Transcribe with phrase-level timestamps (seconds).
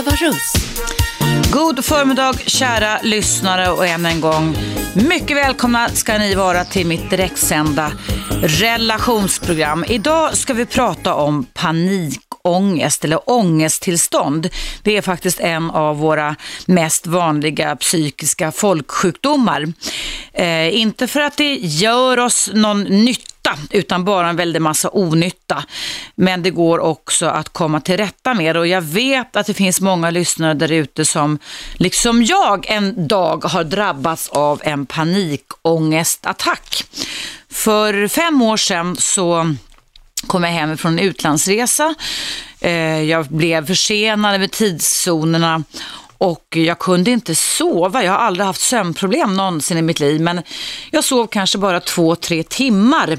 [0.00, 0.52] Eva Russ.
[1.52, 4.56] God förmiddag kära lyssnare och än en gång
[4.94, 7.92] mycket välkomna ska ni vara till mitt direktsända
[8.42, 9.84] relationsprogram.
[9.88, 14.48] Idag ska vi prata om panikångest eller ångesttillstånd.
[14.82, 16.36] Det är faktiskt en av våra
[16.66, 19.72] mest vanliga psykiska folksjukdomar.
[20.32, 23.39] Eh, inte för att det gör oss någon nytta
[23.70, 25.64] utan bara en väldig massa onytta.
[26.14, 29.80] Men det går också att komma till rätta med och jag vet att det finns
[29.80, 31.38] många lyssnare där ute som
[31.74, 36.84] liksom jag en dag har drabbats av en panikångestattack.
[37.50, 39.54] För fem år sedan så
[40.26, 41.94] kom jag hem från en utlandsresa.
[42.60, 45.64] Eh, jag blev försenad med tidszonerna
[46.20, 48.04] och jag kunde inte sova.
[48.04, 50.42] Jag har aldrig haft sömnproblem någonsin i mitt liv, men
[50.90, 53.18] jag sov kanske bara två, tre timmar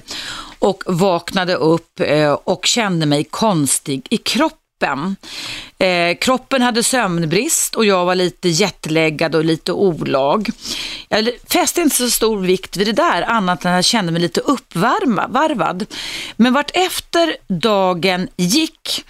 [0.60, 5.16] och vaknade upp eh, och kände mig konstig i kroppen.
[5.78, 10.50] Eh, kroppen hade sömnbrist och jag var lite jetlaggad och lite olag.
[11.10, 14.22] Jag fäste inte så stor vikt vid det där annat än att jag kände mig
[14.22, 15.86] lite uppvarvad.
[16.36, 19.06] Men vart efter dagen gick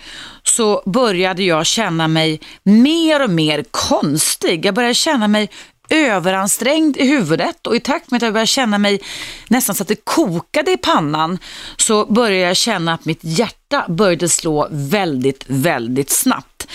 [0.56, 4.66] så började jag känna mig mer och mer konstig.
[4.66, 5.50] Jag började känna mig
[5.90, 9.02] överansträngd i huvudet och i takt med att jag började känna mig
[9.48, 11.38] nästan så att det kokade i pannan
[11.78, 16.68] så började jag känna att mitt hjärta började slå väldigt, väldigt snabbt.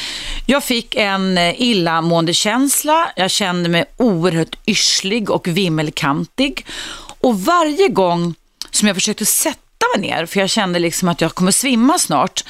[0.46, 6.66] Jag fick en illamåendekänsla, illamående känsla, jag kände mig oerhört yrslig och vimmelkantig
[7.20, 8.34] och varje gång
[8.70, 12.44] som jag försökte sätta mig ner, för jag kände liksom att jag kommer svimma snart,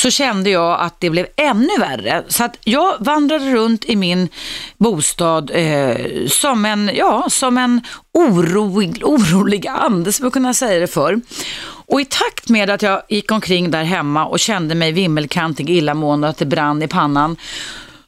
[0.00, 2.24] så kände jag att det blev ännu värre.
[2.28, 4.28] Så att jag vandrade runt i min
[4.76, 7.80] bostad eh, som en, ja, som en
[8.14, 11.20] orolig, orolig ande, som jag kunna säga det för.
[11.66, 16.26] Och i takt med att jag gick omkring där hemma och kände mig vimmelkantig, illamående
[16.26, 17.36] och att det brann i pannan,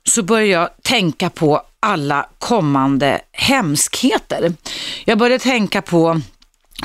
[0.05, 4.53] så började jag tänka på alla kommande hemskheter.
[5.05, 6.21] Jag började tänka på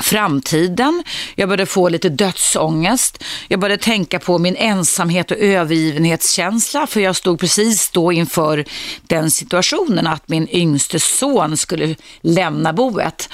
[0.02, 1.02] framtiden.
[1.34, 3.24] Jag började få lite dödsångest.
[3.48, 8.64] Jag började tänka på min ensamhet och övergivenhetskänsla för jag stod precis då inför
[9.02, 13.28] den situationen att min yngste son skulle lämna boet.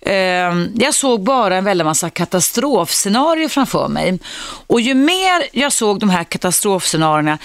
[0.00, 4.18] Ehm, jag såg bara en väldig massa katastrofscenarier framför mig
[4.66, 7.38] och ju mer jag såg de här katastrofscenarierna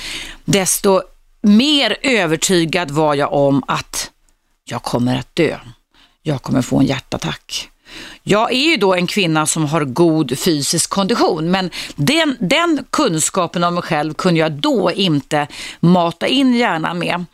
[0.46, 1.02] desto
[1.42, 4.12] mer övertygad var jag om att
[4.66, 5.58] jag kommer att dö.
[6.24, 7.70] Jag kommer få en hjärtattack.
[8.24, 13.64] Jag är ju då en kvinna som har god fysisk kondition, men den, den kunskapen
[13.64, 15.48] om mig själv kunde jag då inte
[15.80, 17.26] mata in hjärnan med.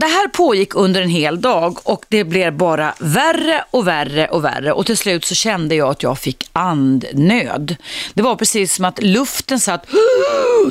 [0.00, 4.44] Det här pågick under en hel dag och det blev bara värre och värre och
[4.44, 7.76] värre och till slut så kände jag att jag fick andnöd.
[8.14, 9.86] Det var precis som att luften satt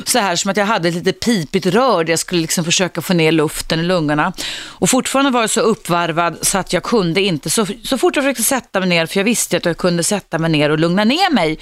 [0.06, 3.00] så här som att jag hade ett lite pipigt rör där jag skulle liksom försöka
[3.00, 4.32] få ner luften i lungorna.
[4.66, 8.24] Och fortfarande var jag så uppvarvad så att jag kunde inte, så, så fort jag
[8.24, 11.04] försökte sätta mig ner, för jag visste att jag kunde sätta mig ner och lugna
[11.04, 11.58] ner mig,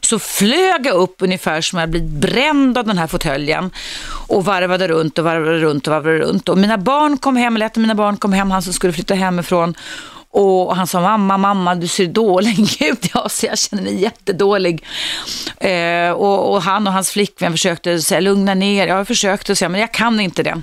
[0.00, 3.70] så flög jag upp ungefär som jag blivit bränd av den här fåtöljen
[4.28, 6.48] och varvade runt och varvade runt och varvade runt.
[6.48, 8.92] Och mina barn kom hem, eller ett av mina barn kom hem, han som skulle
[8.92, 9.74] flytta hemifrån.
[10.30, 13.10] Och han sa, mamma, mamma, du ser dålig ut.
[13.14, 14.84] Ja, så jag känner mig jättedålig.
[15.60, 18.86] Eh, och, och, han och hans flickvän försökte säga, lugna ner.
[18.86, 20.62] Jag försökte säga, men jag kan inte det.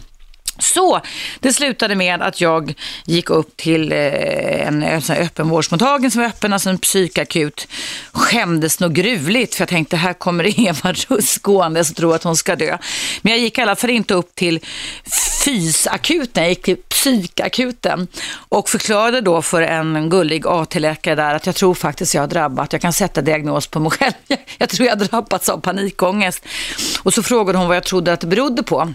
[0.59, 1.01] Så
[1.39, 2.73] det slutade med att jag
[3.06, 7.67] gick upp till eh, en, en öppenvårdsmottagning som var öppen, alltså en psykakut.
[8.11, 12.38] Skämdes nog gruvligt för jag tänkte här kommer Eva Russ gående och tror att hon
[12.38, 12.77] ska dö.
[13.21, 14.59] Men jag gick i alla fall inte upp till
[15.45, 18.07] fysakuten, jag gick till psykakuten
[18.50, 22.73] och förklarade då för en gullig AT-läkare där att jag tror faktiskt jag har drabbat,
[22.73, 24.13] jag kan sätta diagnos på mig själv.
[24.57, 26.45] Jag tror jag har drabbats av panikångest.
[27.03, 28.94] Och så frågade hon vad jag trodde att det berodde på.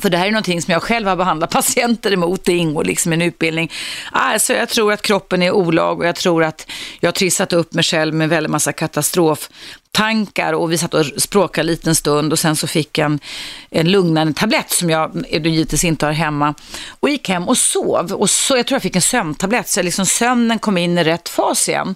[0.00, 2.44] För det här är någonting som jag själv har behandlat patienter emot.
[2.44, 3.72] Det ingår liksom i en utbildning.
[4.12, 7.52] Ah, alltså jag tror att kroppen är olag och jag tror att jag har trissat
[7.52, 9.48] upp mig själv med väldigt massa katastrof
[9.92, 13.20] tankar och vi satt och språkade en liten stund och sen så fick jag en,
[13.70, 16.54] en lugnande tablett som jag givetvis inte har hemma
[17.00, 18.12] och gick hem och sov.
[18.12, 21.28] Och så, jag tror jag fick en sömntablett så liksom sömnen kom in i rätt
[21.28, 21.94] fas igen.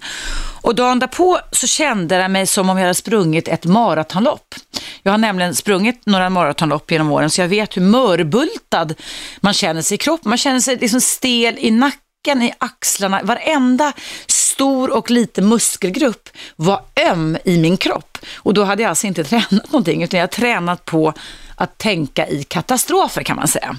[0.63, 4.55] Och dagen därpå så kände jag mig som om jag hade sprungit ett maratonlopp.
[5.03, 8.95] Jag har nämligen sprungit några maratonlopp genom åren så jag vet hur mörbultad
[9.41, 10.29] man känner sig i kroppen.
[10.29, 13.21] Man känner sig liksom stel i nacken, i axlarna.
[13.23, 13.93] Varenda
[14.55, 18.19] stor och liten muskelgrupp var öm i min kropp.
[18.35, 21.13] Och då hade jag alltså inte tränat någonting utan jag har tränat på
[21.57, 23.77] att tänka i katastrofer kan man säga.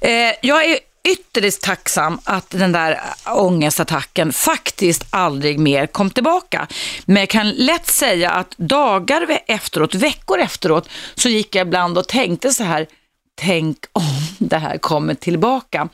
[0.00, 0.78] Eh, jag är
[1.08, 6.66] ytterligt tacksam att den där ångestattacken faktiskt aldrig mer kom tillbaka.
[7.04, 12.08] Men jag kan lätt säga att dagar efteråt, veckor efteråt, så gick jag ibland och
[12.08, 12.86] tänkte så här,
[13.34, 14.02] tänk om
[14.38, 15.88] det här kommer tillbaka.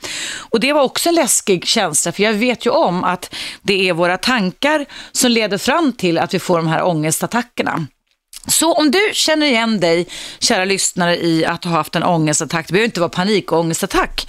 [0.49, 3.93] Och det var också en läskig känsla, för jag vet ju om att det är
[3.93, 7.87] våra tankar som leder fram till att vi får de här ångestattackerna.
[8.47, 10.07] Så om du känner igen dig,
[10.39, 14.27] kära lyssnare, i att ha haft en ångestattack, det behöver inte vara panikångestattack,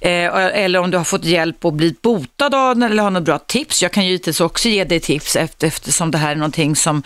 [0.00, 3.24] eh, eller om du har fått hjälp och blivit botad av den eller har några
[3.24, 3.82] bra tips.
[3.82, 7.02] Jag kan givetvis också ge dig tips efter, eftersom det här är någonting som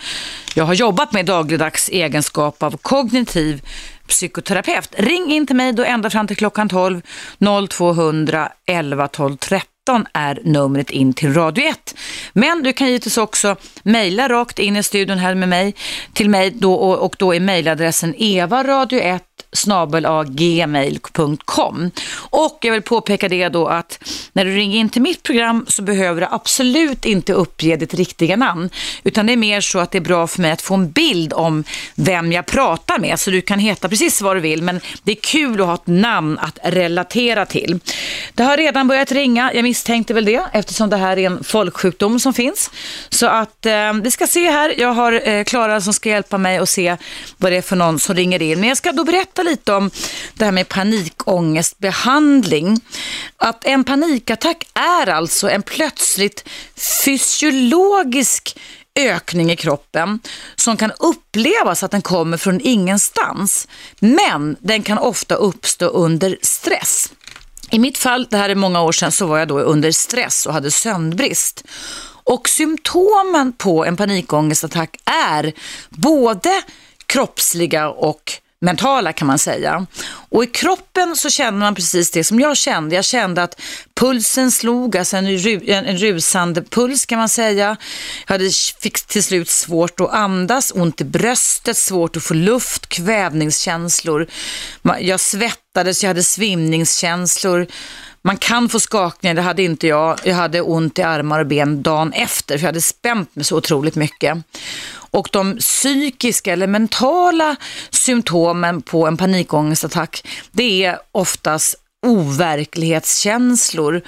[0.55, 3.61] jag har jobbat med dagligdags egenskap av kognitiv
[4.09, 4.93] psykoterapeut.
[4.97, 7.01] Ring in till mig då ända fram till klockan 12
[7.69, 11.95] 0200 11 12 13 är numret in till Radio 1.
[12.33, 15.75] Men du kan givetvis också mejla rakt in i studion här med mig,
[16.13, 19.19] till mig då, och, och då är mejladressen evaradio1
[19.51, 21.91] snabelagmail.com.
[22.15, 23.99] Och jag vill påpeka det då att
[24.33, 28.35] när du ringer in till mitt program så behöver du absolut inte uppge ditt riktiga
[28.35, 28.69] namn.
[29.03, 31.33] Utan det är mer så att det är bra för mig att få en bild
[31.33, 31.63] om
[31.95, 33.19] vem jag pratar med.
[33.19, 35.87] Så du kan heta precis vad du vill men det är kul att ha ett
[35.87, 37.79] namn att relatera till.
[38.33, 42.19] Det har redan börjat ringa, jag misstänkte väl det eftersom det här är en folksjukdom
[42.19, 42.71] som finns.
[43.09, 46.59] Så att eh, vi ska se här, jag har eh, Klara som ska hjälpa mig
[46.59, 46.97] och se
[47.37, 48.59] vad det är för någon som ringer in.
[48.59, 49.91] Men jag ska då berätta prata lite om
[50.33, 52.81] det här med panikångestbehandling.
[53.37, 56.49] Att en panikattack är alltså en plötsligt
[57.05, 58.59] fysiologisk
[58.95, 60.19] ökning i kroppen
[60.55, 63.67] som kan upplevas att den kommer från ingenstans.
[63.99, 67.13] Men den kan ofta uppstå under stress.
[67.71, 70.45] I mitt fall, det här är många år sedan, så var jag då under stress
[70.45, 71.63] och hade sömnbrist.
[72.23, 75.53] Och symptomen på en panikångestattack är
[75.89, 76.61] både
[77.05, 79.85] kroppsliga och mentala kan man säga.
[80.05, 82.95] Och i kroppen så känner man precis det som jag kände.
[82.95, 83.61] Jag kände att
[83.95, 87.77] pulsen slog, alltså en, en, en rusande puls kan man säga.
[88.27, 88.49] Jag hade,
[88.81, 94.27] fick till slut svårt att andas, ont i bröstet, svårt att få luft, kvävningskänslor.
[94.99, 97.67] Jag svettades, jag hade svimningskänslor.
[98.21, 100.19] Man kan få skakningar, det hade inte jag.
[100.23, 103.57] Jag hade ont i armar och ben dagen efter, för jag hade spänt mig så
[103.57, 104.37] otroligt mycket.
[105.11, 107.55] Och de psykiska eller mentala
[107.89, 111.75] symptomen på en panikångestattack, det är oftast
[112.05, 114.01] overklighetskänslor.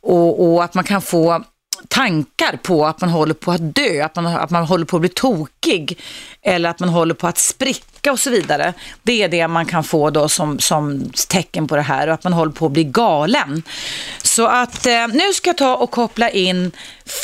[0.00, 1.44] Och, och att man kan få
[1.88, 5.00] tankar på att man håller på att dö, att man, att man håller på att
[5.00, 5.98] bli tokig
[6.42, 8.72] eller att man håller på att spricka och så vidare.
[9.02, 12.24] Det är det man kan få då som, som tecken på det här och att
[12.24, 13.62] man håller på att bli galen.
[14.22, 16.72] Så att eh, nu ska jag ta och koppla in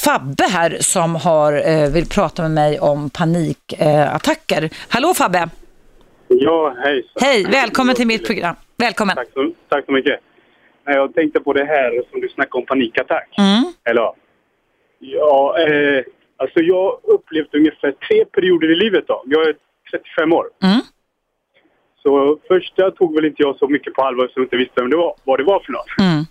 [0.04, 4.62] Fabbe här som har, eh, vill prata med mig om panikattacker.
[4.62, 5.48] Eh, Hallå Fabbe!
[6.28, 7.04] Ja, hej.
[7.20, 8.56] Hej, välkommen till mitt program.
[8.76, 9.16] Välkommen.
[9.16, 10.20] Tack så, tack så mycket.
[10.84, 13.28] Jag tänkte på det här som du snackade om panikattack.
[13.38, 13.72] Mm.
[13.90, 14.21] Eller
[15.04, 16.04] Ja, eh,
[16.36, 19.22] alltså jag har upplevt ungefär tre perioder i livet då.
[19.26, 19.54] Jag är
[19.90, 20.46] 35 år.
[20.62, 20.80] Mm.
[22.02, 24.90] Så första tog väl inte jag så mycket på allvar så jag inte visste vem
[24.90, 25.86] det var, vad det var för något.
[25.98, 26.24] Mm.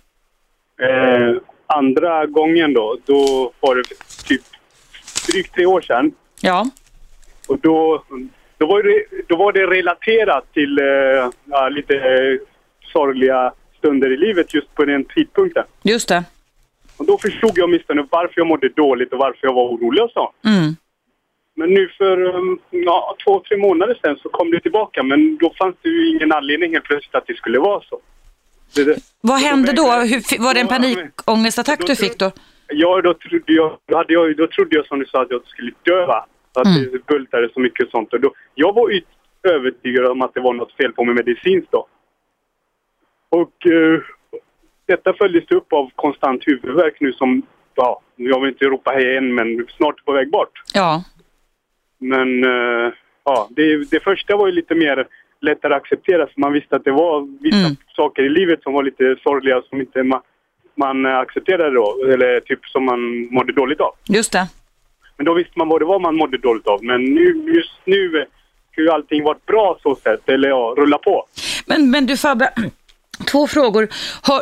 [0.82, 1.36] Eh,
[1.66, 3.82] andra gången då, då var det
[4.28, 4.42] typ
[5.32, 6.12] drygt tre år sedan.
[6.40, 6.66] Ja.
[7.48, 8.04] Och då,
[8.58, 12.38] då, var, det, då var det relaterat till eh, lite eh,
[12.92, 15.64] sorgliga stunder i livet just på den tidpunkten.
[15.82, 16.24] Just det.
[17.02, 20.10] Och då förstod jag åtminstone varför jag mådde dåligt och varför jag var orolig och
[20.10, 20.32] så.
[20.44, 20.76] Mm.
[21.54, 25.52] Men nu för um, ja, två, tre månader sedan så kom det tillbaka men då
[25.58, 28.00] fanns det ju ingen anledning helt plötsligt att det skulle vara så.
[28.74, 28.96] Det, det.
[29.20, 29.82] Vad hände då?
[29.82, 32.30] Hur, var det en panikångestattack du fick då?
[32.68, 35.46] Ja, då trodde jag, då hade jag, då trodde jag som du sa att jag
[35.46, 36.06] skulle dö.
[36.54, 36.92] Att mm.
[36.92, 38.12] det bultade så mycket och sånt.
[38.12, 39.00] Och då, jag var
[39.42, 41.86] övertygad om att det var något fel på mig medicinskt då.
[43.28, 44.00] Och uh,
[44.94, 47.42] detta följdes upp av konstant huvudvärk nu som,
[47.74, 50.62] ja, jag vill inte ropa hej än men snart på väg bort.
[50.74, 51.04] Ja.
[51.98, 52.92] Men, uh,
[53.24, 55.06] ja, det, det första var ju lite mer
[55.40, 57.76] lättare att acceptera för man visste att det var vissa mm.
[57.96, 60.20] saker i livet som var lite sorgliga som inte man,
[60.74, 63.94] man accepterade då, eller typ som man mådde dåligt av.
[64.08, 64.48] Just det.
[65.16, 66.84] Men då visste man vad det var man mådde dåligt av.
[66.84, 68.26] Men nu, just nu
[68.76, 71.26] har ju allting varit bra så sett, eller ja, rulla på.
[71.66, 72.52] Men, men du Fabbe,
[73.26, 73.88] Två frågor.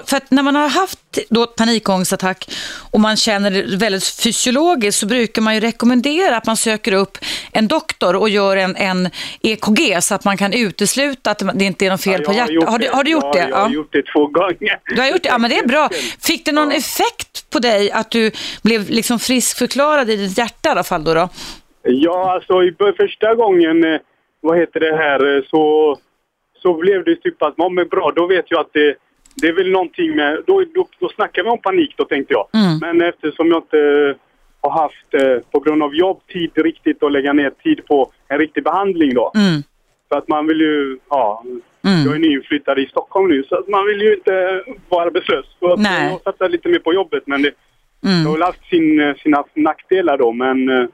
[0.06, 2.50] För att när man har haft då panikångestattack
[2.90, 7.18] och man känner det väldigt fysiologiskt så brukar man ju rekommendera att man söker upp
[7.52, 9.08] en doktor och gör en, en
[9.42, 12.68] EKG så att man kan utesluta att det inte är något fel ja, på hjärtat.
[12.68, 13.48] Har, du, har du gjort ja, det?
[13.48, 13.74] Jag har ja.
[13.74, 14.78] gjort det två gånger.
[14.94, 15.28] Du har gjort det?
[15.28, 15.88] Ja, men det är bra.
[16.20, 18.30] Fick det någon effekt på dig att du
[18.62, 21.14] blev liksom friskförklarad i ditt hjärta i alla fall då?
[21.14, 21.28] då?
[21.82, 24.00] Ja, alltså i första gången, eh,
[24.40, 25.96] vad heter det här, eh, så
[26.62, 28.96] så blev det typ att, ja men bra, då vet jag att det,
[29.34, 32.46] det är väl någonting med, då, då, då snackar vi om panik då tänkte jag.
[32.54, 32.78] Mm.
[32.80, 34.14] Men eftersom jag inte
[34.60, 38.38] har haft, eh, på grund av jobb, tid riktigt att lägga ner tid på en
[38.38, 39.32] riktig behandling då.
[39.34, 39.62] Mm.
[40.08, 41.44] För att man vill ju, ja,
[41.84, 42.04] mm.
[42.04, 45.46] jag är nyinflyttad i Stockholm nu så att man vill ju inte vara arbetslös.
[45.58, 46.10] Så att Nej.
[46.10, 47.52] jag satsar lite mer på jobbet men det,
[48.04, 48.24] mm.
[48.24, 50.86] det har haft sin, sina nackdelar då men eh,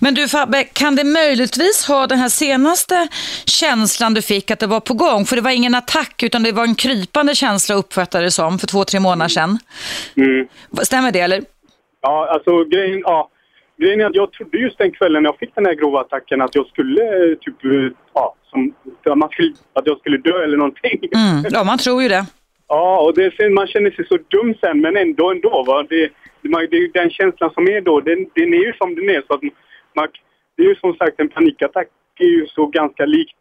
[0.00, 3.08] men du Fabbe, kan det möjligtvis ha den här senaste
[3.44, 5.24] känslan du fick att det var på gång?
[5.24, 8.66] För det var ingen attack utan det var en krypande känsla uppfattade det som för
[8.66, 9.58] två, tre månader sedan.
[10.16, 10.48] Mm.
[10.82, 11.42] Stämmer det eller?
[12.00, 13.30] Ja, alltså grejen, ja.
[13.80, 16.54] grejen är att jag trodde just den kvällen jag fick den här grova attacken att
[16.54, 17.56] jag skulle typ,
[18.14, 18.74] ja, som,
[19.72, 20.98] att jag skulle dö eller någonting.
[21.14, 21.44] Mm.
[21.50, 22.26] Ja, man tror ju det.
[22.68, 25.64] Ja, och det, man känner sig så dum sen men ändå ändå.
[25.66, 25.86] Va?
[25.88, 26.10] Det,
[26.70, 29.22] det är den känslan som är då, den, den är ju som den är.
[29.26, 29.42] Så att
[29.96, 30.08] man,
[30.56, 31.88] det är ju som sagt en panikattack
[32.18, 33.38] är ju så ganska likt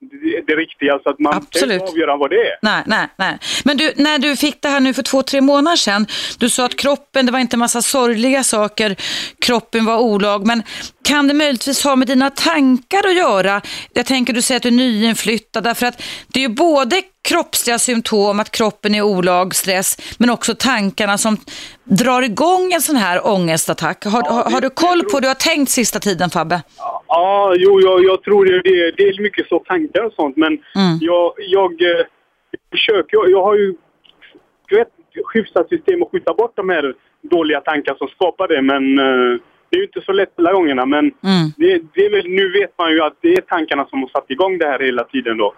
[0.00, 1.80] det, det riktiga så att man Absolut.
[1.80, 2.58] kan avgöra vad det är.
[2.62, 3.38] Nej, nej, nej.
[3.64, 6.06] Men du, när du fick det här nu för två, tre månader sedan,
[6.38, 8.96] du sa att kroppen, det var inte massa sorgliga saker,
[9.38, 10.62] kroppen var olag, men
[11.04, 13.60] kan det möjligtvis ha med dina tankar att göra?
[13.92, 17.78] Jag tänker du säger att du är nyinflyttad, därför att det är ju både kroppsliga
[17.78, 21.36] symptom, att kroppen är olag, stress, men också tankarna som
[21.84, 24.04] drar igång en sån här ångestattack.
[24.04, 26.62] Har, ja, har, har du koll på, du har tänkt sista tiden Fabbe?
[27.08, 30.52] Ja, jo, jag, jag tror det, det, det är mycket så tankar och sånt, men
[30.52, 30.98] mm.
[31.00, 32.06] jag, jag, jag eh,
[32.70, 33.74] försöker, jag, jag har ju
[34.80, 34.92] ett
[35.34, 39.76] hyfsat system att skjuta bort de här dåliga tankar som skapar det, men uh, det
[39.76, 40.86] är ju inte så lätt alla gångerna.
[40.86, 41.46] Men mm.
[41.56, 44.30] det, det är väl, nu vet man ju att det är tankarna som har satt
[44.30, 45.54] igång det här hela tiden då.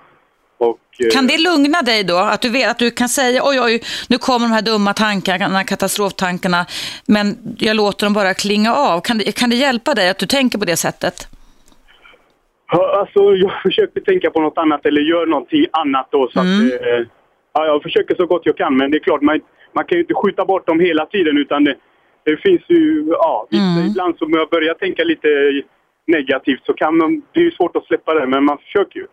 [0.60, 2.16] Och, eh, kan det lugna dig då?
[2.16, 5.64] Att du vet att du kan säga oj, oj, nu kommer de här dumma tankarna,
[5.64, 6.66] katastroftankarna,
[7.06, 9.00] men jag låter dem bara klinga av.
[9.00, 11.28] Kan det, kan det hjälpa dig att du tänker på det sättet?
[13.00, 16.28] alltså, jag försöker tänka på något annat eller gör någonting annat då.
[16.32, 16.66] Så mm.
[16.66, 17.06] att, eh,
[17.54, 19.40] ja, jag försöker så gott jag kan, men det är klart, man,
[19.74, 21.74] man kan ju inte skjuta bort dem hela tiden utan det,
[22.24, 23.86] det finns ju, ja, mm.
[23.86, 25.28] ibland så jag börjar tänka lite
[26.06, 29.06] negativt så kan man, det är ju svårt att släppa det, men man försöker ju.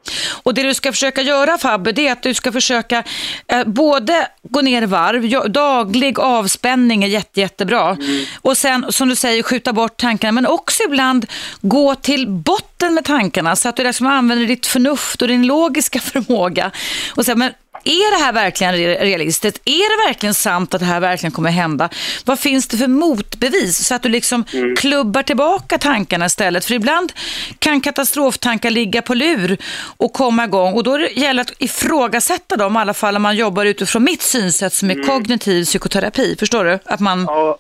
[0.44, 3.04] Och det du ska försöka göra Fabbe, det är att du ska försöka
[3.48, 7.90] eh, både gå ner i varv, daglig avspänning är jätte, jättebra.
[7.90, 8.26] Mm.
[8.42, 11.26] Och sen som du säger skjuta bort tankarna, men också ibland
[11.62, 16.00] gå till botten med tankarna så att du liksom använder ditt förnuft och din logiska
[16.12, 16.72] förmåga.
[17.16, 17.52] Och säga, men
[17.84, 19.62] är det här verkligen realistiskt?
[19.66, 21.90] Är det verkligen sant att det här verkligen kommer hända?
[22.26, 23.88] Vad finns det för motbevis?
[23.88, 24.76] Så att du liksom mm.
[24.76, 26.66] klubbar tillbaka tankarna istället.
[26.66, 27.14] För ibland
[27.60, 29.58] kan katastroftankar ligga på lur
[29.98, 30.74] och komma igång.
[30.74, 34.22] Och då gäller det att ifrågasätta dem, i alla fall om man jobbar utifrån mitt
[34.22, 35.08] synsätt som är mm.
[35.08, 36.36] kognitiv psykoterapi.
[36.40, 36.80] Förstår du?
[36.86, 37.26] Att man...
[37.28, 37.58] Ja.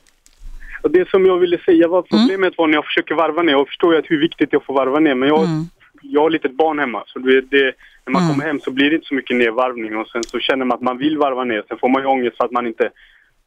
[0.81, 2.53] Och det som jag ville säga var problemet mm.
[2.57, 3.51] var när jag försöker varva ner.
[3.51, 5.15] Jag förstår ju hur viktigt det är att få varva ner.
[5.15, 5.69] Men jag, mm.
[6.01, 7.03] jag har ett litet barn hemma.
[7.07, 7.73] Så det, det
[8.07, 8.33] när man mm.
[8.33, 10.81] kommer hem så blir det inte så mycket nedvarvning och sen så känner man att
[10.81, 11.63] man vill varva ner.
[11.67, 12.89] Sen får man ju ångest för att man inte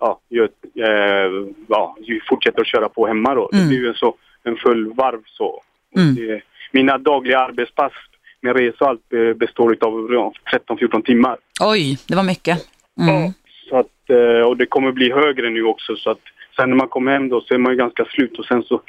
[0.00, 1.96] ja, gör, eh, ja,
[2.28, 3.50] fortsätter att köra på hemma då.
[3.52, 3.64] Mm.
[3.64, 5.62] Det blir ju en, så, en full varv så.
[5.96, 6.14] Mm.
[6.14, 7.92] Det, mina dagliga arbetspass
[8.40, 10.32] med resa och allt eh, består av ja,
[10.68, 11.36] 13-14 timmar.
[11.60, 12.66] Oj, det var mycket.
[13.00, 13.14] Mm.
[13.14, 13.32] Ja,
[13.68, 16.20] så att, eh, och det kommer bli högre nu också så att
[16.56, 18.80] sen när man kommer hem då så är man ju ganska slut och sen så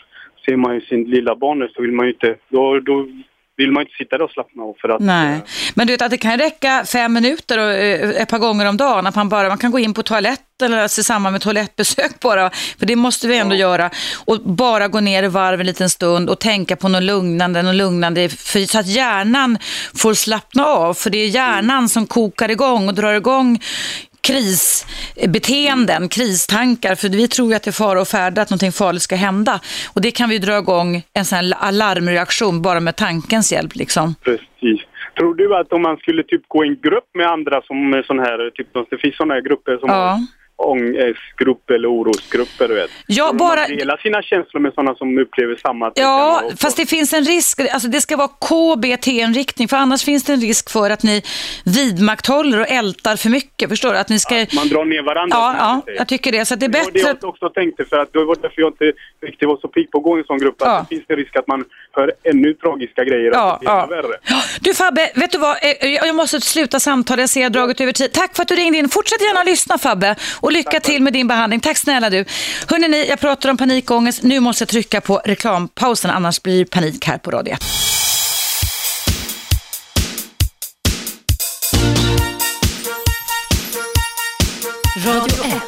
[0.45, 3.07] ser man ju sin lilla barn så vill man ju inte, då, då
[3.61, 5.01] vill man inte sitta där och slappna av för att...
[5.01, 5.41] Nej, eh,
[5.73, 8.77] men du vet att det kan räcka fem minuter och eh, ett par gånger om
[8.77, 11.41] dagen, att man bara man kan gå in på toaletten eller alltså i samband med
[11.41, 12.49] toalettbesök bara,
[12.79, 13.59] för det måste vi ändå ja.
[13.59, 13.89] göra,
[14.25, 17.75] och bara gå ner i varv en liten stund och tänka på något lugnande, något
[17.75, 19.57] lugnande, för, så att hjärnan
[19.95, 21.87] får slappna av, för det är hjärnan mm.
[21.87, 23.59] som kokar igång och drar igång
[24.21, 29.01] krisbeteenden, kristankar, för vi tror ju att det är fara och färde, att någonting farligt
[29.01, 29.59] ska hända.
[29.93, 33.75] Och det kan vi dra igång en sån här alarmreaktion bara med tankens hjälp.
[33.75, 34.15] Liksom.
[34.23, 34.81] Precis.
[35.17, 38.19] Tror du att om man skulle typ gå i en grupp med andra som sån
[38.19, 40.19] här, typ, det finns sådana här grupper som ja
[40.55, 42.89] ångestgrupp eller orosgrupper, du vet.
[43.08, 43.60] Ja, bara...
[43.60, 45.91] Man delar sina känslor med sådana som upplever samma.
[45.96, 50.34] Ja, fast det finns en risk, alltså det ska vara KBT-inriktning, för annars finns det
[50.34, 51.24] en risk för att ni
[51.65, 54.00] vidmakthåller och ältar för mycket, förstår du?
[54.00, 54.39] Att ni ska...
[54.39, 55.38] Ja, man drar ner varandra.
[55.38, 56.46] Ja, ja jag tycker det.
[56.46, 56.91] Så det är bättre...
[56.93, 58.91] Det var det jag också tänkte, för att det var därför jag inte
[59.25, 60.77] riktigt var så pigg på att gå i en sån grupp, ja.
[60.77, 63.86] att det finns en risk att man hör ännu tragiska grejer, ja, att det ja.
[63.86, 64.15] värre.
[64.62, 67.91] Du Fabbe, vet du vad, eh, jag måste sluta samtalet, jag ser jag dragit över
[67.91, 68.12] tid.
[68.12, 68.89] Tack för att du ringde in.
[68.89, 70.15] Fortsätt gärna lyssna Fabbe.
[70.39, 71.60] Och och lycka till med din behandling.
[71.60, 72.25] Tack snälla du.
[72.67, 74.24] Hörrni, jag pratar om panikångest.
[74.24, 77.62] Nu måste jag trycka på reklampausen, annars blir det panik här på Radio 1.
[85.05, 85.62] Radio 1.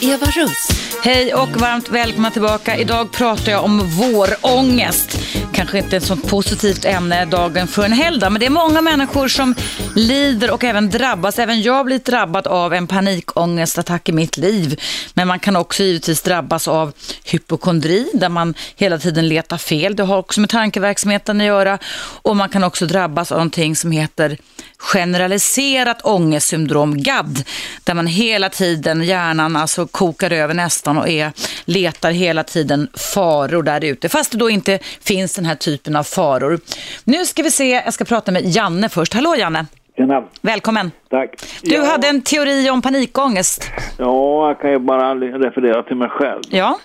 [0.00, 0.68] Eva Russ.
[1.02, 2.76] Hej och varmt välkomna tillbaka.
[2.76, 5.18] Idag pratar jag om vårångest
[5.56, 9.28] kanske inte ett sånt positivt ämne dagen för en helgdag, men det är många människor
[9.28, 9.54] som
[9.94, 11.38] lider och även drabbas.
[11.38, 14.80] Även jag har blivit drabbad av en panikångestattack i mitt liv.
[15.14, 16.92] Men man kan också givetvis drabbas av
[17.24, 19.96] hypokondri, där man hela tiden letar fel.
[19.96, 21.78] Det har också med tankeverksamheten att göra.
[22.22, 24.38] Och man kan också drabbas av någonting som heter
[24.78, 27.42] generaliserat ångestsyndrom, GAD,
[27.84, 31.32] där man hela tiden, hjärnan alltså kokar över nästan och är,
[31.64, 34.08] letar hela tiden faror där ute.
[34.08, 36.58] Fast det då inte finns den här typen av faror.
[37.04, 39.14] Nu ska vi se, jag ska prata med Janne först.
[39.14, 39.66] Hallå Janne!
[39.96, 40.22] Tjena.
[40.42, 40.90] Välkommen!
[41.10, 41.30] Tack.
[41.62, 43.70] Du ja, hade en teori om panikångest.
[43.98, 46.42] Ja, jag kan ju bara referera till mig själv.
[46.50, 46.78] Ja.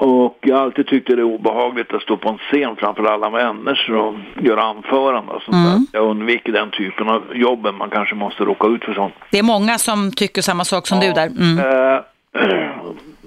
[0.00, 3.30] Och jag har alltid tyckt det är obehagligt att stå på en scen framför alla
[3.30, 5.86] människor och göra anföranden och sånt Mm.
[5.92, 6.00] där.
[6.00, 9.14] Jag undviker den typen av jobb, man kanske måste råka ut för sånt.
[9.30, 11.26] Det är många som tycker samma sak som du där.
[11.26, 11.58] Mm.
[12.34, 12.44] Eh,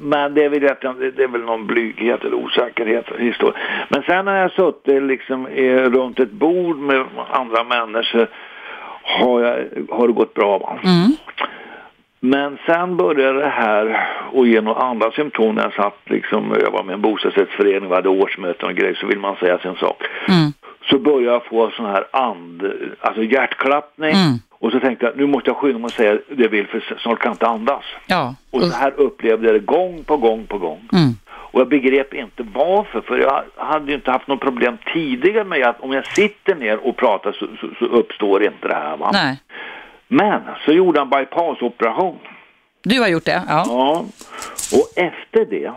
[0.01, 3.59] Men det är, väl, rätt- det är väl någon blyghet eller osäkerhet i historien.
[3.89, 5.47] Men sen när jag suttit liksom
[5.93, 8.27] runt ett bord med andra människor
[9.03, 9.55] har, jag,
[9.89, 10.57] har det gått bra.
[10.57, 10.79] Va?
[10.83, 11.11] Mm.
[12.19, 16.71] Men sen började det här och ge några andra symptom när jag satt liksom, jag
[16.71, 20.03] var med en bostadsrättsförening, vi hade årsmöten och grejer, så vill man säga sin sak.
[20.27, 20.51] Mm.
[20.89, 22.63] Så började jag få sån här and,
[23.01, 24.11] alltså hjärtklappning.
[24.11, 24.39] Mm.
[24.51, 26.97] Och så tänkte jag, nu måste jag skynda mig och säga det jag vill för
[26.99, 27.83] snart kan jag inte andas.
[28.07, 28.35] Ja.
[28.51, 30.89] Och så här upplevde jag det gång på gång på gång.
[30.93, 31.13] Mm.
[31.27, 35.63] Och jag begrep inte varför, för jag hade ju inte haft något problem tidigare med
[35.63, 38.97] att om jag sitter ner och pratar så, så, så uppstår inte det här.
[38.97, 39.09] Va?
[39.13, 39.37] Nej.
[40.07, 42.19] Men så gjorde han bypassoperation.
[42.83, 43.43] Du har gjort det?
[43.47, 43.65] Ja.
[43.67, 44.05] Ja.
[44.77, 45.71] Och efter det,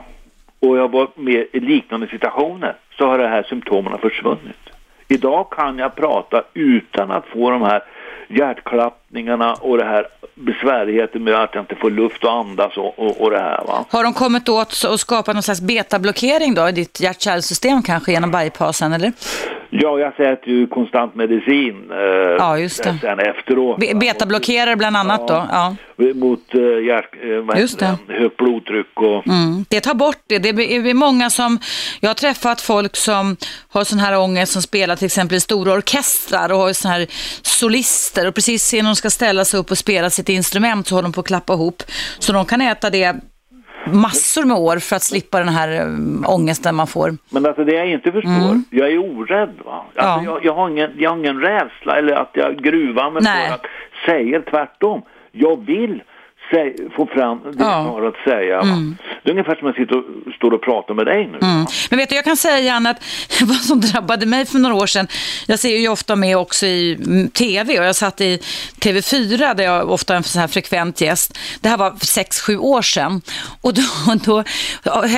[0.61, 4.71] och jag var med i liknande situationer, så har de här symptomen försvunnit.
[5.09, 7.83] Idag kan jag prata utan att få de här
[8.29, 13.21] hjärtklappningarna och det här besvärligheten med att jag inte får luft att andas och, och,
[13.21, 13.65] och det här.
[13.67, 13.85] Va?
[13.91, 18.31] Har de kommit åt och skapat någon slags betablockering då i ditt hjärt-kärlsystem kanske genom
[18.31, 19.13] bypassen eller?
[19.77, 21.99] Ja, jag äter ju konstant medicin eh,
[22.39, 22.99] Ja, just det.
[23.01, 23.81] sen efteråt.
[23.81, 25.47] Be- betablockerare bland annat då?
[25.53, 25.77] Ja.
[26.15, 27.15] Mot eh, hjärt,
[27.83, 29.27] eh, högt blodtryck och...
[29.27, 29.65] Mm.
[29.69, 30.39] Det tar bort det.
[30.39, 31.59] Det är många som,
[32.01, 33.37] jag har träffat folk som
[33.69, 37.07] har sån här ångest som spelar till exempel i stora orkestrar och har sån här
[37.43, 41.03] solister och precis innan de ska ställa sig upp och spela sitt instrument så håller
[41.09, 41.83] de på att klappa ihop.
[42.19, 43.17] Så de kan äta det
[43.93, 47.17] massor med år för att slippa den här um, ångesten man får.
[47.31, 49.85] Men alltså det jag inte förstår, jag är orädd va.
[49.97, 50.25] Alltså Mm.
[50.25, 50.31] Ja.
[50.33, 53.49] jag, jag, har ingen, jag har ingen rädsla eller att jag gruvar mig Nej.
[53.49, 53.67] för att
[54.07, 55.03] säga tvärtom.
[55.33, 56.03] Jag vill
[56.51, 57.71] sä, få fram det Ja.
[57.71, 58.59] jag har att säga.
[58.59, 58.95] Va?
[59.23, 60.05] Det är ungefär som jag sitter och,
[60.35, 61.39] står och pratar med dig nu.
[61.43, 61.67] Mm.
[61.91, 63.03] Men vet du, jag kan säga Anna att
[63.43, 65.09] vad som drabbade mig för några år sedan,
[65.47, 68.37] jag ser ju ofta med också i mm, tv och jag satt i
[68.81, 71.39] TV4 där jag ofta är en sån här frekvent gäst.
[71.61, 73.23] Det här var 6-7 år sedan
[73.61, 73.83] och då,
[74.25, 74.45] då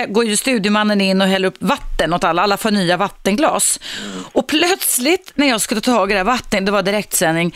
[0.09, 3.81] går ju studiomannen in och häller upp vatten åt alla, alla får nya vattenglas.
[4.33, 7.55] Och plötsligt när jag skulle ta tag i det här vattnet, det var direktsändning,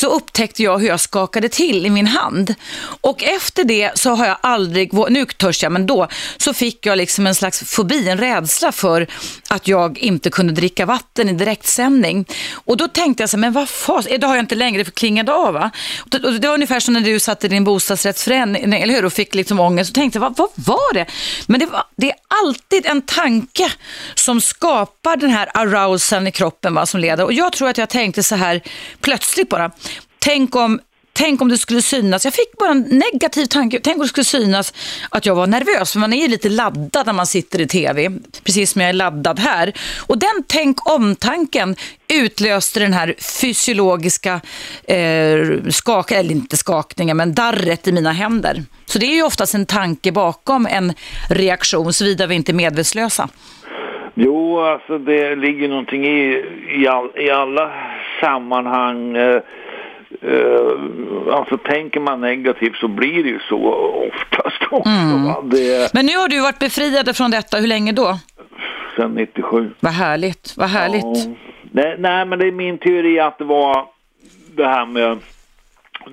[0.00, 2.54] så upptäckte jag hur jag skakade till i min hand.
[3.00, 6.98] Och efter det så har jag aldrig, nu törs jag, men då så fick jag
[6.98, 9.06] liksom en slags fobi, en rädsla för
[9.48, 12.24] att jag inte kunde dricka vatten i direktsändning.
[12.52, 14.84] Och då tänkte jag så här, men vad fas, eh, det har jag inte längre
[14.84, 15.70] för klingade av va?
[16.00, 19.34] Och det- var ungefär som när du satt i din bostadsrättsförening, eller hur, och fick
[19.34, 19.90] liksom ångest.
[19.90, 21.06] Och tänkte vad, vad var det?
[21.46, 23.72] Men det, var, det är alltid en tanke
[24.14, 27.24] som skapar den här arousen i kroppen va, som leder.
[27.24, 28.60] Och jag tror att jag tänkte så här
[29.00, 29.70] plötsligt bara,
[30.20, 30.80] tänk om
[31.12, 34.24] Tänk om det skulle synas, jag fick bara en negativ tanke, tänk om det skulle
[34.24, 34.74] synas
[35.10, 38.10] att jag var nervös, för man är ju lite laddad när man sitter i tv,
[38.44, 39.72] precis som jag är laddad här.
[40.08, 41.76] Och den tänk om-tanken
[42.12, 44.40] utlöste den här fysiologiska
[44.84, 48.62] eh, skak, eller inte skakningen, men darret i mina händer.
[48.86, 50.92] Så det är ju oftast en tanke bakom en
[51.30, 53.28] reaktion, såvida vi inte är medvetslösa.
[54.14, 57.72] Jo, alltså det ligger någonting i, i, all, i alla
[58.20, 59.16] sammanhang.
[59.16, 59.42] Eh,
[60.22, 63.74] eh, alltså tänker man negativt så blir det ju så
[64.08, 64.90] oftast också.
[64.90, 65.50] Mm.
[65.50, 68.18] Det Men nu har du varit befriad från detta, hur länge då?
[68.96, 69.70] sedan 97.
[69.80, 71.04] Vad härligt, vad härligt.
[71.04, 71.34] Ja.
[71.72, 73.86] Nej, nej, men det är min teori att det var
[74.56, 75.18] det här med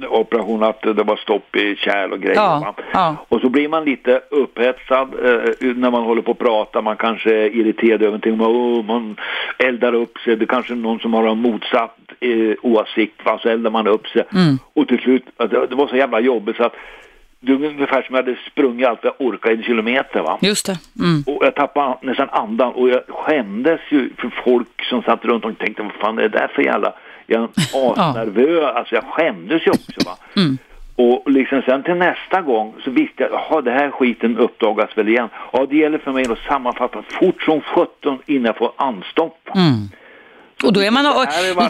[0.10, 2.36] operation att det var stopp i kärl och grejer.
[2.36, 3.16] Ja, ja.
[3.30, 6.82] Och så blir man lite upphetsad eh, när man håller på att prata.
[6.82, 8.38] Man kanske är irriterad över någonting.
[8.38, 9.16] Man, oh, man
[9.58, 10.36] eldar upp sig.
[10.36, 13.26] Det är kanske någon som har en motsatt eh, åsikt.
[13.26, 13.40] Va?
[13.42, 14.24] Så eldar man upp sig.
[14.34, 14.60] Mm.
[14.74, 16.76] Och till slut, det, det var så jävla jobbigt så att
[17.40, 20.22] det är ungefär som jag hade sprungit allt jag orkade en kilometer.
[20.22, 20.38] Va?
[20.42, 20.80] Just det.
[21.00, 21.24] Mm.
[21.26, 25.58] Och jag tappade nästan andan och jag skämdes ju för folk som satt runt och
[25.58, 26.94] tänkte vad fan är det där för jävla...
[27.28, 27.50] Jag är
[28.10, 30.18] asnervös, alltså jag skämdes ju också va.
[30.96, 35.08] Och liksom sen till nästa gång så visste jag, jaha det här skiten uppdagas väl
[35.08, 35.30] igen.
[35.54, 39.50] Ja det gäller för mig att sammanfatta fort som sjutton innan jag får anstopp.
[39.56, 39.90] Mm.
[40.64, 41.06] Och då är, man,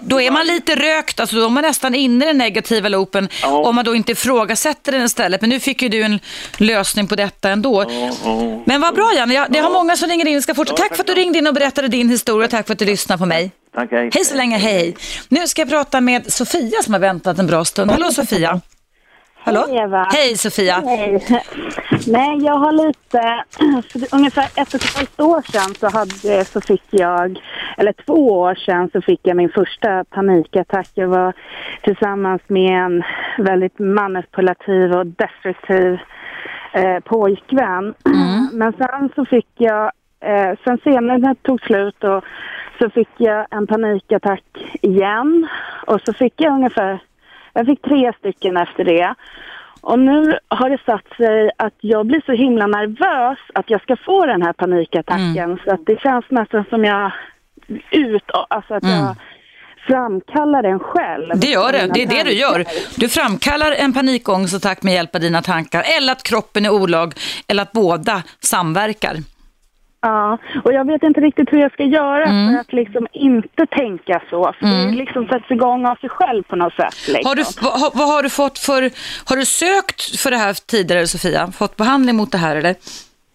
[0.04, 3.30] då är man lite rökt, alltså då är man nästan inne i den negativa loopen
[3.42, 3.48] ja.
[3.48, 5.42] om man då inte ifrågasätter den istället.
[5.42, 6.20] Men nu fick ju du en
[6.58, 7.86] lösning på detta ändå.
[7.90, 8.64] Ja, ja.
[8.66, 10.42] Men vad bra Janne, jag, det har många som ringer in.
[10.42, 10.82] Ska fortsätta.
[10.82, 12.48] tack för att du ringde in och berättade din historia.
[12.48, 13.52] Tack för att du lyssnade på mig.
[13.76, 14.10] Tack, hej.
[14.14, 14.96] Hej så länge, hej.
[15.30, 17.92] Nu ska jag prata med Sofia som har väntat en bra stund.
[17.92, 18.62] Hallå Sofia.
[19.48, 19.66] Hallå?
[19.68, 20.08] Hej Eva.
[20.12, 20.74] Hej Sofia.
[20.86, 21.26] Hej.
[22.08, 23.44] Nej, jag har lite,
[23.90, 27.40] för ungefär ett och ett halvt år sedan så, hade, så fick jag,
[27.78, 30.90] eller två år sedan så fick jag min första panikattack.
[30.94, 31.34] Jag var
[31.82, 33.04] tillsammans med en
[33.38, 35.98] väldigt manipulativ och destruktiv
[36.74, 37.94] eh, pojkvän.
[38.06, 38.50] Mm.
[38.54, 42.24] Men sen så fick jag, eh, sen senare tog slut och
[42.80, 44.44] så fick jag en panikattack
[44.82, 45.48] igen
[45.88, 47.00] och så fick jag ungefär
[47.58, 49.16] jag fick tre stycken efter det.
[49.82, 53.96] Och nu har det satt sig att jag blir så himla nervös att jag ska
[53.96, 55.38] få den här panikattacken.
[55.38, 55.60] Mm.
[55.66, 57.12] Så att det känns nästan som jag
[57.92, 59.00] ut, alltså att mm.
[59.00, 59.16] jag
[59.88, 61.40] framkallar den själv.
[61.40, 62.66] Det gör det, det är det du gör.
[62.96, 67.14] Du framkallar en panikångestattack med hjälp av dina tankar eller att kroppen är olag
[67.48, 69.16] eller att båda samverkar.
[70.02, 72.54] Ja, och jag vet inte riktigt hur jag ska göra mm.
[72.54, 74.54] för att liksom inte tänka så.
[74.60, 74.92] För mm.
[74.92, 77.08] det liksom sätts igång av sig själv på något sätt.
[77.08, 77.30] Liksom.
[77.30, 78.82] Har du, vad, vad, har du fått för,
[79.30, 81.48] har du sökt för det här tidigare Sofia?
[81.52, 82.76] Fått behandling mot det här eller?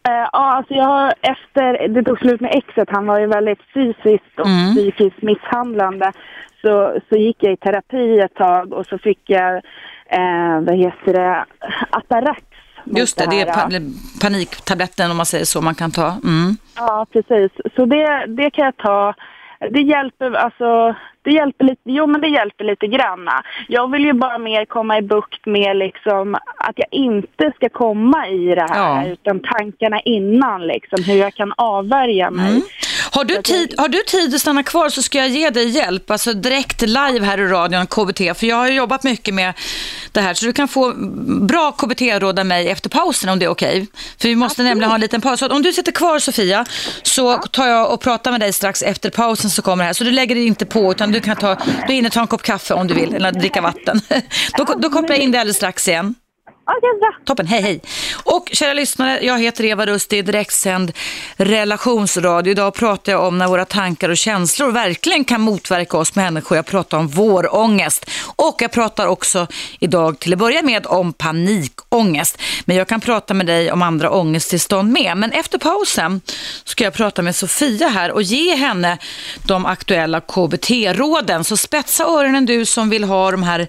[0.08, 3.62] Uh, ja, alltså jag har efter det tog slut med exet, han var ju väldigt
[3.74, 4.74] fysiskt och mm.
[4.74, 6.12] psykiskt misshandlande,
[6.62, 9.54] så, så gick jag i terapi ett tag och så fick jag,
[10.06, 11.44] eh, vad heter det,
[11.90, 12.42] Atarax
[12.84, 13.82] Just det, det, det är
[14.20, 16.06] paniktabletten om man säger så man kan ta.
[16.24, 16.56] Mm.
[16.76, 17.52] Ja, precis.
[17.76, 19.14] Så det, det kan jag ta.
[19.70, 23.42] Det hjälper, alltså, det hjälper lite, jo men det hjälper lite granna.
[23.68, 28.28] Jag vill ju bara mer komma i bukt med liksom att jag inte ska komma
[28.28, 29.12] i det här, ja.
[29.12, 32.50] utan tankarna innan liksom, hur jag kan avvärja mig.
[32.50, 32.62] Mm.
[33.14, 36.10] Har du, tid, har du tid att stanna kvar så ska jag ge dig hjälp,
[36.10, 39.54] alltså direkt live här i radion, KBT, för jag har jobbat mycket med
[40.12, 40.92] det här, så du kan få
[41.40, 43.82] bra KBT-råd av mig efter pausen om det är okej.
[43.82, 43.86] Okay.
[44.18, 44.68] För vi måste Absolut.
[44.68, 45.40] nämligen ha en liten paus.
[45.40, 46.64] Så om du sitter kvar Sofia,
[47.02, 49.92] så tar jag och pratar med dig strax efter pausen så kommer det här.
[49.94, 52.42] Så du lägger dig inte på, utan du kan ta, du hinner ta en kopp
[52.42, 54.00] kaffe om du vill, eller dricka vatten.
[54.58, 56.14] då, då kopplar jag in dig alldeles strax igen.
[56.76, 57.14] Okej, bra.
[57.24, 57.80] Toppen, hej hej.
[58.24, 60.92] Och kära lyssnare, jag heter Eva Rust, det är direktsänd
[61.36, 62.50] relationsradio.
[62.50, 66.56] Idag pratar jag om när våra tankar och känslor verkligen kan motverka oss människor.
[66.56, 69.46] Jag pratar om vår ångest Och jag pratar också
[69.80, 72.38] idag till att börja med om panikångest.
[72.64, 75.16] Men jag kan prata med dig om andra ångesttillstånd med.
[75.16, 76.20] Men efter pausen
[76.64, 78.98] ska jag prata med Sofia här och ge henne
[79.46, 81.44] de aktuella KBT-råden.
[81.44, 83.68] Så spetsa öronen du som vill ha de här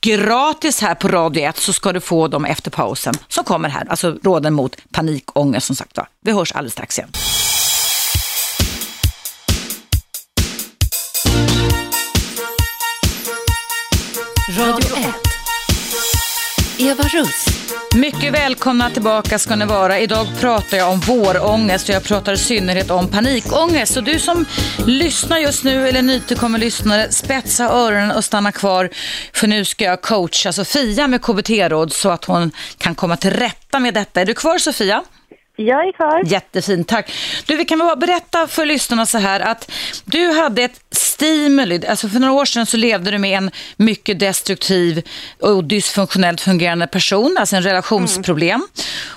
[0.00, 3.86] gratis här på Radio 1 så ska du få dem efter pausen som kommer här.
[3.90, 6.08] Alltså råden mot panikångest som sagt var.
[6.20, 7.10] Vi hörs alldeles strax igen.
[14.58, 15.27] Radio 1.
[16.80, 17.46] Eva Russ.
[17.94, 19.98] Mycket välkomna tillbaka ska ni vara.
[19.98, 23.94] Idag pratar jag om vårångest och jag pratar i synnerhet om panikångest.
[23.94, 24.44] Så du som
[24.86, 28.90] lyssnar just nu eller nytillkommen lyssnare, spetsa öronen och stanna kvar.
[29.32, 33.78] För nu ska jag coacha Sofia med KBT-råd så att hon kan komma till rätta
[33.78, 34.20] med detta.
[34.20, 35.04] Är du kvar Sofia?
[35.60, 36.22] Jag är kvar.
[36.26, 37.12] Jättefint, tack.
[37.46, 39.70] Du, vi kan väl berätta för lyssnarna så här att
[40.04, 44.18] du hade ett stimuli, alltså för några år sedan så levde du med en mycket
[44.18, 45.02] destruktiv
[45.40, 48.66] och dysfunktionellt fungerande person, alltså en relationsproblem.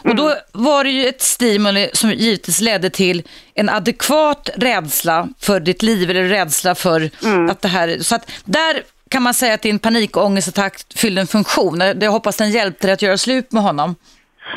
[0.04, 0.12] Mm.
[0.12, 3.23] Och då var det ju ett stimuli som givetvis ledde till
[3.54, 7.49] en adekvat rädsla för ditt liv eller rädsla för mm.
[7.49, 11.82] att det här, så att där kan man säga att din panikångestattack fyllde en funktion.
[12.01, 13.95] Jag hoppas den hjälpte dig att göra slut med honom.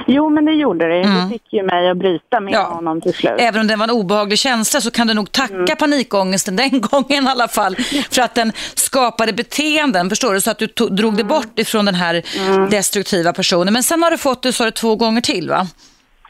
[0.06, 1.00] Jo, men det gjorde det.
[1.00, 1.24] Mm.
[1.24, 2.62] Det fick ju mig att bryta med ja.
[2.62, 3.32] honom till slut.
[3.38, 5.76] Även om det var en obehaglig känsla så kan du nog tacka mm.
[5.76, 7.76] panikångesten den gången i alla fall
[8.10, 10.40] för att den skapade beteenden, förstår du?
[10.40, 11.16] Så att du tog, drog mm.
[11.16, 12.70] det bort ifrån den här mm.
[12.70, 13.72] destruktiva personen.
[13.72, 15.66] Men sen har du fått det, så det två gånger till va?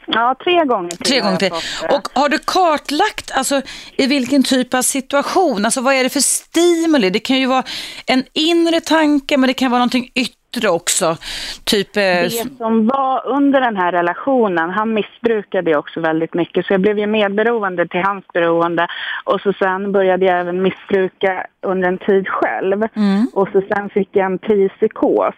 [0.07, 1.05] Ja, tre gånger till.
[1.05, 1.51] Tre gånger till.
[1.89, 3.61] Och har du kartlagt alltså,
[3.97, 7.09] i vilken typ av situation, alltså vad är det för stimuli?
[7.09, 7.63] Det kan ju vara
[8.05, 11.17] en inre tanke men det kan vara någonting yttre yttre också?
[11.63, 12.01] Typ, eh...
[12.03, 16.99] Det som var under den här relationen, han missbrukade också väldigt mycket så jag blev
[16.99, 18.87] ju medberoende till hans beroende
[19.23, 23.27] och så sen började jag även missbruka under en tid själv mm.
[23.33, 24.37] och så sen fick jag en
[24.69, 25.35] psykos.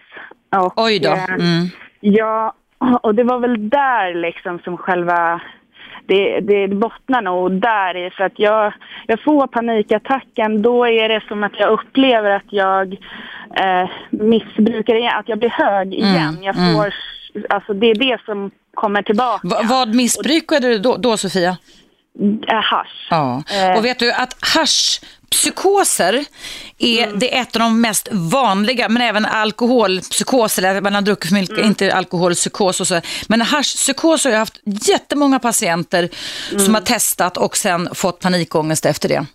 [0.58, 1.10] Och, Oj då.
[1.10, 1.68] Eh, mm.
[2.00, 2.54] Ja,
[3.02, 5.42] och det var väl där liksom som själva
[6.06, 8.74] det, det bottnar nog där i för att jag,
[9.08, 12.94] jag får panikattacken då är det som att jag upplever att jag
[13.56, 16.30] eh, missbrukar igen, att jag blir hög igen.
[16.30, 16.94] Mm, jag får,
[17.50, 19.48] alltså det är det som kommer tillbaka.
[19.48, 21.58] Va, vad missbrukade du då, då Sofia?
[22.48, 23.08] Äh, hasch.
[23.10, 23.78] Ja, Eh.
[23.78, 26.26] och vet du att haschpsykoser
[26.78, 27.20] är, Mm.
[27.20, 31.36] det är ett av de mest vanliga, men även alkoholpsykoser, eller man har druckit för
[31.36, 31.68] mycket, Mm.
[31.70, 33.02] inte alkoholpsykos och så.
[33.28, 36.10] Men haschpsykos har jag haft jättemånga patienter
[36.52, 36.66] Mm.
[36.66, 39.26] som har testat och sen fått panikångest efter det.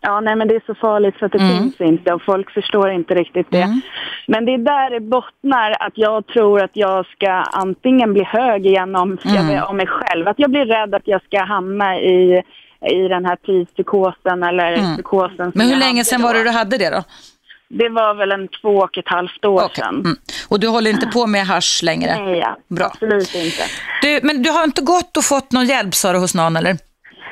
[0.00, 1.58] Ja, nej men det är så farligt så att det Mm.
[1.58, 3.80] finns inte och folk förstår inte riktigt det.
[4.26, 8.66] Men det är där det bottnar att jag tror att jag ska antingen bli hög
[8.66, 9.62] igen om, Mm.
[9.64, 10.28] om mig själv.
[10.28, 12.42] Att jag blir rädd att jag ska hamna i,
[12.90, 15.40] i den här prispsykosen eller psykosen.
[15.40, 15.52] Mm.
[15.54, 17.02] Men hur länge sedan var det du hade det då?
[17.68, 19.94] Det var väl en två och ett halvt år Okej, sedan.
[19.94, 20.16] mm.
[20.48, 22.24] Och du håller inte på med hasch längre?
[22.24, 22.56] Nej, ja.
[22.68, 22.86] Bra.
[22.86, 23.62] absolut inte.
[24.02, 26.76] Du, men du har inte gått och fått någon hjälp sa du hos någon eller?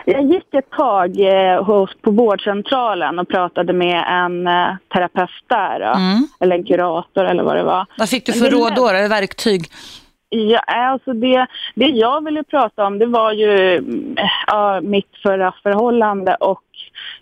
[0.05, 5.81] Jag gick ett tag eh, hos, på vårdcentralen och pratade med en eh, terapeut där.
[5.81, 6.29] Mm.
[6.40, 7.87] Eller en kurator eller vad det var.
[7.99, 8.88] Vad fick du för råd då?
[8.88, 9.62] Eller verktyg?
[10.29, 15.55] Ja, alltså det, det jag ville prata om det var ju mm, ja, mitt förra
[15.62, 16.62] förhållande och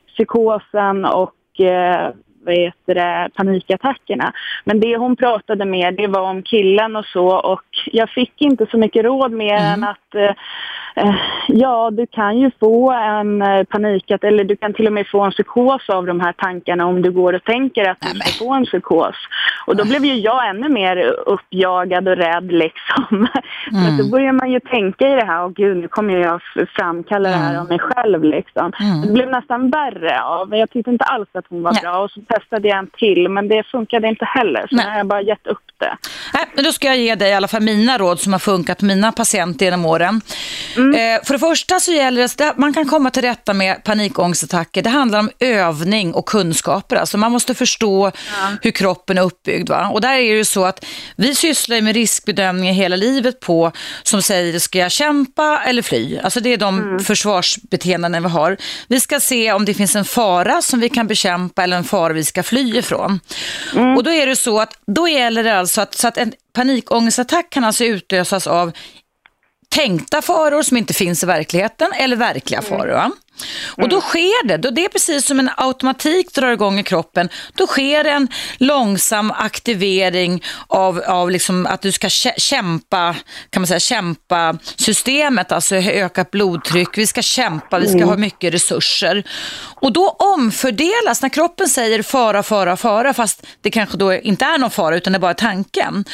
[0.09, 2.11] psykosen och eh,
[2.45, 4.33] vad heter det, panikattackerna.
[4.64, 8.66] Men det hon pratade med det var om killen och så och jag fick inte
[8.71, 10.35] så mycket råd mer än att eh,
[11.48, 15.20] ja, du kan ju få en eh, panikattack eller du kan till och med få
[15.20, 18.55] en psykos av de här tankarna om du går och tänker att du ska få
[18.55, 19.16] en psykos.
[19.66, 23.07] Och då blev ju jag ännu mer uppjagad och rädd liksom.
[23.70, 26.40] För att då börjar man ju tänka i det här, åh gud nu kommer jag
[26.76, 28.72] framkalla det här av mig själv liksom.
[29.07, 31.83] Det blev nästan värre av, jag tyckte inte alls att hon var Nej.
[31.83, 34.87] bra och så testade jag en till men det funkade inte heller så Nej.
[34.87, 35.96] har jag bara gett upp det.
[36.35, 38.83] Nej, men då ska jag ge dig i alla fall mina råd som har funkat
[38.83, 40.20] mina patienter genom åren.
[40.90, 44.83] Eh, för det första så gäller det att man kan komma till rätta med panikångestattacker.
[44.83, 46.97] Det handlar om övning och kunskaper.
[46.97, 48.12] Alltså man måste förstå
[48.62, 49.68] hur kroppen är uppbyggd.
[49.68, 49.88] Va?
[49.88, 50.85] Och där är det så att
[51.16, 56.18] vi sysslar med riskbedömningar hela livet på som säger ska jag kämpa eller fly?
[56.18, 58.57] Alltså det är de försvarsbeteenden vi har.
[58.88, 62.12] Vi ska se om det finns en fara som vi kan bekämpa eller en fara
[62.12, 63.21] vi ska fly ifrån.
[63.97, 67.51] Och då är det så att då gäller det alltså att, så att en panikångestattack
[67.51, 68.73] kan alltså utlösas av
[69.72, 72.92] tänkta faror som inte finns i verkligheten eller verkliga faror.
[72.92, 73.11] Va?
[73.77, 77.29] Och då sker det, då det är precis som en automatik drar igång i kroppen,
[77.55, 83.16] då sker en långsam aktivering av, av liksom att du ska kä- kämpa,
[83.51, 88.55] kan man säga, kämpa systemet, alltså ökat blodtryck, vi ska kämpa, vi ska ha mycket
[88.55, 89.25] resurser.
[89.81, 94.59] Och då omfördelas, när kroppen säger fara, fara, fara, fast det kanske då inte är
[94.59, 96.05] någon fara utan det är bara tanken,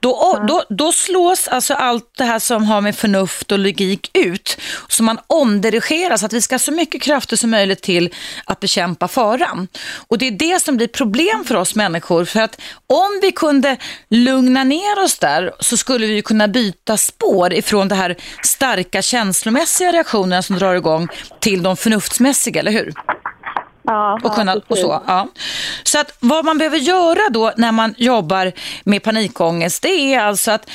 [0.00, 4.56] då, då, då slås alltså allt det här som har med förnuft och logik ut,
[4.88, 8.14] så man omdirigerar så att vi ska ha så mycket krafter som möjligt till
[8.44, 9.68] att bekämpa faran.
[10.08, 13.76] Och det är det som blir problem för oss människor, för att om vi kunde
[14.08, 19.92] lugna ner oss där så skulle vi kunna byta spår ifrån det här starka känslomässiga
[19.92, 21.08] reaktionerna som drar igång
[21.40, 22.92] till de förnuftsmässiga, eller hur?
[23.86, 25.02] Ja, och, kunna, och så.
[25.06, 25.28] Ja.
[25.82, 28.52] Så att vad man behöver göra då när man jobbar
[28.84, 30.70] med panikångest, det är alltså att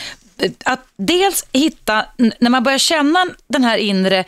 [0.65, 2.05] att dels hitta,
[2.39, 4.23] när man börjar känna den här inre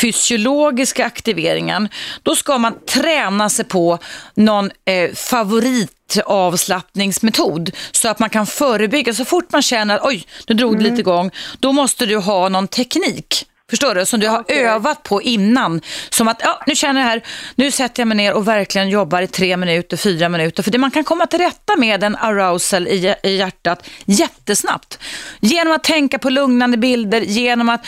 [0.00, 1.88] fysiologiska aktiveringen,
[2.22, 3.98] då ska man träna sig på
[4.34, 9.14] någon eh, favoritavslappningsmetod så att man kan förebygga.
[9.14, 12.48] Så fort man känner att oj, nu drog det lite igång, då måste du ha
[12.48, 13.46] någon teknik.
[13.70, 14.06] Förstår du?
[14.06, 15.80] Som du har övat på innan.
[16.10, 17.22] Som att, ja, nu känner jag här,
[17.54, 20.62] nu sätter jag mig ner och verkligen jobbar i tre minuter, fyra minuter.
[20.62, 24.98] För det man kan komma till rätta med en arousal i, i hjärtat jättesnabbt.
[25.40, 27.86] Genom att tänka på lugnande bilder, genom att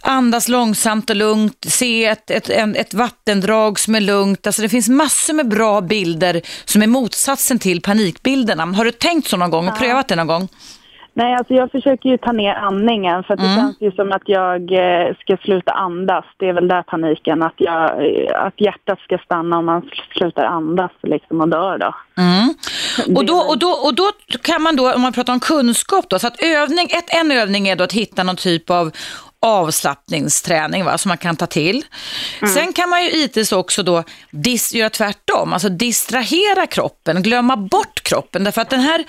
[0.00, 4.46] andas långsamt och lugnt, se ett, ett, en, ett vattendrag som är lugnt.
[4.46, 8.64] Alltså det finns massor med bra bilder som är motsatsen till panikbilderna.
[8.64, 10.48] Har du tänkt så någon gång och prövat det någon gång?
[11.20, 14.72] Nej, alltså jag försöker ju ta ner andningen för det känns ju som att jag
[14.72, 16.24] eh, ska sluta andas.
[16.36, 20.18] Det är väl där paniken, att, jag, eh, att hjärtat ska stanna om man sl-
[20.18, 21.94] slutar andas liksom och dör då.
[22.22, 22.54] Mm.
[23.16, 24.10] Och, då, och, då, och då
[24.42, 27.68] kan man då, om man pratar om kunskap då, så att övning, ett, en övning
[27.68, 28.90] är då att hitta någon typ av
[29.42, 31.84] avslappningsträning va, som man kan ta till.
[32.54, 38.02] Sen kan man ju givetvis också då dis, göra tvärtom, alltså distrahera kroppen, glömma bort
[38.02, 38.44] kroppen.
[38.44, 39.04] Därför att den här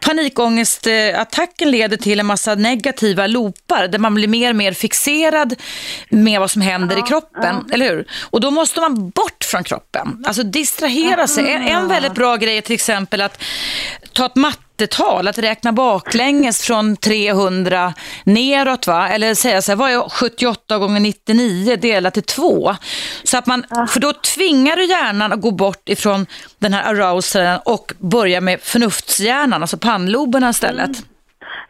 [0.00, 5.54] panikångestattacken leder till en massa negativa loopar där man blir mer och mer fixerad
[6.08, 8.06] med vad som händer i kroppen, eller hur?
[8.22, 11.52] Och då måste man bort från kroppen, alltså distrahera sig.
[11.52, 13.42] En, en väldigt bra grej är till exempel att
[14.12, 19.08] ta ett matte mattetal, att räkna baklänges från 300 neråt va?
[19.08, 22.76] Eller säga så här, vad är 78 gånger 99 delat till 2?
[23.24, 26.26] Så att man, för då tvingar du hjärnan att gå bort ifrån
[26.58, 30.86] den här arousalen och börja med förnuftshjärnan, alltså pannloberna istället.
[30.86, 31.02] Mm.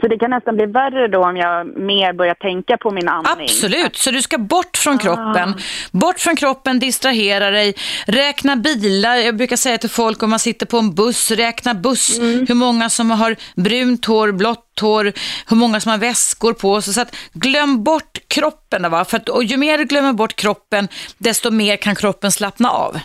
[0.01, 3.45] Så det kan nästan bli värre då om jag mer börjar tänka på min andning.
[3.45, 5.55] Absolut, så du ska bort från kroppen.
[5.93, 7.75] Bort från kroppen, distrahera dig,
[8.07, 9.17] räkna bilar.
[9.17, 12.47] Jag brukar säga till folk om man sitter på en buss, räkna buss, mm.
[12.49, 15.13] hur många som har brunt hår, blått hår,
[15.49, 16.95] hur många som har väskor på sig.
[16.95, 18.91] Så att glöm bort kroppen.
[18.91, 19.05] Va?
[19.05, 20.89] För att, och ju mer du glömmer bort kroppen,
[21.19, 23.01] desto mer kan kroppen slappna av.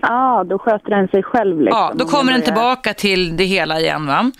[0.00, 1.60] Ja, då sköter den sig själv.
[1.60, 4.06] Liksom, ja, då kommer den tillbaka till det hela igen.
[4.06, 4.30] Va?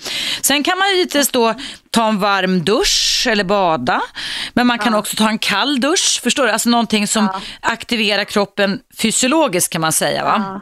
[0.42, 1.54] Sen kan man givetvis då
[1.90, 4.00] ta en varm dusch eller bada.
[4.52, 4.98] Men man kan ja.
[4.98, 6.50] också ta en kall dusch, förstår du?
[6.50, 7.40] Alltså någonting som ja.
[7.60, 10.24] aktiverar kroppen fysiologiskt kan man säga.
[10.24, 10.44] va?
[10.46, 10.60] Ja.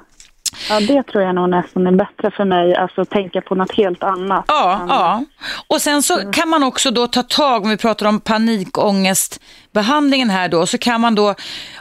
[0.68, 4.02] Ja, det tror jag nog nästan är bättre för mig, alltså tänka på något helt
[4.02, 4.44] annat.
[4.48, 5.24] Ja, ja.
[5.66, 6.32] och sen så mm.
[6.32, 11.00] kan man också då ta tag, om vi pratar om panikångestbehandlingen här då, så kan
[11.00, 11.34] man då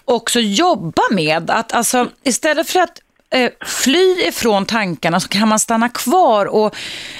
[0.05, 3.01] också jobba med att, alltså istället för att
[3.35, 6.75] eh, fly ifrån tankarna så kan man stanna kvar och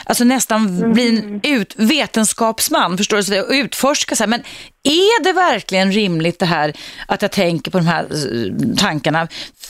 [0.05, 0.93] alltså nästan mm.
[0.93, 3.41] bli en ut, vetenskapsman, förstår du?
[3.41, 4.43] Och utforska så här, men
[4.85, 6.73] är det verkligen rimligt det här
[7.07, 9.27] att jag tänker på de här eh, tankarna?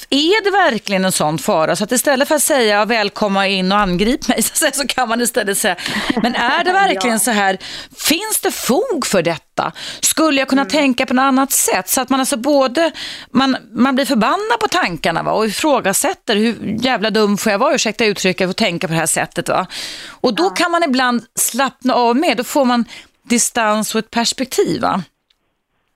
[0.09, 1.75] Är det verkligen en sån fara?
[1.75, 4.41] Så att istället för att säga välkomna in och angrip mig
[4.73, 5.75] så kan man istället säga,
[6.21, 7.57] men är det verkligen så här?
[7.97, 9.71] Finns det fog för detta?
[10.01, 10.71] Skulle jag kunna mm.
[10.71, 11.89] tänka på något annat sätt?
[11.89, 12.91] Så att man alltså både,
[13.31, 15.31] man, man blir förbannad på tankarna va?
[15.31, 19.05] och ifrågasätter hur jävla dum får jag vara, ursäkta uttrycket, att tänka på det här
[19.05, 19.49] sättet.
[19.49, 19.67] Va?
[20.09, 20.49] Och då ja.
[20.49, 22.85] kan man ibland slappna av med, då får man
[23.29, 24.81] distans och ett perspektiv.
[24.81, 25.03] Va?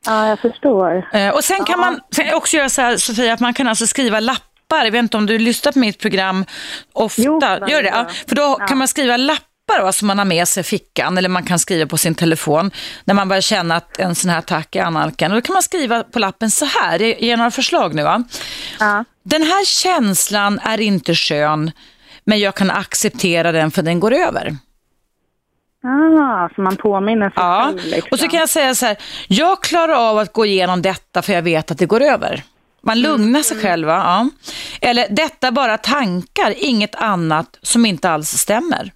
[0.05, 1.09] Ja, jag förstår.
[1.13, 3.87] Eh, och sen kan man sen också göra så här, Sofia, att man kan alltså
[3.87, 4.85] skriva lappar.
[4.85, 6.45] Jag vet inte om du lyssnar på mitt program
[6.93, 7.21] ofta.
[7.21, 7.89] Jo, Gör det?
[7.89, 8.67] Ja, för då ja.
[8.67, 11.59] kan man skriva lappar va, som man har med sig i fickan eller man kan
[11.59, 12.71] skriva på sin telefon
[13.03, 15.31] när man börjar känna att en sån här attack är annalkan.
[15.31, 18.23] då kan man skriva på lappen så här, jag ger några förslag nu va.
[18.79, 19.05] Ja.
[19.23, 21.71] Den här känslan är inte skön
[22.23, 24.57] men jag kan acceptera den för den går över.
[25.83, 27.63] Ah, så man påminner sig ja.
[27.65, 27.85] själv.
[27.85, 28.09] Liksom.
[28.11, 31.33] Och så kan jag säga så här, jag klarar av att gå igenom detta för
[31.33, 32.43] jag vet att det går över.
[32.81, 33.11] Man mm.
[33.11, 33.87] lugnar sig själv.
[33.87, 34.29] Ja.
[34.81, 38.91] Eller detta bara tankar, inget annat som inte alls stämmer.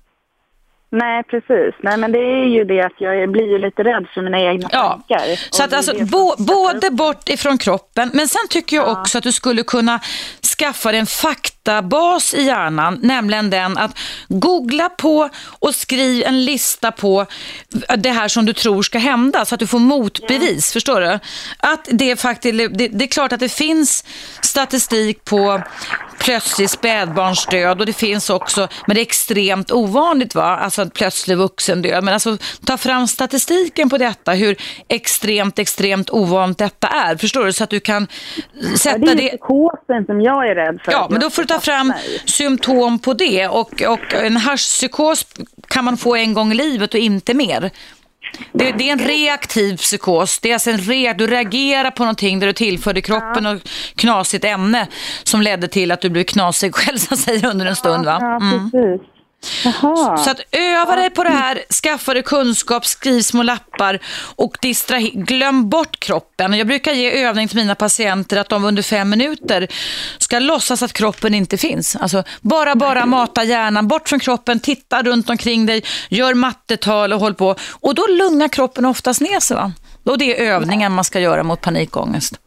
[0.95, 1.75] Nej, precis.
[1.83, 4.69] Nej, men det är ju det att jag blir ju lite rädd för mina egna
[4.71, 5.01] ja.
[5.07, 5.55] tankar.
[5.55, 9.01] Så att alltså, bo, både bort ifrån kroppen, men sen tycker jag ja.
[9.01, 9.99] också att du skulle kunna
[10.59, 15.29] skaffa dig en faktabas i hjärnan, nämligen den att googla på
[15.59, 17.25] och skriv en lista på
[17.97, 20.73] det här som du tror ska hända så att du får motbevis, ja.
[20.73, 21.19] förstår du?
[21.57, 24.05] Att det, faktiskt, det, det är klart att det finns
[24.41, 25.61] statistik på
[26.19, 32.03] plötslig spädbarnsdöd och det finns också, men det är extremt ovanligt va, alltså plötslig vuxendöd.
[32.03, 37.15] Men alltså ta fram statistiken på detta, hur extremt, extremt ovanligt detta är.
[37.15, 37.53] Förstår du?
[37.53, 38.07] Så att du kan
[38.77, 39.15] sätta det.
[39.15, 40.91] Det är psykosen som jag är rädd för.
[40.91, 42.21] Ja, men då får du ta fram mig.
[42.25, 45.25] symptom på det och, och en haschpsykos
[45.67, 47.71] kan man få en gång i livet och inte mer.
[48.51, 50.39] Det, det, är en reaktiv psykos.
[50.39, 53.51] Det är alltså en re, du reagerar på någonting där du tillförde kroppen ja.
[53.51, 53.61] och
[53.95, 54.87] knasigt ämne
[55.23, 58.05] som ledde till att du blev knasig själv så att säga, under en stund.
[58.05, 58.15] Va?
[58.15, 58.69] Mm.
[58.73, 59.12] Ja, precis.
[59.63, 60.17] Jaha.
[60.17, 63.99] Så att öva dig på det här, skaffa dig kunskap, skriv små lappar
[64.35, 66.53] och distrahe- glöm bort kroppen.
[66.53, 69.67] Jag brukar ge övning till mina patienter att de under fem minuter
[70.17, 71.95] ska låtsas att kroppen inte finns.
[71.95, 77.19] Alltså bara, bara mata hjärnan bort från kroppen, titta runt omkring dig, gör mattetal och
[77.19, 77.55] håll på.
[77.71, 79.57] Och då lugnar kroppen oftast ner sig.
[79.57, 79.71] Va?
[80.05, 82.39] Och det är övningen man ska göra mot panikångest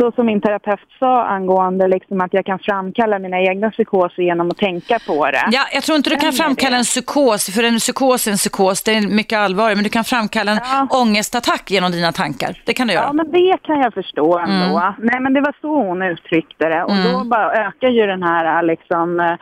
[0.00, 4.50] så som min terapeut sa angående liksom att jag kan framkalla mina egna psykoser genom
[4.50, 5.48] att tänka på det.
[5.50, 8.82] Ja, jag tror inte du kan framkalla en psykos, för en psykos är en psykos,
[8.82, 10.86] det är mycket allvarligt, men du kan framkalla en ja.
[10.90, 12.62] ångestattack genom dina tankar.
[12.64, 13.04] Det kan du göra.
[13.04, 14.78] Ja, men det kan jag förstå ändå.
[14.78, 14.92] Mm.
[14.98, 17.12] Nej, men det var så hon uttryckte det och mm.
[17.12, 19.36] då bara ökar ju den här liksom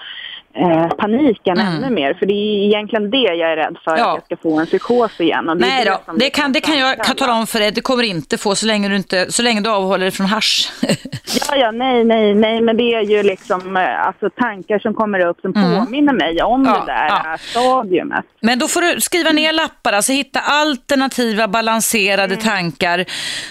[0.59, 1.75] eh, eh, paniken mm.
[1.75, 2.15] ännu mer.
[2.15, 4.11] För det är egentligen det jag är rädd för, ja.
[4.11, 5.49] att jag ska få en psykos igen.
[5.49, 7.71] Och det Nej då, det, det, kan, det kan jag kan tala om för dig.
[7.71, 10.69] Det kommer inte få så länge du, inte, så länge du avhåller dig från hash.
[11.51, 15.27] ja, ja, nej, nej, nej, men det är ju liksom eh, alltså, tankar som kommer
[15.27, 15.79] upp som mm.
[15.79, 17.37] påminner mig om ja, det där ja.
[17.39, 18.25] stadiumet.
[18.41, 22.47] Men då får du skriva ner lappar, alltså hitta alternativa balanserade mm.
[22.47, 23.05] tankar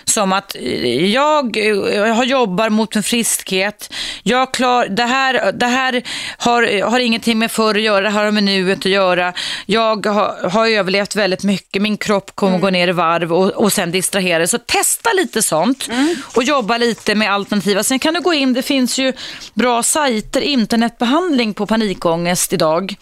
[0.04, 1.58] som att eh, jag,
[1.94, 3.94] jag jobbar mot en friskhet,
[4.24, 6.04] jag klar, det här, det här
[6.38, 9.34] har, har har ingenting med förr att göra, det här har med nuet att göra.
[9.66, 12.62] Jag har, har överlevt väldigt mycket, min kropp kommer mm.
[12.62, 16.16] gå ner i varv och, och sen distrahera Så testa lite sånt mm.
[16.36, 17.84] och jobba lite med alternativa.
[17.84, 19.14] Sen kan du gå in, det finns ju
[19.54, 22.96] bra sajter, internetbehandling på panikångest idag.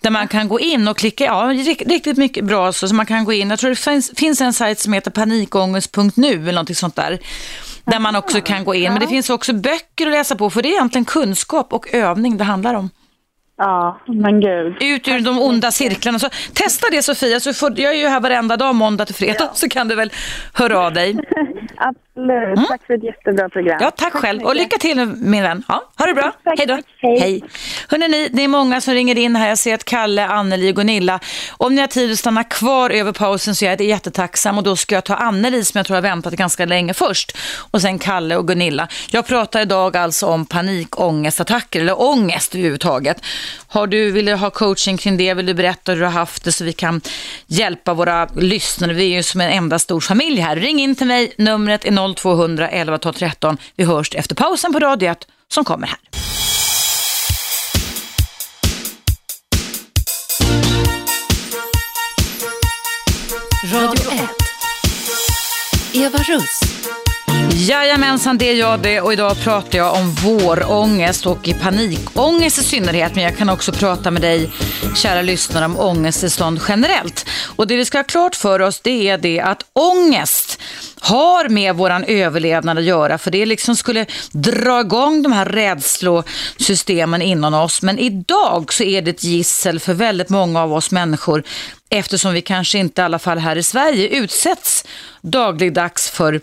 [0.00, 1.52] Där man kan gå in och klicka, ja
[1.86, 3.50] riktigt mycket bra så, så man kan gå in.
[3.50, 7.18] Jag tror det finns, finns en sajt som heter panikångest.nu eller någonting sånt där
[7.84, 8.92] där man också kan gå in.
[8.92, 12.36] Men det finns också böcker att läsa på för det är egentligen kunskap och övning
[12.36, 12.90] det handlar om.
[13.56, 14.82] Ja, men gud.
[14.82, 16.18] Ut ur de onda cirklarna.
[16.18, 19.36] Så testa det Sofia, så får, jag är ju här varenda dag måndag till fredag,
[19.38, 19.50] ja.
[19.54, 20.12] så kan du väl
[20.52, 21.16] höra av dig.
[21.78, 22.66] Absolut, mm.
[22.68, 23.78] tack för ett jättebra program.
[23.80, 24.42] Ja, tack, tack själv.
[24.42, 25.62] Och lycka till min vän.
[25.68, 26.32] Ja, ha det bra.
[26.44, 26.78] Tack, Hej då.
[26.98, 27.20] Hej.
[27.20, 27.42] Hej.
[27.88, 29.48] Hörrni, det är många som ringer in här.
[29.48, 31.20] Jag ser att Kalle, Anneli och Gunilla.
[31.56, 34.58] Om ni har tid att stanna kvar över pausen så är jag jättetacksam.
[34.58, 37.36] Och då ska jag ta Anneli som jag tror har väntat ganska länge först.
[37.70, 38.88] Och sen Kalle och Gunilla.
[39.10, 43.24] Jag pratar idag alltså om panikångestattacker, eller ångest överhuvudtaget.
[43.68, 45.34] Har du, vill du ha coaching kring det?
[45.34, 47.00] Vill du berätta hur du har haft det så vi kan
[47.46, 48.92] hjälpa våra lyssnare?
[48.92, 50.56] Vi är ju som en enda stor familj här.
[50.56, 51.32] Ring in till mig.
[51.64, 53.56] Numret är 0200 11 12 13.
[53.76, 55.98] Vi hörs efter pausen på Radio 1 som kommer här.
[63.72, 64.20] Radio 1.
[65.94, 66.60] Eva Russ.
[67.56, 72.62] Jajamensan, det är jag det och idag pratar jag om vårångest och i panikångest i
[72.62, 73.14] synnerhet.
[73.14, 74.50] Men jag kan också prata med dig,
[74.96, 77.26] kära lyssnare, om ångesttillstånd generellt.
[77.56, 80.60] Och det vi ska ha klart för oss det är det att ångest
[81.00, 83.18] har med våran överlevnad att göra.
[83.18, 87.82] För det liksom skulle dra igång de här rädslosystemen inom oss.
[87.82, 91.44] Men idag så är det ett gissel för väldigt många av oss människor
[91.88, 94.84] eftersom vi kanske inte, i alla fall här i Sverige, utsätts
[95.20, 96.40] dagligdags för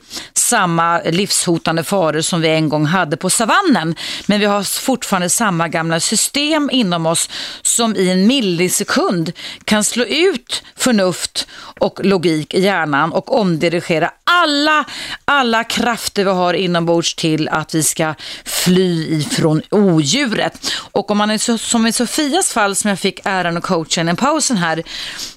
[0.52, 3.96] samma livshotande faror som vi en gång hade på savannen.
[4.26, 7.30] Men vi har fortfarande samma gamla system inom oss
[7.62, 9.32] som i en millisekund
[9.66, 11.48] kan slå ut förnuft
[11.80, 14.86] och logik i hjärnan och omdirigera alla,
[15.26, 18.14] alla krafter vi har inombords till att vi ska
[18.46, 20.72] fly ifrån odjuret.
[20.92, 24.12] Och om man är så, som i Sofias fall som jag fick äran att coacha
[24.12, 24.84] i pausen här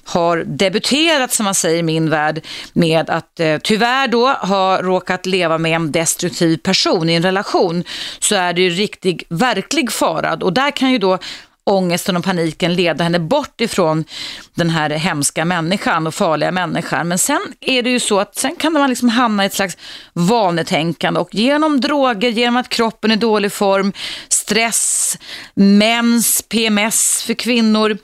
[0.03, 2.41] har debuterat som man säger i min värld
[2.73, 7.83] med att eh, tyvärr då ha råkat leva med en destruktiv person i en relation
[8.19, 11.19] så är det ju riktig verklig fara och där kan ju då
[11.65, 14.05] ångesten och paniken leda henne bort ifrån
[14.53, 17.07] den här hemska människan och farliga människan.
[17.07, 19.77] Men sen är det ju så att sen kan man liksom hamna i ett slags
[20.13, 23.93] vanetänkande och genom droger, genom att kroppen är i dålig form,
[24.29, 25.17] stress,
[25.53, 27.97] mens, PMS för kvinnor,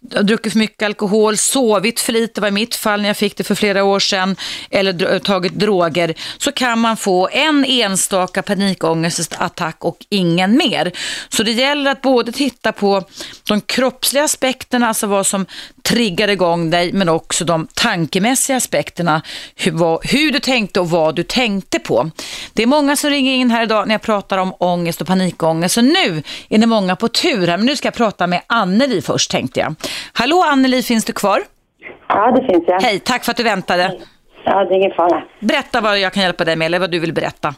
[0.00, 3.44] druckit för mycket alkohol, sovit för lite var i mitt fall när jag fick det
[3.44, 4.36] för flera år sedan,
[4.70, 10.92] eller tagit droger, så kan man få en enstaka panikångestattack och ingen mer.
[11.28, 13.07] Så det gäller att både titta på
[13.48, 15.46] de kroppsliga aspekterna, alltså vad som
[15.82, 19.22] triggar igång dig, men också de tankemässiga aspekterna,
[19.56, 22.10] hur, vad, hur du tänkte och vad du tänkte på.
[22.54, 25.74] Det är många som ringer in här idag när jag pratar om ångest och panikångest,
[25.74, 29.02] så nu är det många på tur här, men nu ska jag prata med Anneli
[29.02, 29.74] först tänkte jag.
[30.12, 31.40] Hallå Anneli, finns du kvar?
[32.08, 32.80] Ja, det finns jag.
[32.80, 33.98] Hej, tack för att du väntade.
[34.44, 35.22] Ja, det är ingen fara.
[35.40, 37.54] Berätta vad jag kan hjälpa dig med, eller vad du vill berätta.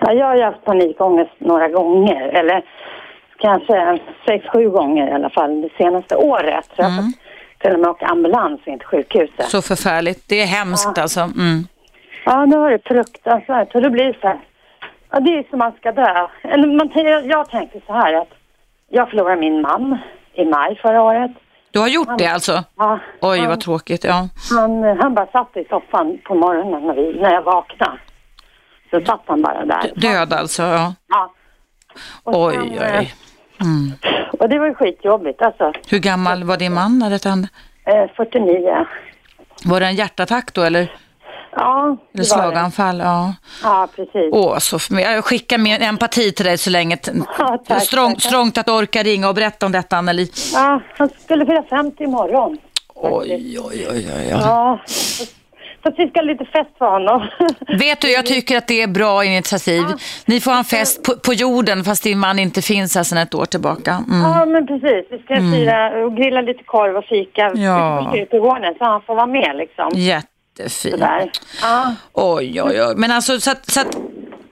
[0.00, 2.62] Ja, jag har haft panikångest några gånger, eller
[3.46, 6.68] kanske sex, sju gånger i alla fall det senaste året.
[6.76, 6.94] Så mm.
[6.96, 7.12] jag
[7.58, 9.48] till och med åka ambulans in till sjukhuset.
[9.48, 10.28] Så förfärligt.
[10.28, 11.02] Det är hemskt ja.
[11.02, 11.20] alltså.
[11.20, 11.66] Mm.
[12.24, 13.74] Ja, det var det fruktansvärt.
[13.74, 14.38] Och det blir så här,
[15.10, 16.28] ja det är som man ska dö.
[16.42, 18.32] Eller man, jag, jag tänkte så här att
[18.88, 19.98] jag förlorade min man
[20.34, 21.30] i maj förra året.
[21.70, 22.64] Du har gjort han, det alltså?
[22.76, 22.98] Ja.
[23.20, 24.04] Oj, han, vad tråkigt.
[24.04, 24.28] Ja.
[24.50, 27.98] Han, han bara satt i soffan på morgonen när, vi, när jag vaknade.
[28.90, 29.92] Så satt han bara där.
[29.94, 30.62] Död alltså?
[30.62, 30.94] Ja.
[31.08, 31.32] ja.
[32.24, 33.14] oj, sen, oj.
[33.60, 33.92] Mm.
[34.38, 35.72] Och det var ju skitjobbigt alltså.
[35.88, 37.48] Hur gammal var din man när detta hände?
[37.84, 38.86] Eh, 49.
[39.64, 40.92] Var det en hjärtattack då eller?
[41.58, 43.34] Ja, Eller slaganfall, ja.
[43.62, 44.30] Ja, precis.
[44.32, 44.78] Åh, så.
[44.90, 46.98] Jag skickar min empati till dig så länge.
[47.38, 48.22] Ja, tack, Strång, tack.
[48.22, 50.30] Strångt att orka ringa och berätta om detta, Anneli.
[50.54, 52.58] Ja, han skulle fylla 50 imorgon.
[52.94, 54.28] Oj, oj, oj, oj.
[54.30, 54.78] Ja,
[55.86, 57.28] Fast vi ska ha lite fest för honom.
[57.78, 59.82] Vet du, jag tycker att det är bra initiativ.
[59.88, 59.96] Ja.
[60.24, 63.18] Ni får ha en fest på, på, jorden fast din man inte finns här sedan
[63.18, 64.04] ett år tillbaka.
[64.08, 64.20] Mm.
[64.20, 65.06] Ja, men precis.
[65.10, 65.52] Vi ska mm.
[65.52, 68.14] fira och grilla lite korv och fika ja.
[68.30, 69.90] på gården så han får vara med liksom.
[69.94, 71.40] Jättefint.
[71.62, 71.94] Ja.
[72.12, 72.94] Oj, oj, oj.
[72.96, 73.96] Men alltså så att, så att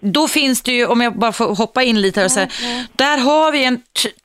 [0.05, 2.49] då finns det ju, om jag bara får hoppa in lite här och säga,
[2.93, 3.81] där har vi en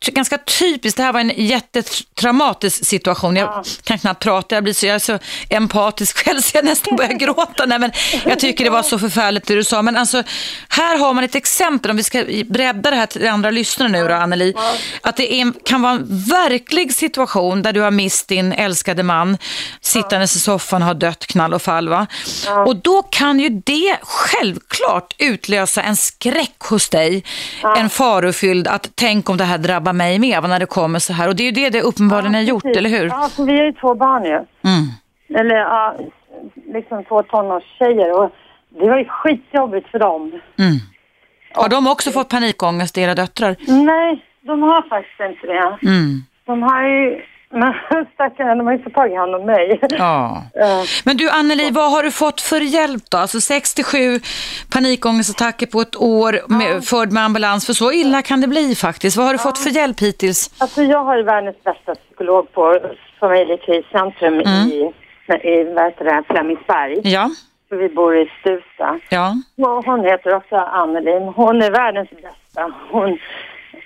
[0.05, 3.35] ganska typisk, det här var en jättetraumatisk situation.
[3.35, 5.19] Jag kan knappt prata, jag blir så, jag är så
[5.49, 7.65] empatisk själv så jag nästan börjar gråta.
[7.65, 7.91] Nej, men
[8.25, 9.81] jag tycker det var så förfärligt det du sa.
[9.81, 10.23] Men alltså,
[10.69, 14.07] här har man ett exempel, om vi ska bredda det här till andra lyssnare nu
[14.07, 14.53] då, Anneli.
[15.01, 19.37] Att det är, kan vara en verklig situation där du har mist din älskade man,
[19.81, 21.89] sittandes i soffan och har dött knall och fall.
[21.89, 22.07] Va?
[22.65, 27.23] Och då kan ju det självklart utlösa en skräck hos dig,
[27.77, 31.27] en farofylld att tänk om det här drabbar mig med, när det kommer så här.
[31.27, 33.07] Och det är ju det det uppenbarligen har gjort, eller hur?
[33.07, 34.39] Ja, för vi är ju två barn ju.
[34.69, 34.85] Mm.
[35.39, 35.95] Eller ja,
[36.73, 38.19] liksom två tonårstjejer.
[38.19, 38.31] Och
[38.69, 40.31] det var ju skitjobbigt för dem.
[40.59, 40.77] Mm.
[41.53, 43.55] Har de också fått panikångest, era döttrar?
[43.67, 45.77] Nej, de har faktiskt inte det.
[45.89, 46.23] Mm.
[46.45, 47.21] De har ju...
[47.51, 47.73] Men
[48.13, 49.79] stackarna, de har ju fått tag i hand om mig.
[49.89, 50.43] Ja.
[50.53, 50.83] Ja.
[51.05, 53.17] Men du Anneli, vad har du fått för hjälp då?
[53.17, 54.19] Alltså 67
[54.73, 59.17] panikångestattacker på ett år med, förd med ambulans, för så illa kan det bli faktiskt.
[59.17, 60.51] Vad har du fått för hjälp hittills?
[60.61, 62.79] Alltså jag har ju världens bästa psykolog på
[63.19, 64.91] familjekriscentrum i,
[65.43, 67.01] i vad heter det, Flemingsberg.
[67.03, 67.29] Ja,
[67.69, 68.99] vi bor i Stuvsta.
[69.09, 69.35] ja.
[69.57, 71.31] Och hon heter också Anneli.
[71.35, 72.71] Hon är världens bästa.
[72.91, 73.17] Hon,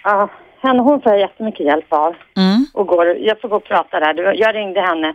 [0.03, 0.29] ja,
[0.63, 2.15] henne, hon får jag jättemycket hjälp av.
[2.37, 2.65] Mm.
[2.73, 4.33] Och går, jag får gå och prata där.
[4.35, 5.13] Jag ringde henne.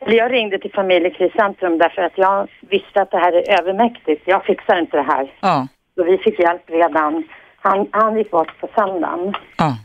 [0.00, 4.22] Eller jag ringde till familjekriscentrum därför att jag visste att det här är övermäktigt.
[4.24, 5.32] Jag fixar inte det här.
[5.40, 7.24] Ja, Så vi fick hjälp redan.
[7.60, 9.34] Han, han gick bort på söndagen.
[9.58, 9.76] ja.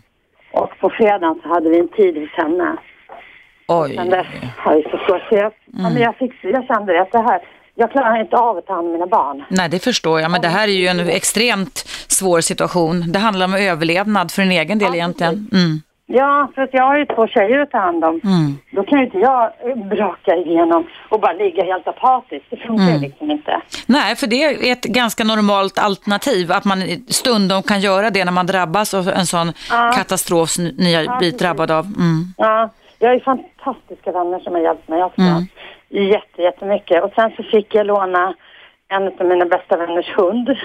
[0.53, 2.75] Och på fredagen så hade vi en tid hos henne.
[3.67, 3.95] Oj.
[3.95, 5.21] Sen dess har så svårt.
[5.29, 7.41] Så jag, ja, men jag, fick, jag kände att det här,
[7.75, 9.43] jag klarar inte av att ta hand om mina barn.
[9.49, 13.11] Nej, det förstår jag, men det här är ju en extremt svår situation.
[13.11, 15.33] Det handlar om överlevnad för en egen del Ja, egentligen.
[15.53, 15.81] Mm.
[16.13, 18.19] Ja, för att jag har ju två tjejer att ta hand om.
[18.23, 18.57] Mm.
[18.71, 22.45] Då kan ju inte jag eh, braka igenom och bara ligga helt apatisk.
[22.49, 23.01] Det funkar Mm.
[23.01, 23.61] liksom inte.
[23.85, 28.31] Nej, för det är ett ganska normalt alternativ, att man stundom kan göra det när
[28.31, 29.91] man drabbas av en sån Ja.
[29.95, 31.39] katastrof som ni har blivit precis.
[31.39, 31.85] drabbad av.
[31.85, 32.33] Mm.
[32.37, 32.69] Ja,
[32.99, 35.21] jag har ju fantastiska vänner som har hjälpt mig också.
[35.21, 35.47] Mm.
[35.91, 37.03] Jätte, jättemycket.
[37.03, 38.33] Och sen så fick jag låna
[38.87, 40.47] en av mina bästa vänners hund.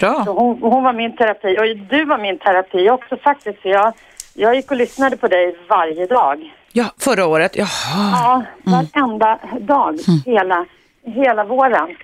[0.00, 0.22] Bra.
[0.24, 1.56] Så hon, hon var min terapi.
[1.58, 3.62] Och du var min terapi också faktiskt.
[3.62, 3.92] För jag,
[4.34, 6.52] jag gick och lyssnade på dig varje dag.
[6.72, 7.56] Ja, förra året.
[7.56, 7.68] Jaha.
[8.12, 9.98] Ja, varenda dag.
[10.26, 10.66] Hela,
[11.04, 11.96] hela våren.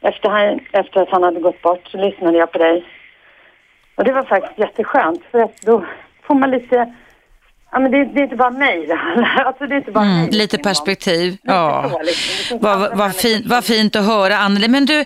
[0.00, 2.84] Efter, han, efter att han hade gått bort så lyssnade jag på dig.
[3.94, 5.22] Och det var faktiskt jätteskönt.
[5.30, 5.84] För att då
[6.22, 6.94] får man lite...
[7.72, 10.04] Ja, men det, det är inte bara mig det handlar alltså, det är inte bara
[10.04, 10.30] Mm, mig.
[10.32, 11.36] lite perspektiv.
[11.42, 11.90] Ja.
[11.92, 12.58] så, liksom.
[12.60, 14.68] Vad vad människor fint, att höra Anneli.
[14.68, 15.04] Men du,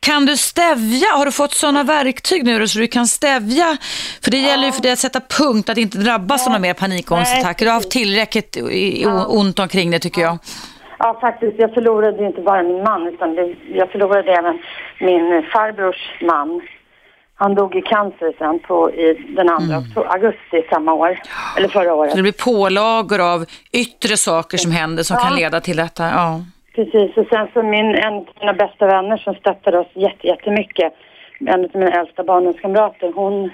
[0.00, 1.06] kan du stävja?
[1.14, 3.76] Har du fått sådana verktyg nu så du kan stävja?
[4.24, 6.74] För det gäller ju för dig att sätta punkt, att inte drabbas av några mer
[6.74, 7.64] panikångestattacker.
[7.64, 10.38] Du har haft tillräckligt i- ont omkring det tycker jag.
[10.98, 11.54] Ja, faktiskt.
[11.58, 13.34] Jag förlorade inte bara min man, utan
[13.74, 14.58] jag förlorade även
[15.00, 16.60] min farbrors man.
[17.36, 21.18] Han dog i cancer sen på i den andra okto- augusti samma år,
[21.56, 22.10] eller förra året.
[22.10, 26.04] Så det blir pålagor av yttre saker som händer som kan leda till detta.
[26.04, 26.40] Ja.
[26.74, 30.92] Precis, och sen så min, en av mina bästa vänner som stöttade oss jätte, jättemycket,
[31.46, 33.50] en av mina äldsta barndomskamrater, hon,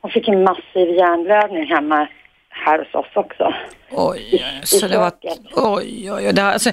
[0.00, 2.08] hon fick en massiv hjärnblödning hemma
[2.50, 3.54] här hos oss också.
[3.92, 5.12] Oj, så det var...
[5.54, 6.32] Oj, oj, oj.
[6.32, 6.70] Det, alltså,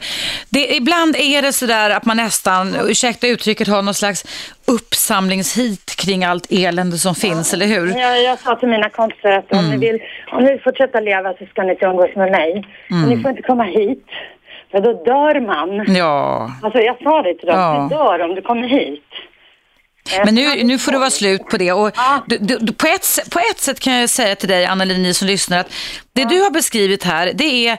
[0.49, 4.25] det, ibland är det sådär att man nästan, ursäkta uttrycket, har någon slags
[4.67, 7.99] uppsamlingshit kring allt elände som finns, eller hur?
[7.99, 9.99] Jag, jag sa till mina kompisar att om, ni vill,
[10.31, 12.65] om ni vill fortsätta leva så ska ni inte umgås med mig.
[12.89, 14.05] Men ni får inte komma hit,
[14.71, 15.95] för då dör man.
[15.95, 16.51] Ja.
[16.63, 17.87] Alltså jag sa det till dem, Ja.
[17.89, 19.03] du dör om du kommer hit.
[20.25, 21.71] Men nu, nu får det vara slut på det.
[21.71, 21.91] Och
[22.27, 25.13] du, du, du, på, ett, på ett sätt kan jag säga till dig, Anneli, ni
[25.13, 25.71] som lyssnar, att
[26.13, 27.77] det du har beskrivit här, det är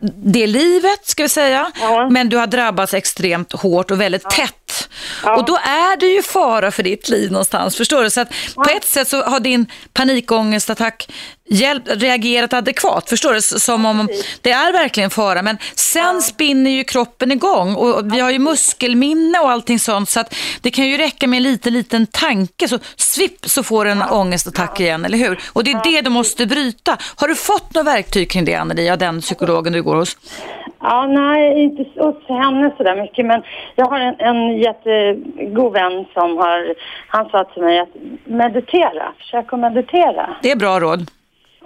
[0.00, 2.08] det är livet, ska vi säga, Ja.
[2.10, 4.88] men du har drabbats extremt hårt och väldigt tätt.
[5.24, 8.10] Och då är det ju fara för ditt liv någonstans, förstår du?
[8.10, 11.08] Så att på ett sätt så har din panikångestattack
[11.50, 13.40] hjälp, reagerat adekvat, förstår du?
[13.40, 14.08] Som om
[14.42, 19.38] det är verkligen fara, men sen spinner ju kroppen igång och vi har ju muskelminne
[19.38, 22.78] och allting sånt, så att det kan ju räcka med en liten, liten tanke, så
[22.96, 25.38] svipp så får du en ångestattack igen, eller hur?
[25.52, 26.96] Och det är det du måste bryta.
[27.16, 30.16] Har du fått några verktyg kring det, Anneli, av den psykologen du går hos?
[30.80, 33.26] Ja, nej, inte hos henne så där mycket.
[33.26, 33.42] Men
[33.76, 36.74] jag har en, en jättegod vän som har,
[37.08, 37.88] han sa till mig att
[38.24, 40.36] meditera, försök att meditera.
[40.42, 41.10] Det är bra råd.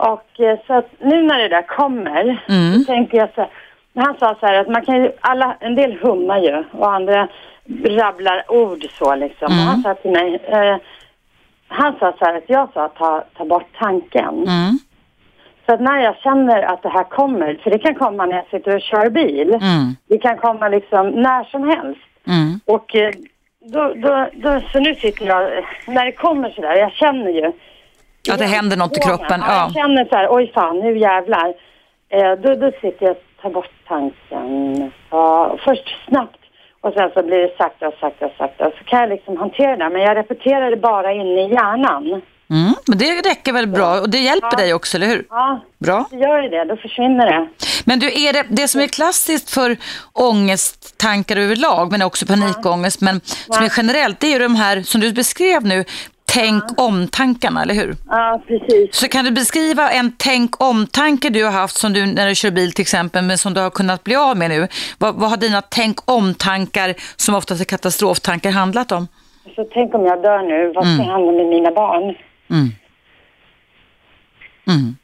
[0.02, 2.78] Och eh, så att nu när det där kommer, Mm.
[2.78, 3.50] så tänker jag så här,
[3.94, 7.28] han sa så här att man kan ju, alla, en del hummar ju och andra
[7.84, 9.46] rabblar ord så liksom.
[9.46, 10.76] Och han sa till mig, eh,
[11.68, 14.34] han sa så här att jag sa ta, ta bort tanken.
[14.34, 14.78] Mm.
[15.66, 18.46] Så att när jag känner att det här kommer, för det kan komma när jag
[18.46, 19.48] sitter och kör bil.
[19.48, 19.96] Mm.
[20.08, 22.00] Det kan komma liksom när som helst.
[22.26, 22.60] Mm.
[22.66, 23.10] Och eh,
[23.72, 27.52] då, då, då, så nu sitter jag, när det kommer sådär, jag känner ju.
[28.30, 29.52] Att det händer något i kroppen, Ja.
[29.52, 29.62] ja.
[29.64, 31.48] Jag känner så här, oj fan, nu jävlar.
[32.08, 34.92] Eh, då, då sitter jag och tar bort tanken.
[35.10, 36.36] Ja, först snabbt
[36.80, 38.64] och sen så blir det sakta sakta sakta.
[38.78, 42.22] Så kan jag liksom hantera det, men jag repeterar det bara inne i hjärnan.
[42.50, 44.56] Mm, men det räcker väl bra och det hjälper Ja.
[44.56, 45.24] dig också, eller hur?
[45.30, 46.06] Ja, Bra.
[46.10, 47.48] så gör det, då försvinner det.
[47.84, 49.76] Men du, är det, det som är klassiskt för
[50.12, 55.00] ångesttankar överlag, men också panikångest, men som är generellt, det är ju de här som
[55.00, 55.84] du beskrev nu,
[56.32, 57.96] tänk om-tankarna, eller hur?
[58.08, 58.96] Ja, precis.
[58.96, 62.50] Så kan du beskriva en tänk om-tanke du har haft som du när du kör
[62.50, 64.68] bil till exempel, men som du har kunnat bli av med nu?
[64.98, 69.08] Vad, vad har dina tänk om-tankar, som oftast är katastroftankar, handlat om?
[69.54, 72.14] Så tänk om jag dör nu, vad ska hända med mina barn?
[72.50, 72.68] Mm.
[74.66, 74.96] Mm.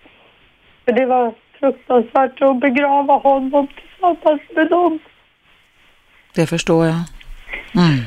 [0.84, 4.98] För det var fruktansvärt att begrava honom tillsammans med dem.
[6.34, 7.00] Det förstår jag.
[7.74, 8.04] Mm.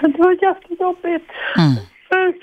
[0.00, 1.30] Det var jättejobbigt.
[1.58, 1.76] Mm.
[2.08, 2.34] För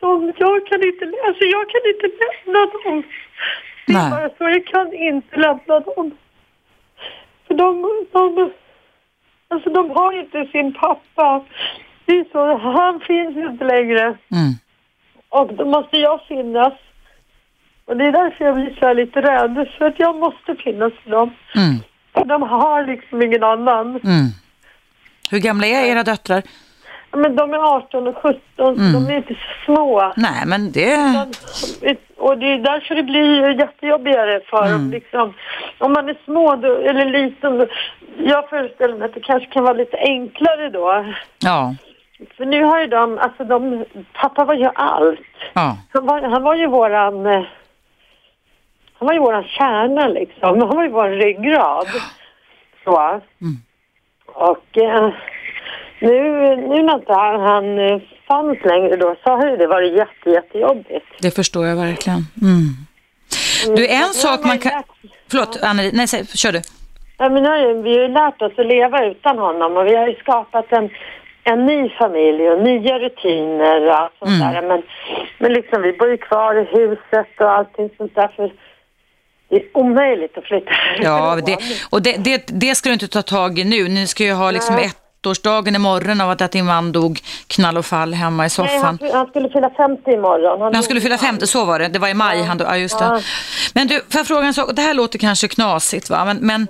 [0.00, 3.02] de, jag kan inte, alltså jag kan inte lämna dem.
[3.86, 6.10] Det är bara så, jag kan inte lämna dem.
[7.46, 8.50] För de, de,
[9.48, 11.44] alltså de har inte sin pappa.
[12.04, 14.02] Det är så, han finns inte längre.
[14.02, 14.52] Mm.
[15.28, 16.72] Och då måste jag finnas.
[17.84, 19.68] Och det är därför jag blir så lite rädd.
[19.78, 21.30] För att jag måste finnas för dem.
[21.56, 21.76] Mm.
[22.12, 23.86] För de har liksom ingen annan.
[23.86, 24.28] Mm.
[25.30, 26.42] Hur gamla är era döttrar?
[27.20, 28.92] Men de är 18 och 17 så Mm.
[28.92, 30.12] de är inte så små.
[30.16, 31.26] Nej, men det...
[32.16, 34.72] Och det är därför det blir jättejobbigare för Mm.
[34.72, 34.90] dem.
[34.90, 35.34] Liksom.
[35.78, 37.58] Om man är små då, eller liten.
[37.58, 37.66] Då,
[38.18, 41.04] jag föreställer mig att det kanske kan vara lite enklare då.
[41.44, 41.74] Ja,
[42.36, 45.20] För nu har ju de, alltså de, pappa var ju allt.
[45.52, 45.76] ja.
[45.92, 47.42] Han var, han var ju våran, eh,
[48.98, 50.58] han var ju våran kärna liksom.
[50.60, 51.86] Han var ju vår ryggrad.
[52.84, 52.98] Så.
[53.40, 53.56] Mm.
[54.26, 55.10] Och eh,
[56.00, 56.22] nu,
[56.56, 61.06] nu när inte han, han eh, fanns längre då har ju det varit jätte, jättejobbigt.
[61.20, 62.18] Det förstår jag verkligen.
[62.42, 63.76] Mm.
[63.76, 64.82] Du, en sak man kan...
[65.30, 65.90] Förlåt, Anneli.
[65.94, 66.60] Nej, säg, kör du.
[67.18, 70.08] Ja, men nu vi har ju lärt oss att leva utan honom och vi har
[70.08, 70.90] ju skapat en,
[71.44, 74.54] en ny familj och nya rutiner och allt sånt Mm.
[74.54, 74.62] där.
[74.68, 74.82] Men,
[75.38, 78.52] men liksom vi bor ju kvar i huset och allting sånt där för
[79.48, 80.70] det är omöjligt att flytta
[81.02, 81.56] Ja, det,
[81.90, 83.88] och det, det, det ska du inte ta tag i nu.
[83.88, 84.90] Ni ska ju ha liksom Nej.
[85.22, 88.98] Ettårsdagen imorgon av att, din man dog knall och fall hemma i Nej, soffan.
[89.00, 90.74] han, han skulle fylla 50 imorgon.
[90.74, 91.88] Han skulle fylla 50, så var det.
[91.88, 92.42] Det var i maj.
[92.42, 93.04] Han, ja, just det.
[93.04, 93.20] Ja.
[93.74, 94.70] Men du, får jag fråga en sak?
[94.72, 96.24] Det här låter kanske knasigt, va?
[96.24, 96.68] Men, men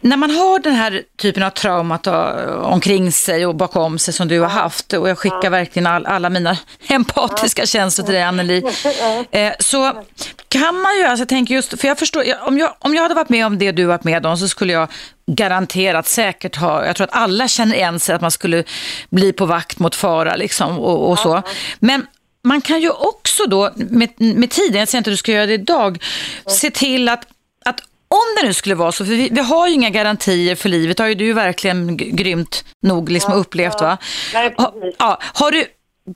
[0.00, 2.12] när man har den här typen av traumat då,
[2.62, 6.30] omkring sig och bakom sig som du har haft, och jag skickar verkligen all, alla
[6.30, 8.62] mina empatiska känslor till dig, Anneli,
[9.30, 10.04] eh, så
[10.48, 13.14] kan man ju, alltså jag tänker just, för jag förstår, om, jag, om jag hade
[13.14, 14.88] varit med om det du varit med om så skulle jag
[15.26, 18.64] garanterat säkert ha, jag tror att alla känner igen sig att man skulle
[19.10, 21.42] bli på vakt mot fara liksom och, och så.
[21.78, 22.06] Men
[22.42, 25.46] man kan ju också då med, med tiden, jag säger inte att du ska göra
[25.46, 26.02] det idag,
[26.46, 27.26] se till att
[28.14, 30.98] om det nu skulle vara så, för vi, vi har ju inga garantier för livet,
[30.98, 33.98] har ju du verkligen grymt nog liksom upplevt va?
[34.34, 34.96] Nej, Ha, precis.
[34.98, 35.66] ja, har du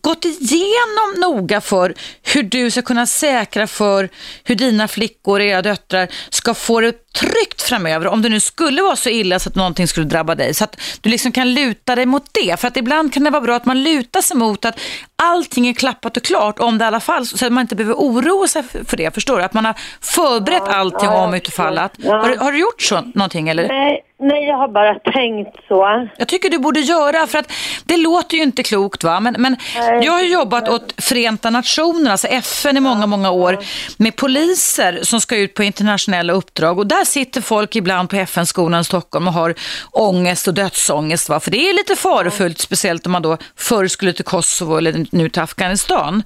[0.03, 4.09] gått igenom noga för hur du ska kunna säkra för
[4.45, 8.97] hur dina flickor, era döttrar, ska få det tryggt framöver om det nu skulle vara
[8.97, 10.55] så illa så att någonting skulle drabba dig.
[10.55, 12.61] Så att du liksom kan luta dig mot det.
[12.61, 14.81] För att ibland kan det vara bra att man lutar sig mot att
[15.17, 17.95] allting är klappat och klart om det i alla fall, så att man inte behöver
[17.95, 19.15] oroa sig för det.
[19.15, 19.43] Förstår du?
[19.45, 21.93] Att man har förberett allting om utifall att.
[22.05, 23.69] Har, du- har du gjort så någonting eller?
[23.69, 26.09] Nej, nej, jag har bara tänkt så.
[26.17, 27.53] Jag tycker du borde göra, för att
[27.85, 29.57] det låter ju inte klokt va, men, men
[30.03, 33.59] jag har jobbat åt Förenta Nationerna, alltså FN i många, många år,
[33.97, 36.79] med poliser som ska ut på internationella uppdrag.
[36.79, 39.55] Och där sitter folk ibland på FN-skolan i Stockholm och har
[39.91, 44.13] ångest och dödsångest va, för det är lite farofullt, speciellt om man då förr skulle
[44.13, 46.23] till Kosovo eller nu till Afghanistan.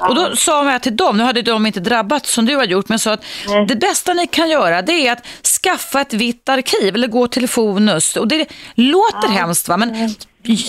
[0.00, 2.88] Och då sa jag till dem, nu hade de inte drabbats som du har gjort,
[2.88, 3.24] men sa att
[3.68, 5.26] det bästa ni kan göra det är att
[5.62, 8.16] skaffa ett vitt arkiv eller gå till Fonus.
[8.16, 10.14] Och det låter hemskt va, men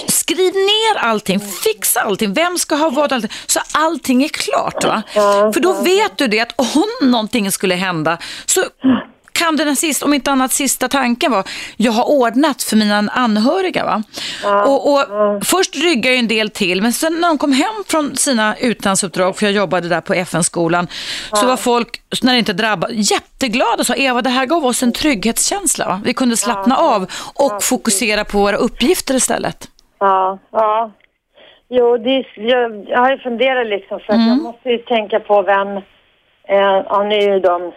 [0.07, 4.84] skriv ner allting, fixa allting, vem ska ha vad, allting, så allting är klart.
[4.84, 5.03] Va?
[5.53, 8.61] För då vet du det att om någonting skulle hända så
[9.34, 11.44] kan den sist, om inte annat sista tanken var,
[11.78, 13.86] jag har ordnat för mina anhöriga.
[13.86, 14.04] Va?
[14.66, 15.06] Och, och
[15.46, 19.38] Först ryggar ju en del till, men sen när de kom hem från sina utlandsuppdrag,
[19.38, 20.88] för jag jobbade där på FN-skolan,
[21.34, 24.84] så var folk, när det inte drabbade, jätteglada och sa, Eva det här gav oss
[24.84, 25.86] en trygghetskänsla.
[25.88, 26.02] Va?
[26.06, 29.68] Vi kunde slappna av och fokusera på våra uppgifter istället.
[30.00, 30.92] Ja, ja.
[31.70, 34.28] Jo, det jag, jag har ju funderat liksom för att Mm.
[34.28, 35.68] jag måste ju tänka på vem...
[36.50, 36.56] Eh,
[36.89, 37.72] ja, nu är ju de...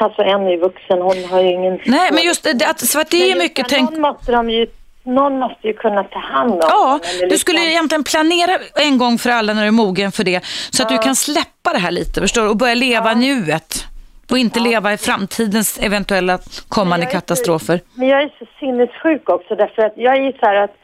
[0.00, 1.80] Alltså en är vuxen, hon har ju ingen...
[1.86, 3.90] Nej, men just det, att, det är mycket tänk...
[3.90, 4.66] Någon måste de ju...
[5.02, 7.00] någon måste ju kunna ta hand om Ja,
[7.30, 10.44] du skulle liksom- egentligen planera en gång för alla när du är mogen för det.
[10.70, 12.48] Så att du kan släppa det här lite, förstår du?
[12.48, 13.84] Och börja leva nuet.
[14.30, 16.38] Och inte leva i framtidens eventuella
[16.68, 17.80] kommande katastrofer.
[17.94, 20.74] Men jag är så sinnessjuk också därför att jag är så här att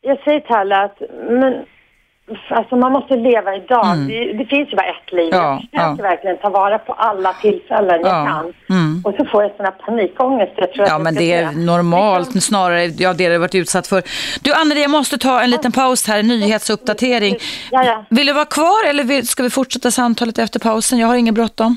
[0.00, 0.98] jag säger till alla att
[1.28, 1.64] men,
[2.50, 3.98] alltså man måste leva idag.
[4.08, 5.34] Det, det finns ju bara ett liv.
[5.34, 5.44] Mm.
[5.44, 6.10] Ja, jag försöker ja.
[6.10, 8.52] verkligen ta vara på alla tillfällen Ja, jag kan.
[8.76, 9.02] mm.
[9.04, 10.52] Och så får jag sån här panikångest.
[10.56, 11.50] Jag tror att Ja, jag men det är dö.
[11.52, 14.02] normalt snarare, ja det har du varit utsatt för.
[14.42, 17.36] Du Anneli, jag måste ta en liten paus här, en nyhetsuppdatering.
[17.70, 18.04] Ja, ja.
[18.10, 20.98] Vill du vara kvar eller vill, ska vi fortsätta samtalet efter pausen?
[20.98, 21.76] Jag har inget bråttom.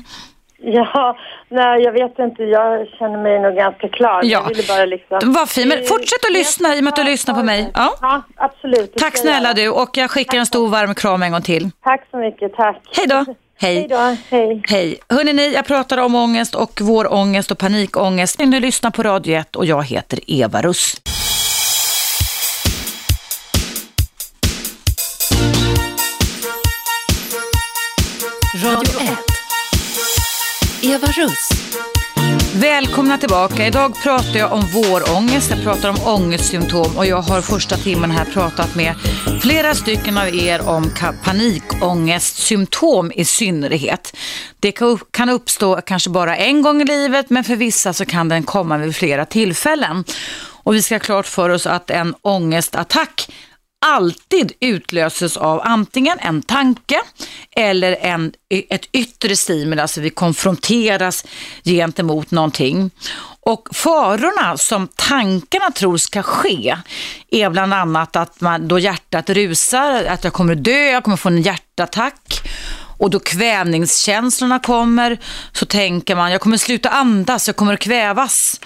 [0.62, 1.16] Ja,
[1.48, 2.42] nej jag vet inte.
[2.42, 4.20] Jag känner mig nog ganska klar.
[4.22, 4.28] Ja.
[4.28, 5.18] Jag ville bara liksom...
[5.24, 7.70] Vad fint, men fortsätt att lyssna i och med att du lyssnar på mig.
[7.74, 7.94] Ja.
[8.00, 8.96] Ja, absolut.
[8.96, 11.70] Tack snälla du och jag skickar en stor varm kram en gång till.
[11.82, 12.80] Tack så mycket, tack.
[12.96, 13.14] Hej då.
[13.14, 13.34] Hej.
[13.60, 14.62] Hej då, hej.
[14.68, 14.98] Hej.
[15.08, 18.38] Hörrni, ni, jag pratar om ångest och vår ångest och panikångest.
[18.38, 21.00] Ni lyssnar på Radio 1 och jag heter Eva Russ.
[28.64, 29.37] Radio 1.
[30.82, 31.48] Eva Russ.
[32.54, 33.66] Välkomna tillbaka.
[33.66, 38.24] Idag pratar jag om vårångest, jag pratar om ångestsymptom och jag har första timmen här
[38.24, 38.94] pratat med
[39.42, 40.90] flera stycken av er om
[41.24, 44.16] panikångestsymptom i synnerhet.
[44.60, 48.28] Det kan kan uppstå kanske bara en gång i livet men för vissa så kan
[48.28, 50.04] den komma vid flera tillfällen.
[50.62, 53.30] Och vi ska ha klart för oss att en ångestattack
[53.86, 57.00] alltid utlöses av antingen en tanke
[57.56, 61.24] eller en, ett yttre stimul, alltså vi konfronteras
[61.64, 62.90] gentemot någonting.
[63.40, 66.76] Och farorna som tankarna tror ska ske
[67.30, 71.28] är bland annat att man, då hjärtat rusar, att jag kommer dö, jag kommer få
[71.28, 72.42] en hjärtattack.
[72.98, 75.20] Och då kvävningskänslorna kommer
[75.52, 78.60] så tänker man, jag kommer sluta andas, jag kommer att kvävas.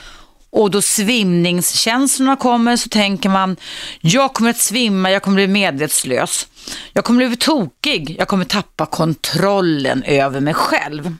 [0.53, 3.57] Och då svimningskänslorna kommer så tänker man,
[4.01, 6.49] jag kommer att svimma, jag kommer bli medvetslös.
[6.93, 11.17] Jag kommer bli tokig, jag kommer tappa kontrollen över mig själv.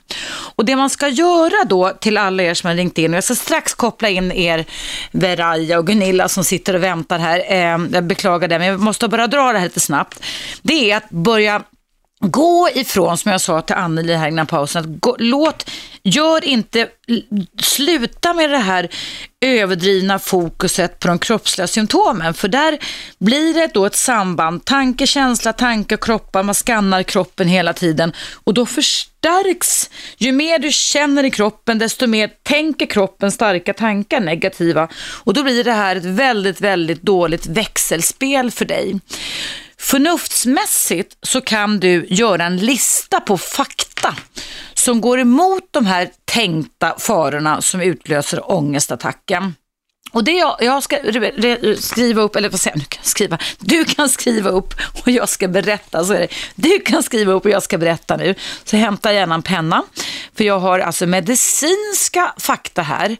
[0.55, 3.23] Och det man ska göra då till alla er som har ringt in, och jag
[3.23, 4.65] ska strax koppla in er
[5.11, 7.43] Veraja och Gunilla som sitter och väntar här.
[7.47, 10.23] Eh, jag beklagar det, men jag måste bara dra det här lite snabbt.
[10.61, 11.63] Det är att börja
[12.25, 15.69] Gå ifrån, som jag sa till Anneli här innan pausen, att gå, låt,
[16.03, 16.87] gör inte,
[17.61, 18.89] sluta med det här
[19.41, 22.79] överdrivna fokuset på de kroppsliga symptomen, för där
[23.19, 28.13] blir det då ett samband, tanke, känsla, tanke, kroppar, man skannar kroppen hela tiden.
[28.43, 34.19] Och då förstärks, ju mer du känner i kroppen, desto mer tänker kroppen starka tankar,
[34.19, 34.87] negativa,
[35.23, 38.99] och då blir det här ett väldigt, väldigt dåligt växelspel för dig.
[39.83, 44.15] Förnuftsmässigt så kan du göra en lista på fakta
[44.73, 49.55] som går emot de här tänkta farorna som utlöser ångestattacken.
[50.11, 53.03] Och det jag, jag ska re, re, skriva upp, eller vad säger jag, nu kan
[53.03, 56.05] skriva, du kan skriva upp och jag ska berätta.
[56.05, 56.27] Så är det.
[56.55, 58.35] Du kan skriva upp och jag ska berätta nu.
[58.63, 59.83] Så hämta gärna en penna.
[60.35, 63.17] För jag har alltså medicinska fakta här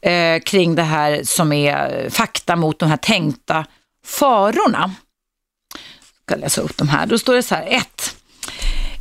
[0.00, 3.66] eh, kring det här som är fakta mot de här tänkta
[4.06, 4.90] farorna
[6.26, 7.06] ska läsa upp de här.
[7.06, 8.16] Då står det så här, 1.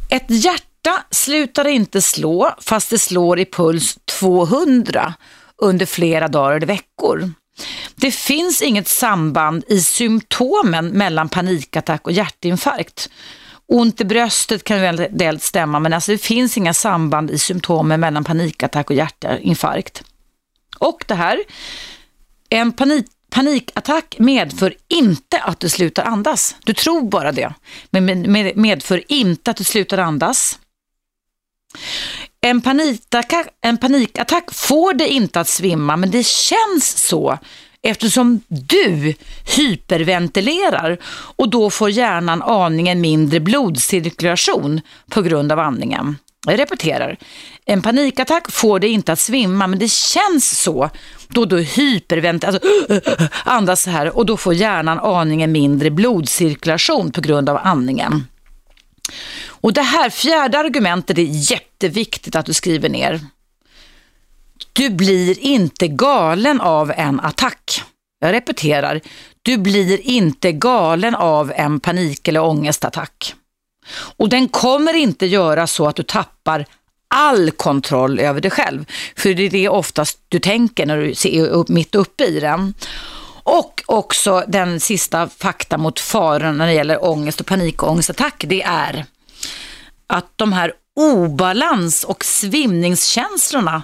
[0.10, 5.14] Ett hjärta slutar inte slå fast det slår i puls 200
[5.58, 7.32] under flera dagar eller veckor.
[7.96, 13.10] Det finns inget samband i symptomen mellan panikattack och hjärtinfarkt.
[13.68, 18.24] Ont i bröstet kan väl stämma, men alltså det finns inga samband i symptomen mellan
[18.24, 20.04] panikattack och hjärtinfarkt.
[20.80, 21.40] Och det här,
[22.50, 23.06] en panik
[23.36, 26.56] Panikattack medför inte att du slutar andas.
[26.64, 27.54] Du tror bara det,
[27.90, 30.60] men medför inte att du slutar andas.
[32.42, 37.38] En panikattack, en panikattack får dig inte att svimma, men det känns så
[37.82, 39.14] eftersom du
[39.56, 40.98] hyperventilerar
[41.36, 46.18] och då får hjärnan aningen mindre blodcirkulation på grund av andningen.
[46.46, 47.18] Jag repeterar.
[47.66, 50.90] En panikattack får dig inte att svimma, men det känns så
[51.28, 57.22] då du hyperventilerar, alltså andas så här och då får hjärnan aningen mindre blodcirkulation på
[57.22, 58.28] grund av andningen.
[59.48, 63.20] Och det här fjärde argumentet är jätteviktigt att du skriver ner.
[64.74, 67.84] Du blir inte galen av en attack.
[68.20, 69.02] Jag repeterar,
[69.42, 73.36] du blir inte galen av en panik eller ångestattack.
[74.18, 76.66] Och den kommer inte göra så att du tappar
[77.08, 78.86] all kontroll över dig själv.
[79.16, 82.74] För det är det oftast du tänker när du är upp- mitt uppe i den.
[83.44, 89.06] Och också den sista fakta mot faran när det gäller ångest och panikångestattack, det är
[90.08, 93.84] att de här obalans och svimningskänslorna,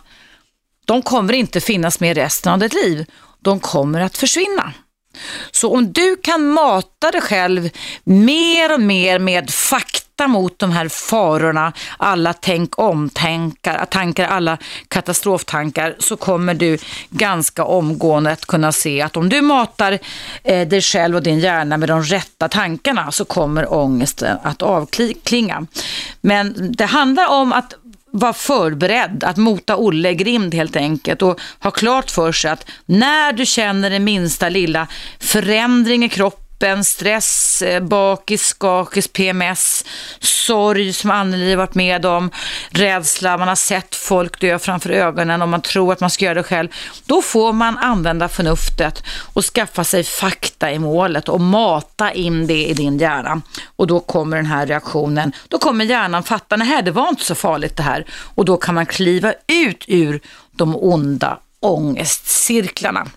[0.86, 3.06] de kommer inte finnas med resten av ditt liv.
[3.40, 4.74] De kommer att försvinna.
[5.52, 7.70] Så om du kan mata dig själv
[8.04, 14.58] mer och mer med fakta mot de här farorna, alla tänk om-tankar, tankar, alla
[14.88, 16.78] katastroftankar, så kommer du
[17.10, 20.00] ganska omgående att kunna se att om du matar
[20.44, 25.66] eh, dig själv och din hjärna med de rätta tankarna så kommer ångesten att avklinga.
[26.22, 27.74] Men det handlar om att
[28.12, 33.34] vara förberedd, att mota Olle Grind helt enkelt och ha klart för sig att när
[33.34, 34.88] du känner den minsta lilla
[35.20, 36.41] förändring i kroppen
[36.84, 39.86] stress, eh, bakis, skakis, PMS,
[40.20, 42.32] sorg som Anneli varit med om,
[42.70, 46.36] rädsla, man har sett folk dö framför ögonen och man tror att man ska göra
[46.36, 46.70] det själv.
[47.06, 49.04] Då får man använda förnuftet
[49.34, 53.42] och skaffa sig fakta i målet och mata in det i din hjärna.
[53.76, 57.36] Och då kommer den här reaktionen, då kommer hjärnan fatta, nej det var inte så
[57.36, 58.06] farligt det här.
[58.36, 63.08] Och då kan man kliva ut ur de onda ångestcirklarna.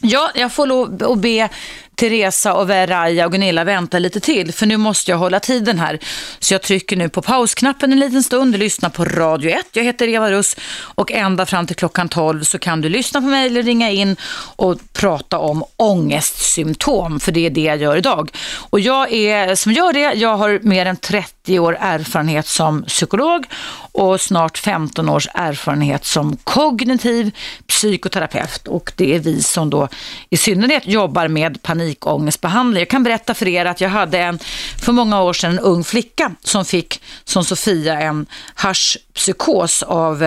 [0.00, 1.48] Ja, jag får lov att be
[1.96, 5.98] Teresa och Veraya och Gunilla vänta lite till för nu måste jag hålla tiden här.
[6.38, 9.66] Så jag trycker nu på pausknappen en liten stund och lyssnar på Radio 1.
[9.72, 13.26] Jag heter Eva Russ och ända fram till klockan 12 så kan du lyssna på
[13.26, 14.16] mig eller ringa in
[14.56, 18.30] och prata om ångestsymptom för det är det jag gör idag.
[18.70, 23.46] Och jag är som gör det, jag har mer än 30 år erfarenhet som psykolog
[23.92, 27.30] och snart 15 års erfarenhet som kognitiv
[27.66, 29.88] psykoterapeut och det är vi som då
[30.30, 32.80] i synnerhet jobbar med panik panikångestbehandling.
[32.80, 34.38] Jag kan berätta för er att jag hade en,
[34.84, 40.22] för många år sedan en ung flicka som fick, som Sofia, en haschpsykos av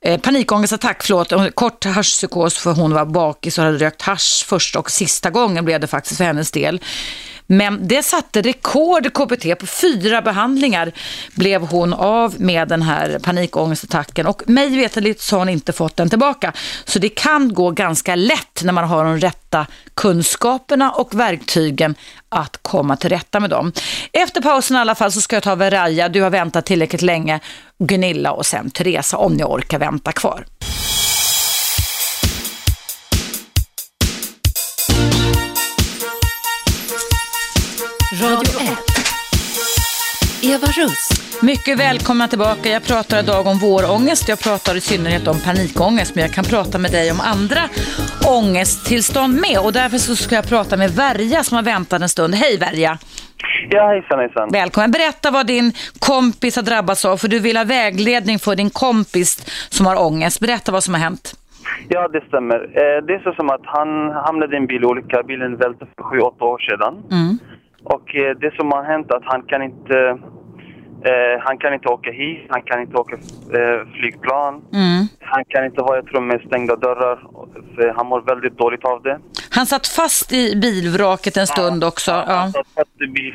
[0.00, 4.90] eh, panikångestattack, förlåt, kort haschpsykos för hon var bakis och hade rökt hasch första och
[4.90, 6.80] sista gången blev det faktiskt för hennes del.
[7.46, 9.58] Men det satte rekord i KBT.
[9.58, 10.92] På fyra behandlingar
[11.34, 15.96] blev hon av med den här panikångestattacken och mig veterligt så har hon inte fått
[15.96, 16.52] den tillbaka.
[16.84, 21.94] Så det kan gå ganska lätt när man har de rätta kunskaperna och verktygen
[22.28, 23.72] att komma till rätta med dem.
[24.12, 27.40] Efter pausen i alla fall så ska jag ta Veraja, du har väntat tillräckligt länge,
[27.78, 30.44] Gunilla och sen Teresa om ni orkar vänta kvar.
[38.24, 40.54] Radio 1.
[40.54, 41.08] Eva Russ.
[41.42, 42.68] Mycket välkomna tillbaka.
[42.68, 44.28] Jag pratar idag om vårångest.
[44.28, 47.62] Jag pratar i synnerhet om panikångest, men jag kan prata med dig om andra
[48.36, 49.58] ångesttillstånd med.
[49.64, 52.34] Och därför så ska jag prata med Verja som har väntat en stund.
[52.34, 52.98] Hej Verja!
[53.70, 54.48] Ja, hejsan hejsan.
[54.52, 54.90] Välkommen.
[54.90, 59.30] Berätta vad din kompis har drabbats av, för du vill ha vägledning för din kompis
[59.70, 60.40] som har ångest.
[60.40, 61.34] Berätta vad som har hänt.
[61.88, 62.56] Ja, det stämmer.
[62.56, 63.88] Eh, det är så som att han
[64.26, 65.22] hamnade i en bilolycka.
[65.22, 66.94] Bilen välte för sju, åtta år sedan.
[67.10, 67.38] Mm.
[67.84, 69.98] Och eh, det som har hänt är att han kan inte
[71.04, 73.16] eh, han kan inte åka hit, han kan inte åka
[73.58, 74.54] eh, flygplan.
[74.72, 75.06] Mm.
[75.20, 77.18] Han kan inte vara i ett rum med stängda dörrar.
[77.96, 79.18] han mår väldigt dåligt av det.
[79.50, 82.10] Han satt fast i bilvraket en stund ja, också?
[82.10, 83.34] Ja, han satt fast i bil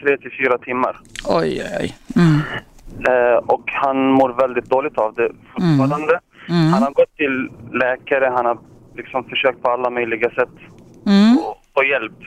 [0.00, 0.96] tre till fyra timmar.
[1.28, 1.94] Oj, oj.
[2.16, 2.40] Mm.
[3.08, 6.20] Eh, och han mår väldigt dåligt av det fortfarande.
[6.48, 6.60] Mm.
[6.60, 6.72] Mm.
[6.72, 8.58] Han har gått till läkare, han har
[8.96, 10.56] liksom försökt på alla möjliga sätt
[11.06, 11.36] mm.
[11.74, 12.20] få hjälp.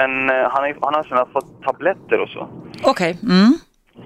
[0.00, 2.48] Men eh, han, är, han har sedan fått tabletter och så.
[2.82, 2.90] Okej.
[2.90, 3.30] Okay.
[3.36, 3.58] Mm.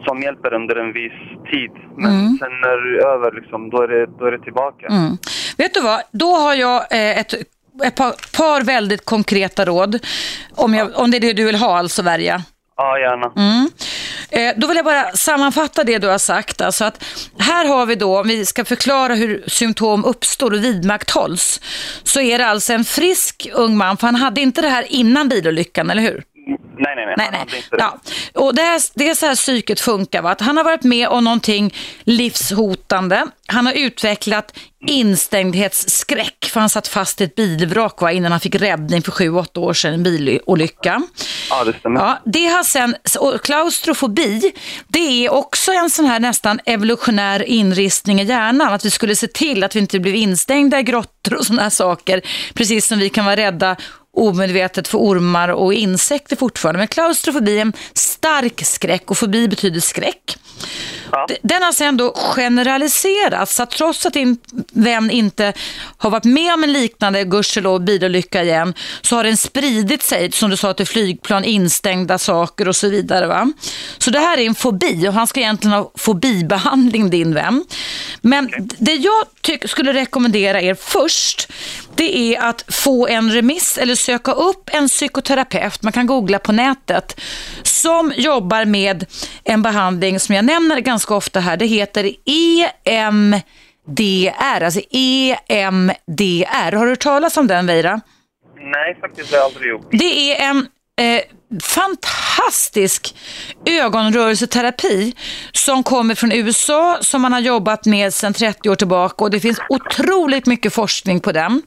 [0.07, 1.20] Som hjälper under en viss
[1.51, 1.70] tid.
[1.97, 2.39] Men mm.
[2.41, 4.86] sen när det är över, liksom, då, är det, då är det tillbaka.
[4.86, 5.16] Mm.
[5.59, 6.01] Vet du vad?
[6.12, 7.34] Då har jag eh, ett,
[7.84, 9.99] ett par, par, väldigt konkreta råd.
[10.55, 12.43] Om, jag, om det är det du vill ha, alltså Värja.
[12.76, 13.32] Ja, gärna.
[14.31, 16.61] Eh, då vill jag bara sammanfatta det du har sagt.
[16.61, 17.05] Alltså att
[17.39, 21.61] här har vi då, om vi ska förklara hur symptom uppstår och vidmakthålls,
[22.03, 25.29] så är det alltså en frisk ung man, för han hade inte det här innan
[25.29, 26.22] bilolyckan, eller hur?
[26.49, 27.15] Nej, nej, nej.
[27.33, 27.65] nej, nej.
[27.71, 27.99] Ja.
[28.35, 30.23] Och det, är, det är så här psyket funkar.
[30.23, 30.31] Va?
[30.31, 31.75] Att han har varit med om någonting
[32.05, 33.27] livshotande.
[33.47, 38.13] Han har utvecklat instängdhetsskräck för han satt fast i ett bilvrak va?
[38.13, 41.03] innan han fick räddning för sju, åtta år sedan, en bilolycka.
[41.51, 42.01] Ja, det stämmer.
[42.01, 44.53] Ja, det har sen, och klaustrofobi,
[44.89, 48.73] det är också en sån här nästan evolutionär inristning i hjärnan.
[48.73, 51.71] Att vi skulle se till att vi inte blev instängda i grottor och sådana här
[51.71, 52.23] saker.
[52.55, 53.77] Precis som vi kan vara rädda
[54.19, 56.79] omedvetet för ormar och insekter fortfarande.
[56.79, 60.37] Men klaustrofobi är en stark skräck och fobi betyder skräck.
[61.13, 61.27] Ja.
[61.43, 64.39] Den har sen då generaliserats, så att trots att din
[64.73, 65.53] vän inte
[65.97, 70.51] har varit med om en liknande gudskelov bilolycka igen, så har den spridit sig, som
[70.51, 73.27] du sa, till flygplan, instängda saker och så vidare.
[73.27, 73.53] Va?
[73.99, 77.65] Så det här är en fobi och han ska egentligen ha fobibehandling, din vän.
[78.21, 78.61] Men okay.
[78.79, 79.27] det jag
[79.69, 81.53] skulle rekommendera er först,
[81.95, 86.53] det är att få en remiss eller söka upp en psykoterapeut, man kan googla på
[86.53, 87.21] nätet,
[87.63, 89.07] som jobbar med
[89.45, 91.57] en behandling som jag nämner ganska ofta här.
[91.57, 92.11] Det heter
[92.85, 96.77] EMDR, alltså EMDR.
[96.77, 98.01] Har du hört talas om den, Veira?
[98.61, 99.89] Nej, faktiskt har jag aldrig gjort.
[99.91, 100.67] Det är en
[101.01, 101.23] eh,
[101.63, 103.15] fantastisk
[103.67, 105.15] ögonrörelseterapi
[105.53, 109.41] som kommer från USA som man har jobbat med sedan 30 år tillbaka och det
[109.41, 111.63] finns otroligt mycket forskning på den.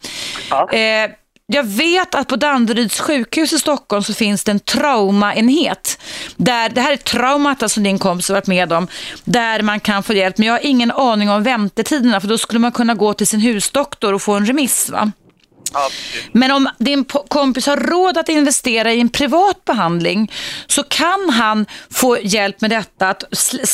[0.49, 0.71] Ja.
[0.71, 1.11] Eh,
[1.53, 6.01] jag vet att på Danderyds sjukhus i Stockholm så finns det en traumaenhet.
[6.35, 8.87] Där, det här är traumat som din kompis har varit med om,
[9.23, 10.37] där man kan få hjälp.
[10.37, 13.39] Men jag har ingen aning om väntetiderna för då skulle man kunna gå till sin
[13.39, 15.11] husdoktor och få en remiss va?
[16.31, 20.31] Men om din kompis har råd att investera i en privat behandling
[20.67, 23.65] så kan han få hjälp med detta att sl-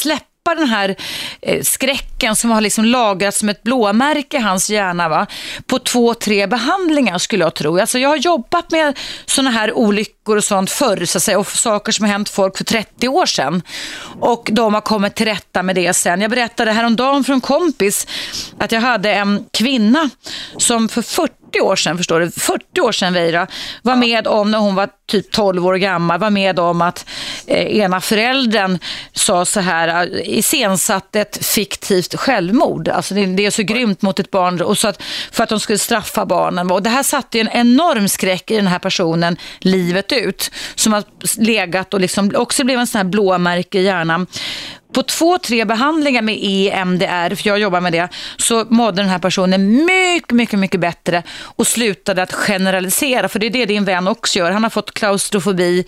[0.48, 0.96] släppa den här
[1.42, 5.28] eh, skräcken som har liksom lagrats som ett blåmärke i hans hjärna va?
[5.68, 7.80] på två, tre behandlingar skulle jag tro.
[7.80, 11.48] Alltså jag har jobbat med sådana här olyckor och sånt förr så att säga, och
[11.48, 13.62] saker som har hänt folk för 30 år sedan.
[14.20, 16.22] Och de har kommit till rätta med det sen.
[16.22, 18.08] Jag berättade häromdagen för en kompis
[18.60, 20.10] att jag hade en kvinna
[20.58, 23.48] som för 40 år sedan, förstår du, 40 år sedan Veira,
[23.82, 27.06] var med om när hon var typ 12 år gammal, var med om att
[27.48, 28.80] eh, ena föräldern
[29.14, 32.88] sa så här, eh, iscensatte ett fiktivt självmord.
[32.88, 35.60] Alltså det, det är så grymt mot ett barn och så att, för att de
[35.60, 36.72] skulle straffa barnen.
[36.72, 40.94] Och det här satte ju en enorm skräck i den här personen livet ut, som
[40.94, 41.04] har
[41.38, 44.28] legat och liksom också blev en sån här blåmärke i hjärnan.
[44.98, 49.20] På två, tre behandlingar med EMDR, för jag jobbar med det, så mådde den här
[49.20, 53.30] personen mycket, mycket, mycket bättre och slutade att generalisera.
[53.30, 54.52] För det är det din vän också gör.
[54.52, 55.86] Han har fått klaustrofobi,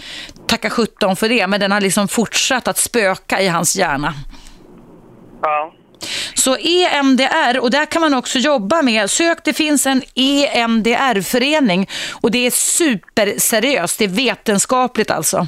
[0.48, 4.14] tacka 17 för det, men den har liksom fortsatt att spöka i hans hjärna.
[5.42, 5.74] Ja.
[6.34, 12.32] Så EMDR, och där kan man också jobba med, sök det finns en EMDR-förening och
[12.32, 15.48] det är superseriöst, det är vetenskapligt alltså.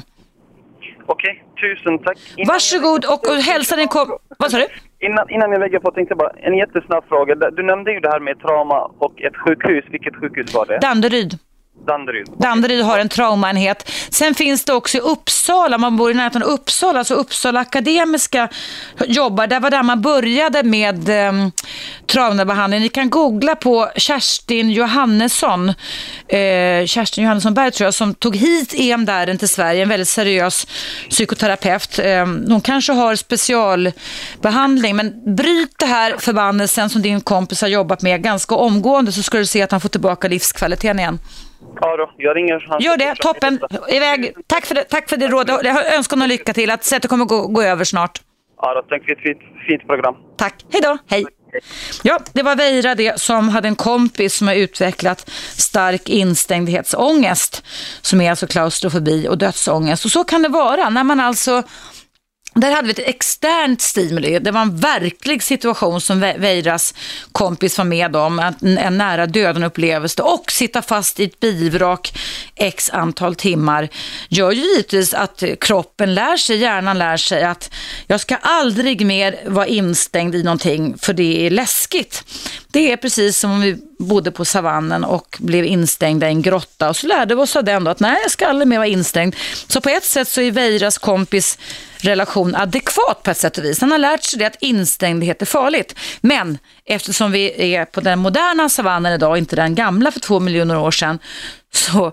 [1.12, 2.18] Okej, tusen tack.
[2.36, 4.08] Innan Varsågod och, och hälsa din kom...
[4.38, 4.66] Vad sa du?
[5.06, 7.34] Innan, innan jag lägger på tänkte jag bara, en jättesnabb fråga.
[7.34, 9.84] Du nämnde ju det här med trauma och ett sjukhus.
[9.90, 10.78] Vilket sjukhus var det?
[10.78, 11.32] Danderyd.
[11.86, 12.26] Danderyd.
[12.38, 13.90] Danderyd har en traumaenhet.
[14.10, 18.48] Sen finns det också i Uppsala, man bor i närheten av Uppsala, så Uppsala Akademiska
[19.06, 21.32] jobbar, där var där man började med eh,
[22.06, 22.80] traumabehandling.
[22.80, 25.68] Ni kan googla på Kerstin Johannesson,
[26.28, 30.66] eh, Kerstin Johannesson Berg tror jag, som tog hit EMDR till Sverige, en väldigt seriös
[31.10, 31.98] psykoterapeut.
[31.98, 38.02] Eh, hon kanske har specialbehandling, men bryt det här förbannelsen som din kompis har jobbat
[38.02, 41.18] med ganska omgående så ska du se att han får tillbaka livskvaliteten igen.
[41.80, 42.66] Ja då, jag ringer.
[42.68, 43.60] Han Gör det, toppen.
[43.88, 44.34] Iväg.
[44.46, 45.60] Tack för det, tack för det rådet.
[45.64, 46.70] Jag önskar honom lycka till.
[46.70, 48.20] Att sättet kommer gå, gå över snart.
[48.62, 50.14] Ja då, tack för ett fint, fint program.
[50.36, 50.54] Tack.
[50.72, 50.98] Hej då.
[51.08, 51.24] Hej.
[52.02, 57.64] Ja, det var Veira det som hade en kompis som har utvecklat stark instängdhetsångest
[58.02, 60.04] som är alltså klaustrofobi och dödsångest.
[60.04, 61.62] Och så kan det vara när man alltså
[62.54, 64.38] där hade vi ett externt stimuli.
[64.38, 66.94] Det var en verklig situation som Veiras
[67.32, 68.38] kompis var med om.
[68.38, 72.18] En, en nära döden upplevelse och sitta fast i ett bilvrak
[72.54, 73.88] x antal timmar
[74.28, 77.70] gör ju givetvis att kroppen lär sig, hjärnan lär sig att
[78.06, 82.24] jag ska aldrig mer vara instängd i någonting för det är läskigt.
[82.72, 86.88] Det är precis som om vi bodde på savannen och blev instängda i en grotta
[86.88, 88.88] och så lärde vi oss av den då att nej, jag ska aldrig mer vara
[88.88, 89.36] instängd.
[89.68, 91.58] Så på ett sätt så är Veiras kompis
[91.96, 93.80] relation adekvat på ett sätt och vis.
[93.80, 95.94] Han har lärt sig det att instängdhet är farligt.
[96.20, 100.78] Men eftersom vi är på den moderna savannen idag, inte den gamla för två miljoner
[100.78, 101.18] år sedan,
[101.74, 102.12] så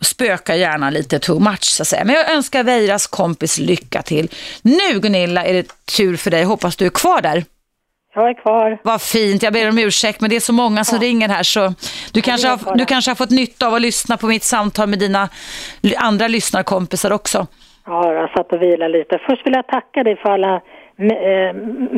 [0.00, 2.04] spökar hjärnan lite too much så att säga.
[2.04, 4.30] Men jag önskar Veiras kompis lycka till.
[4.62, 5.66] Nu Gunilla är det
[5.96, 7.44] tur för dig, hoppas du är kvar där.
[8.18, 8.78] Jag är kvar.
[8.82, 11.74] Vad fint, jag ber om ursäkt men det är så många som ringer här så
[12.12, 14.98] du kanske, har, du kanske har fått nytta av att lyssna på mitt samtal med
[14.98, 15.28] dina
[15.96, 17.46] andra lyssnarkompisar också.
[17.86, 19.18] Ja, jag satt och vilade lite.
[19.26, 21.54] Först vill jag tacka dig för alla eh,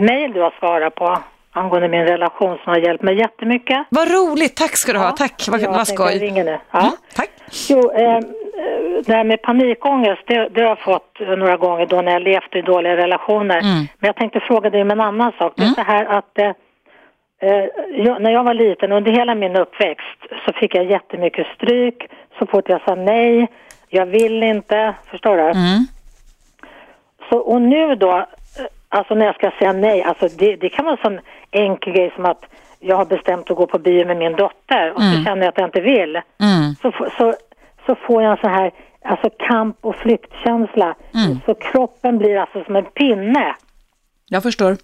[0.09, 1.19] mejl du har svarat på
[1.53, 3.87] angående min relation som har hjälpt mig jättemycket.
[3.89, 6.19] Vad roligt, tack ska du ha, tack, vad, jag vad tänkte jag skoj.
[6.29, 6.59] ringer nu.
[6.71, 6.79] Ja.
[6.81, 7.31] Mm, tack.
[7.69, 8.19] Jo, eh,
[9.07, 12.23] det här med panikångest, det, det har jag fått eh, några gånger då när jag
[12.23, 13.59] levt i dåliga relationer.
[13.59, 13.79] Mm.
[13.99, 15.53] Men jag tänkte fråga dig om en annan sak.
[15.57, 16.53] Det är så här att eh,
[17.41, 17.65] eh,
[18.05, 22.09] jag, när jag var liten, under hela min uppväxt, så fick jag jättemycket stryk
[22.39, 23.49] så fort jag sa nej,
[23.89, 25.43] jag vill inte, förstår du?
[25.43, 25.87] Mm.
[27.29, 28.25] Så, och nu då, eh,
[28.89, 32.13] alltså när jag ska säga nej, alltså det, det kan vara en sån enkel grej
[32.17, 32.45] som att
[32.81, 35.59] jag har bestämt att gå på bio med min dotter och så känner jag att
[35.59, 36.17] jag inte vill.
[36.17, 36.75] Mm.
[36.83, 37.35] Så, så,
[37.87, 38.71] så får jag en sån här
[39.05, 40.95] alltså kamp och flyktkänsla.
[41.47, 43.55] Så kroppen blir alltså som en pinne.
[44.29, 44.77] Jag förstår.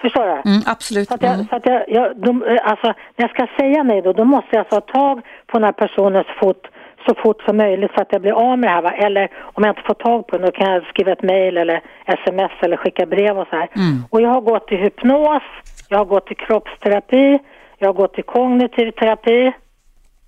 [0.00, 0.50] Förstår du?
[0.50, 1.08] Mm, absolut.
[1.08, 1.46] Så att jag, Mm.
[1.46, 4.58] så att jag, jag de, alltså, när jag ska säga nej då, då måste jag
[4.58, 6.66] alltså ha tag på den här personens fot
[7.06, 8.82] så fort som möjligt så att jag blir av med det här.
[8.82, 8.90] Va?
[8.90, 11.80] Eller om jag inte får tag på den då kan jag skriva ett mejl eller
[12.06, 13.68] sms eller skicka brev och så här.
[14.10, 15.42] Och jag har gått till hypnos,
[15.88, 17.38] jag har gått till kroppsterapi,
[17.78, 19.52] jag har gått till kognitiv terapi.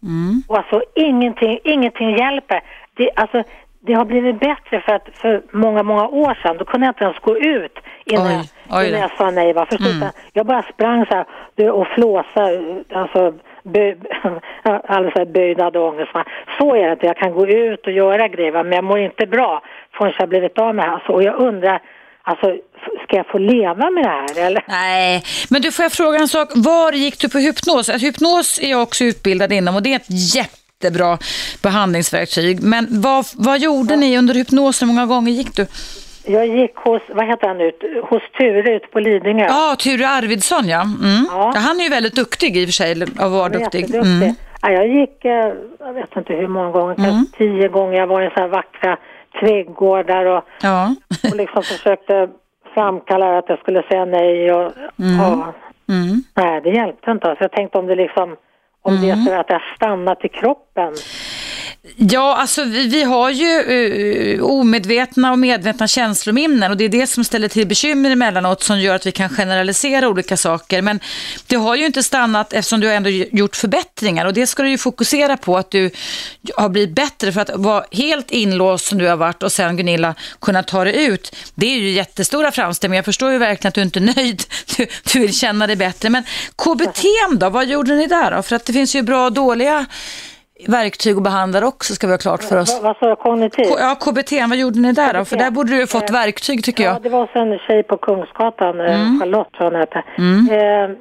[0.02, 0.42] Mm.
[0.48, 2.60] Och alltså ingenting, ingenting hjälper.
[2.94, 3.42] Det, alltså,
[3.80, 7.04] det har blivit bättre för att för många, många år sedan då kunde jag inte
[7.04, 9.52] ens gå ut innan, oj, oj innan jag sa nej.
[9.52, 9.66] Va?
[9.66, 10.08] Förstår mm.
[10.32, 13.94] Jag bara sprang så här och flåsade, alltså bö,
[14.86, 16.12] alltså böjd ångest.
[16.58, 17.06] Så är det inte.
[17.06, 20.58] Jag kan gå ut och göra grejer men jag mår inte bra förrän jag blivit
[20.58, 20.90] av med det.
[20.90, 21.80] Alltså, och jag undrar,
[22.22, 22.46] alltså
[23.04, 24.64] ska jag få leva med det här eller?
[24.68, 26.48] Nej, men du får jag fråga en sak.
[26.54, 27.88] Var gick du på hypnos?
[27.88, 31.18] Alltså, hypnos är jag också utbildad inom och det är ett jättebra
[31.62, 32.62] behandlingsverktyg.
[32.62, 34.00] Men vad, vad gjorde ja.
[34.00, 34.88] ni under hypnosen?
[34.88, 35.66] Hur många gånger gick du?
[36.24, 39.46] Jag gick hos, vad heter han nu, hos Ture ute på Lidingö.
[39.48, 40.80] Ja, Ture Arvidsson ja.
[40.80, 41.26] Mm.
[41.30, 41.52] ja.
[41.56, 43.94] Han är ju väldigt duktig i och för sig, och var duktig.
[43.94, 44.34] Mm.
[44.62, 47.26] Ja, jag gick, eh, jag vet inte hur många gånger, kanske mm.
[47.38, 47.98] tio gånger.
[47.98, 48.98] Jag var i så här vackra
[49.40, 50.94] trädgårdar och, ja.
[51.30, 52.28] och liksom försökte
[52.74, 55.20] framkalla att jag skulle säga nej och, mm.
[55.20, 55.54] och
[55.88, 56.22] mm.
[56.36, 57.26] nej det hjälpte inte.
[57.26, 58.36] Så jag tänkte om det liksom,
[58.82, 59.24] om det är mm.
[59.24, 60.92] så att jag stannat i kroppen.
[61.96, 67.06] Ja, alltså vi, vi har ju uh, omedvetna och medvetna känslominnen och det är det
[67.06, 70.82] som ställer till bekymmer emellanåt som gör att vi kan generalisera olika saker.
[70.82, 71.00] Men
[71.46, 74.70] det har ju inte stannat eftersom du har ändå gjort förbättringar och det ska du
[74.70, 75.90] ju fokusera på att du
[76.56, 80.14] har blivit bättre för att vara helt inlåst som du har varit och sen Gunilla
[80.40, 81.36] kunna ta dig ut.
[81.54, 84.42] Det är ju jättestora framsteg men jag förstår ju verkligen att du inte är nöjd.
[84.76, 86.10] Du, du vill känna dig bättre.
[86.10, 86.24] Men
[86.56, 87.04] KBT
[87.36, 88.42] då, vad gjorde ni där då?
[88.42, 89.86] För att det finns ju bra och dåliga
[90.68, 92.80] verktyg och behandlar också ska vi ha klart för oss.
[92.82, 93.66] Vad sa jag, kognitiv?
[93.78, 95.24] ja, KBT, vad gjorde ni där då?
[95.24, 96.94] För där borde du fått verktyg tycker jag.
[96.94, 99.20] Ja, det var en tjej på Kungsgatan, eh, mm.
[99.20, 100.02] Charlotte tror hon hette.
[100.18, 100.50] Mm.
[100.50, 100.96] Eh,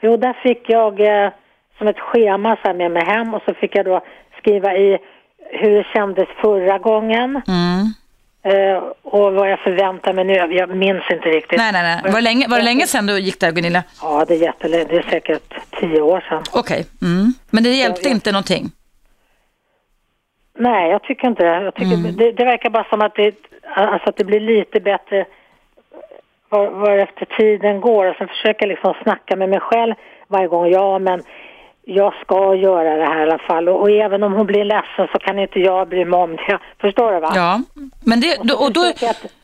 [0.00, 1.30] jo, där fick jag eh,
[1.78, 4.00] som ett schema så med mig hem och så fick jag då
[4.38, 4.98] skriva i
[5.50, 7.42] hur det kändes förra gången.
[7.48, 7.92] Mm.
[8.46, 11.58] Uh, och vad jag förväntar mig nu, jag minns inte riktigt.
[11.58, 12.12] Nej, nej, nej.
[12.12, 13.82] Var länge, var det länge sedan du gick där Gunilla?
[14.02, 16.42] Ja, det är jättelänge, det är säkert tio år sedan.
[16.52, 16.60] Okej,
[17.00, 17.08] okay.
[17.10, 17.34] mm.
[17.50, 18.70] men det hjälpte jag, inte någonting?
[20.58, 21.64] Nej, jag tycker inte det.
[21.64, 22.16] Jag tycker mm.
[22.16, 23.34] det, det, verkar bara som att det,
[23.74, 25.26] alltså att det blir lite bättre
[26.48, 28.06] var, var efter tiden går.
[28.06, 29.94] Och sen försöker jag liksom snacka med mig själv
[30.28, 30.70] varje gång.
[30.70, 31.22] Ja, men
[31.84, 33.68] jag ska göra det här i alla fall.
[33.68, 36.58] Och, och, även om hon blir ledsen så kan inte jag bry mig om det.
[36.80, 37.32] Förstår du va?
[37.34, 37.60] Ja,
[38.04, 38.92] men det, och, och då,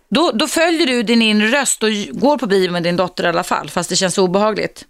[0.09, 3.29] då, då följer du din inre röst och går på bio med din dotter i
[3.29, 4.85] alla fall, fast det känns obehagligt.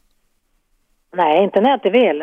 [1.16, 2.22] Nej, inte när jag inte vill.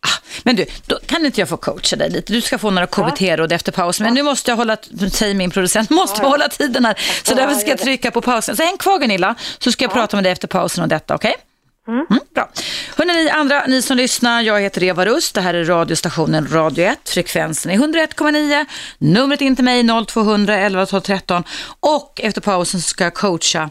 [0.00, 2.32] Ah, men du, då kan inte jag få coacha dig lite?
[2.32, 4.04] Du ska få några KBT-råd efter pausen.
[4.04, 4.76] Men nu måste jag hålla,
[5.12, 6.96] säger min producent, måste ja, hålla tiden här.
[7.22, 8.56] Så därför ska jag trycka på pausen.
[8.56, 11.30] Så häng kvar Gunilla, så ska jag prata med dig efter pausen om detta, okej?
[11.30, 11.51] Okay?
[11.88, 12.06] Mm.
[12.10, 12.50] Mm, bra.
[12.96, 15.34] Hörrni, ni andra, ni som lyssnar, jag heter Eva Rust.
[15.34, 17.08] Det här är radiostationen Radio 1.
[17.08, 18.66] Frekvensen är 101,9.
[18.98, 21.44] Numret in till mig 0200 11 12 13.
[21.80, 23.70] Och efter pausen ska jag coacha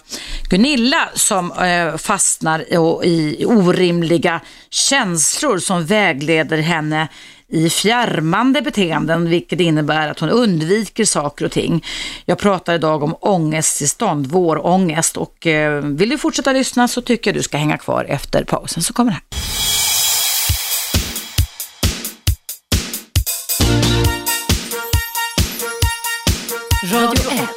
[0.49, 2.76] Gunilla som eh, fastnar i,
[3.39, 7.07] i orimliga känslor som vägleder henne
[7.52, 11.86] i fjärmande beteenden, vilket innebär att hon undviker saker och ting.
[12.26, 17.39] Jag pratar idag om ångesttillstånd, vårångest och eh, vill du fortsätta lyssna så tycker jag
[17.39, 19.24] du ska hänga kvar efter pausen så kommer det här.
[26.93, 27.49] Radio 1.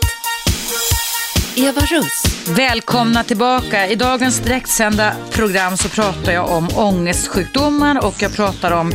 [1.56, 2.22] Eva Russ.
[2.56, 3.86] Välkomna tillbaka.
[3.86, 8.92] I dagens direktsända program så pratar jag om ångestsjukdomar och jag pratar om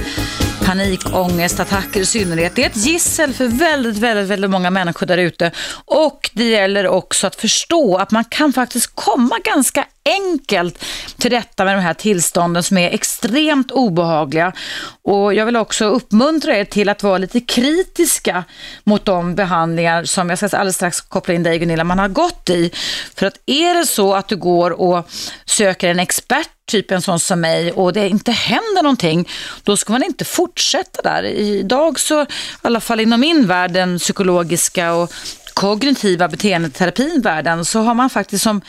[0.70, 2.56] panikångestattacker i synnerhet.
[2.56, 5.52] Det är ett gissel för väldigt, väldigt, väldigt många människor där ute.
[5.86, 10.86] Och det gäller också att förstå att man kan faktiskt komma ganska enkelt
[11.18, 14.54] till rätta med de här tillstånden som är extremt obehagliga.
[15.02, 18.44] Och jag vill också uppmuntra er till att vara lite kritiska
[18.84, 22.50] mot de behandlingar som jag ska alldeles strax koppla in dig Gunilla, man har gått
[22.50, 22.72] i.
[23.16, 25.10] För att är det så att du går och
[25.46, 29.30] söker en expert typ en sån som mig och det inte händer någonting,
[29.64, 31.24] då ska man inte fortsätta där.
[31.24, 32.26] Idag så, i
[32.62, 35.14] alla fall inom min värld, den psykologiska och
[35.54, 38.62] kognitiva beteendeterapin världen, så har man faktiskt som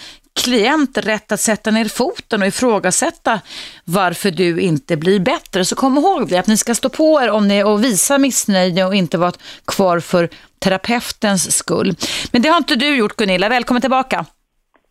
[0.44, 3.40] klient rätt att sätta ner foten och ifrågasätta
[3.84, 5.64] varför du inte blir bättre.
[5.64, 8.84] Så kom ihåg det, att ni ska stå på er om ni och visa missnöje
[8.84, 9.32] och inte vara
[9.66, 10.28] kvar för
[10.64, 11.92] terapeutens skull.
[12.32, 14.24] Men det har inte du gjort Gunilla, välkommen tillbaka.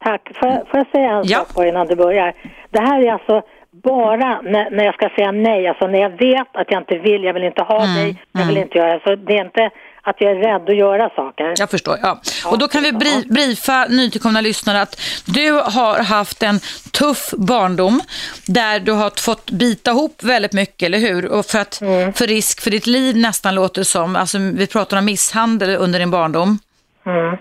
[0.04, 0.32] Tack.
[0.40, 1.46] Får jag, får jag säga en ja.
[1.54, 2.34] sak innan du börjar?
[2.70, 3.42] Det här är alltså
[3.84, 7.24] bara när, när jag ska säga nej, alltså när jag vet att jag inte vill,
[7.24, 8.64] jag vill inte ha mm, dig, jag vill mm.
[8.64, 9.70] inte göra så det är inte
[10.04, 11.54] att jag är rädd att göra saker.
[11.58, 12.22] Jag förstår, ja.
[12.44, 12.50] ja.
[12.50, 16.60] Och då kan vi bri briefa nytillkomna lyssnare att du har haft en
[16.92, 18.02] tuff barndom
[18.46, 21.26] där du har fått bita ihop väldigt mycket, eller hur?
[21.26, 22.14] Och för, att, mm.
[22.14, 24.16] för risk för ditt liv nästan låter det som.
[24.16, 26.60] Alltså, vi pratar om misshandel under din barndom.
[27.06, 27.38] Mm.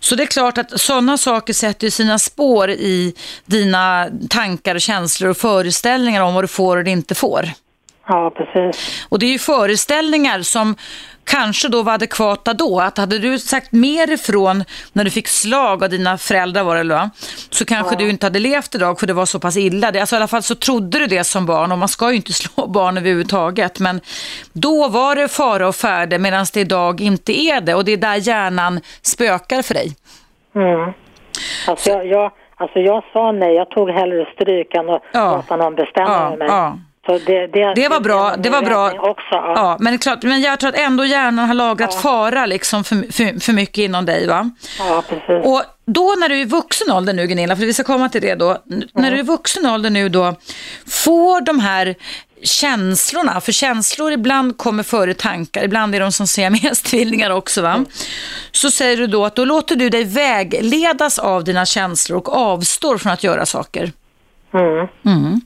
[0.00, 3.14] Så det är klart att sådana saker sätter sina spår i
[3.46, 7.48] dina tankar och känslor och föreställningar om vad du får och inte får.
[8.06, 9.06] Ja, precis.
[9.08, 10.76] Och det är ju föreställningar som
[11.24, 12.80] kanske då var adekvata då.
[12.80, 16.84] Att hade du sagt mer ifrån när du fick slag av dina föräldrar var det
[16.84, 17.10] va?
[17.50, 17.98] Så kanske Ja.
[17.98, 19.88] du inte hade levt idag för det var så pass illa.
[20.00, 22.32] Alltså i alla fall så trodde du det som barn och man ska ju inte
[22.42, 23.78] slå barn överhuvudtaget.
[23.80, 24.00] Men
[24.52, 27.74] då var det fara och färde medan det idag inte är det.
[27.74, 29.92] Och det är där hjärnan spökar för dig.
[30.54, 30.92] Mm.
[31.68, 35.36] Alltså jag, jag, alltså jag sa nej, jag tog hellre stryk än att Ja.
[35.36, 36.48] låta någon bestämma Ja, mig.
[36.48, 36.78] ja.
[37.06, 38.90] Det, det, Det var bra, det var bra.
[38.90, 39.52] Också, ja.
[39.56, 43.40] Ja, men klart, men jag tror att ändå hjärnan har lagrat fara liksom för, för,
[43.40, 44.50] för mycket inom dig va?
[44.78, 45.46] ja, precis.
[45.46, 48.20] Och då när du är i vuxen ålder nu Gunilla, för vi ska komma till
[48.22, 48.50] det då.
[48.70, 50.34] N- När du är i vuxen ålder nu då,
[50.88, 51.94] får de här
[52.42, 57.84] känslorna, för känslor ibland kommer före tankar, ibland är de som siamestvillingar också va.
[58.52, 62.98] Så säger du då att då låter du dig vägledas av dina känslor och avstår
[62.98, 63.92] från att göra saker.
[64.54, 64.86] Mm.
[65.06, 65.40] Mm.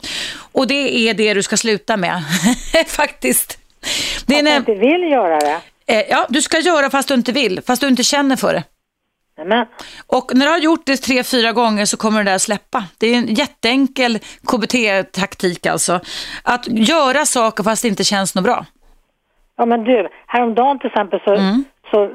[0.51, 2.23] Och det är det du ska sluta med,
[2.87, 3.57] faktiskt.
[4.25, 5.59] Det är jag inte vill göra det.
[5.87, 8.63] eh, ja, du ska göra fast du inte vill, fast du inte känner för det.
[9.37, 9.65] Nej, Men,
[10.07, 12.83] Och när du har gjort det tre, fyra gånger så kommer det där släppa.
[12.97, 15.99] Det är en jätteenkel KBT-taktik alltså.
[16.43, 18.65] Att göra saker fast det inte känns något bra.
[19.57, 21.63] ja men du, häromdagen till exempel så, Mm.
[21.91, 22.09] så,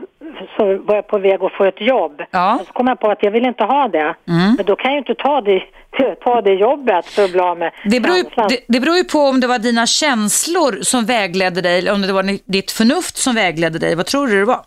[0.56, 2.22] så var jag på väg att få ett jobb.
[2.30, 2.52] Ja.
[2.52, 2.64] Mm.
[2.66, 4.14] Så kom jag på att jag vill inte ha det.
[4.24, 5.62] Men då kan jag ju inte ta det,
[6.24, 9.04] ta det jobbet för att bli av med Det beror, ju, det, det beror ju
[9.04, 13.16] på om det var dina känslor som vägledde dig eller om det var ditt förnuft
[13.16, 13.94] som vägledde dig.
[13.94, 14.64] Vad tror du det var?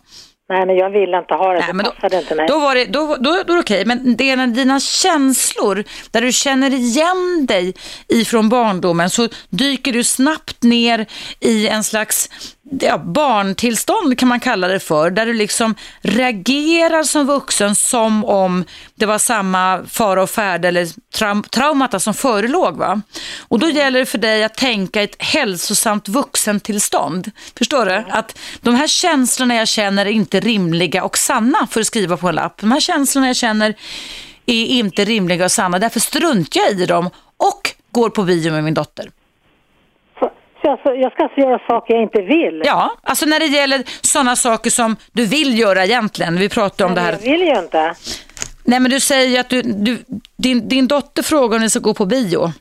[0.50, 1.58] Nej, men jag vill inte ha det.
[1.58, 2.46] Nej, det men då, passade inte mig.
[2.48, 5.84] då, var det, då, då, då är det okej, men det är när dina känslor,
[6.10, 7.74] där du känner igen dig
[8.08, 11.06] ifrån barndomen, så dyker du snabbt ner
[11.40, 12.30] i en slags
[12.70, 18.64] ja, barntillstånd kan man kalla det för, där du liksom reagerar som vuxen som om
[18.94, 22.76] det var samma fara och färde eller traum, traumata som förelåg.
[22.76, 23.02] Va?
[23.40, 27.30] Och då gäller det för dig att tänka ett hälsosamt vuxentillstånd.
[27.58, 28.04] Förstår du?
[28.08, 32.28] Att de här känslorna jag känner är inte rimliga och sanna för att skriva på
[32.28, 32.60] en lapp.
[32.60, 33.74] De här känslorna jag känner
[34.46, 35.78] är inte rimliga och sanna.
[35.78, 39.10] Därför struntar jag i dem och går på bio med min dotter.
[40.68, 42.62] Så alltså, jag ska alltså göra saker jag inte vill.
[42.64, 46.38] Ja, alltså när det gäller sådana saker som du vill göra egentligen.
[46.38, 47.12] Vi pratar om det Men här.
[47.22, 47.94] jag vill ju inte.
[48.64, 49.98] Nej, men du säger ju att du, du,
[50.36, 52.52] din, din dotter frågar om ni ska gå på bio.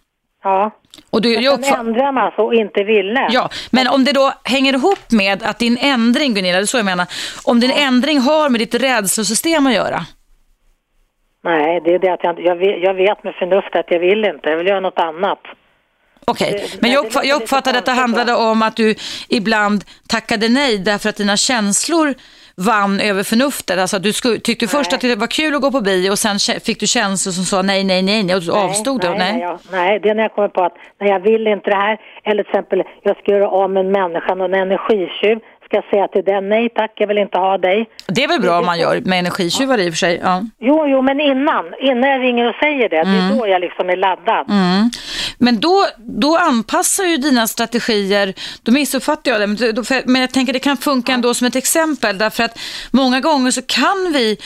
[0.43, 0.71] Ja.
[1.09, 3.27] Och du, jag Sen uppfa- ändrar man alltså och inte ville.
[3.29, 6.77] Ja, men om det då hänger ihop med att din ändring, Gunilla, det är så
[6.77, 7.05] jag menar,
[7.45, 9.99] om din ändring har med ditt rädslosystem att göra.
[11.43, 14.25] Nej, det är det att jag, jag, vet, jag vet med förnuft att jag vill
[14.25, 14.49] inte.
[14.49, 15.39] Jag vill göra något annat.
[16.25, 18.95] Okej, Det- men nej, jag, låter jag uppfattade att det handlade om att du
[19.29, 22.13] ibland tackade nej därför att dina känslor
[22.55, 23.79] vann över förnuftet.
[23.79, 26.39] Alltså att du tyckte först att det var kul att gå på bio och sen
[26.65, 29.07] fick du känslor som sa nej, nej, nej, nej och du avstod då.
[29.09, 29.33] nej, Nej.
[29.33, 31.75] nej, jag, nej, det är när jag kommer på att nej, jag vill inte det
[31.75, 31.97] här.
[32.23, 35.39] Eller till exempel, jag ska göra av med en människa, någon energitjuv.
[35.69, 37.89] Ska säga till den, nej tack, jag vill inte ha dig.
[38.07, 40.19] Det är väl bra om man gör med energitjuvar i och för sig.
[40.23, 40.43] Ja.
[40.59, 43.31] Jo, jo, men innan, innan jag ringer och säger det, det Mm.
[43.31, 44.45] är då jag liksom är laddad.
[45.37, 48.33] Men då, då anpassar ju dina strategier,
[48.63, 51.55] då missuppfattar jag det, men, då, men jag tänker det kan funka ändå som ett
[51.55, 52.59] exempel därför att
[52.91, 54.37] många gånger så kan vi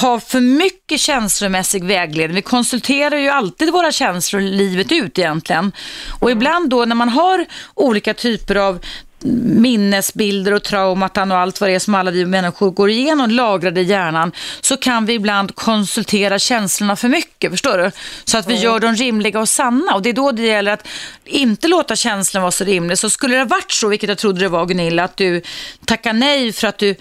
[0.00, 2.34] ha för mycket känslomässig vägledning.
[2.34, 5.72] Vi konsulterar ju alltid våra känslor livet ut egentligen.
[6.20, 8.78] Och ibland då när man har olika typer av
[9.24, 13.80] minnesbilder och traumatan och allt vad det är som alla vi människor går igenom lagrade
[13.80, 17.90] i hjärnan så kan vi ibland konsultera känslorna för mycket, förstår du?
[18.24, 20.86] Så att vi gör dem rimliga och sanna och det är då det gäller att
[21.24, 22.98] inte låta känslan vara så rimlig.
[22.98, 25.42] Så skulle det ha varit så, vilket jag trodde det var Gunilla, att du
[25.84, 26.94] tackar nej för att du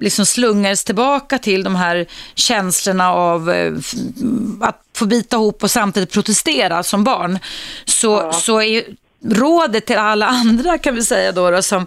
[0.00, 3.72] liksom slungades tillbaka till de här känslorna av eh,
[4.60, 7.38] att få bita ihop och samtidigt protestera som barn,
[7.84, 8.84] så, så är
[9.30, 11.86] rådet till alla andra kan vi säga då, då som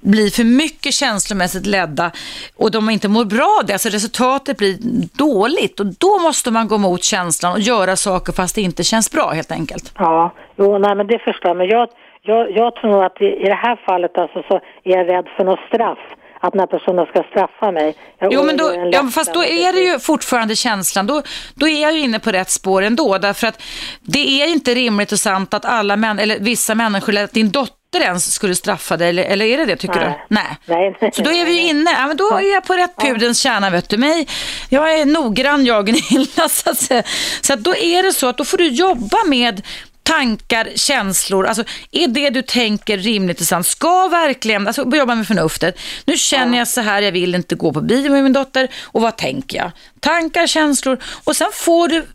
[0.00, 2.10] blir för mycket känslomässigt ledda
[2.56, 4.76] och de inte mår bra av det, alltså resultatet blir
[5.18, 9.12] dåligt och då måste man gå mot känslan och göra saker fast det inte känns
[9.12, 9.94] bra helt enkelt.
[9.98, 11.56] Ja, jo, nej, men det förstår jag.
[11.56, 11.88] Men jag,
[12.22, 14.54] jag, jag tror nog att i, i det här fallet alltså, så
[14.84, 15.98] är jag rädd för något straff.
[16.42, 17.94] Att den här personen ska straffa mig.
[18.18, 21.06] Jag Jo, men då, ja, fast då är det ju fortfarande känslan.
[21.06, 21.22] Då,
[21.54, 23.18] då är jag ju inne på rätt spår ändå.
[23.18, 23.62] Därför att
[24.00, 27.50] det är inte rimligt och sant att alla män, eller vissa människor, eller att din
[27.50, 29.08] dotter ens skulle straffa dig.
[29.08, 30.18] Eller, eller är det det tycker Nej.
[30.28, 30.34] du?
[30.34, 30.94] Nej.
[31.00, 33.40] Nej, Så då är vi ju inne, ja, men då är jag på rätt pudens
[33.40, 34.28] kärna vet du mig.
[34.68, 36.48] Jag är noggrann jag Gunilla.
[36.48, 37.06] Så, att,
[37.40, 39.62] så att då är det så att då får du jobba med
[40.10, 43.66] tankar, känslor, alltså är det du tänker rimligt och sant?
[43.66, 45.78] Ska verkligen, alltså jobba med förnuftet.
[46.04, 49.02] Nu känner jag så här, jag vill inte gå på bio med min dotter och
[49.02, 49.70] vad tänker jag?
[50.00, 52.06] Tankar, känslor och sen får du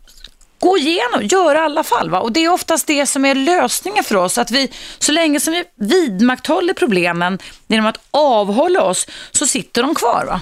[0.58, 2.10] gå igenom, göra i alla fall.
[2.10, 2.20] Va?
[2.20, 4.38] Och det är oftast det som är lösningen för oss.
[4.38, 9.94] Att vi, så länge som vi vidmakthåller problemen genom att avhålla oss, så sitter de
[9.94, 10.24] kvar.
[10.26, 10.40] Va?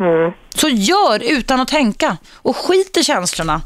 [0.00, 0.32] Mm.
[0.54, 3.60] Så gör utan att tänka och skit i känslorna.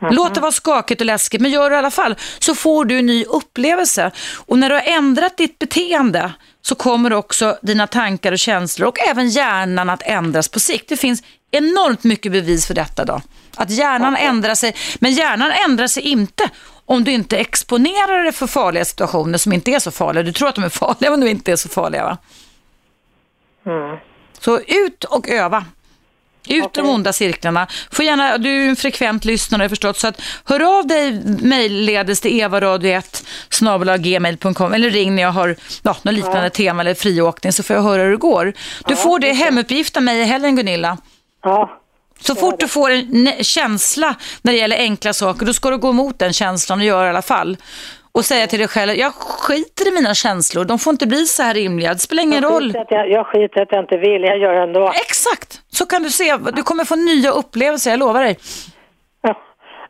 [0.00, 0.14] Mm.
[0.14, 2.16] Låt det vara skakigt och läskigt, men gör det i alla fall.
[2.38, 4.10] Så får du en ny upplevelse.
[4.46, 6.32] Och när du har ändrat ditt beteende
[6.62, 10.88] så kommer också dina tankar och känslor och även hjärnan att ändras på sikt.
[10.88, 13.20] Det finns enormt mycket bevis för detta då.
[13.56, 14.26] Att hjärnan okay.
[14.26, 16.50] ändrar sig, men hjärnan ändrar sig inte
[16.86, 20.22] om du inte exponerar dig för farliga situationer som inte är så farliga.
[20.22, 22.18] Du tror att de är farliga men de inte är så farliga va?
[23.66, 23.98] Mm.
[24.40, 25.64] Så ut och öva.
[26.48, 26.82] Ut okay.
[26.82, 27.66] de onda cirklarna.
[27.90, 32.40] Får gärna, du är en frekvent lyssnare förstått, så att hör av dig mejlledes till
[32.40, 36.50] evaradio1 gmail.com eller ring när jag har ja, något liknande ja.
[36.50, 38.44] tema eller friåkning så får jag höra hur det går.
[38.86, 40.98] Du ja, får det hemuppgift av mig i helgen Gunilla.
[41.42, 41.80] Ja.
[42.20, 45.90] Så fort du får en känsla när det gäller enkla saker, då ska du gå
[45.90, 47.56] emot den känslan och göra i alla fall.
[48.12, 51.42] Och säga till dig själv, jag skiter i mina känslor, de får inte bli så
[51.42, 52.74] här rimliga, det spelar ingen jag roll.
[52.88, 54.92] Jag, jag skiter att jag inte vill, jag gör det ändå.
[54.94, 58.38] Exakt, så kan du se, du kommer få nya upplevelser, jag lovar dig.
[59.22, 59.36] Ja,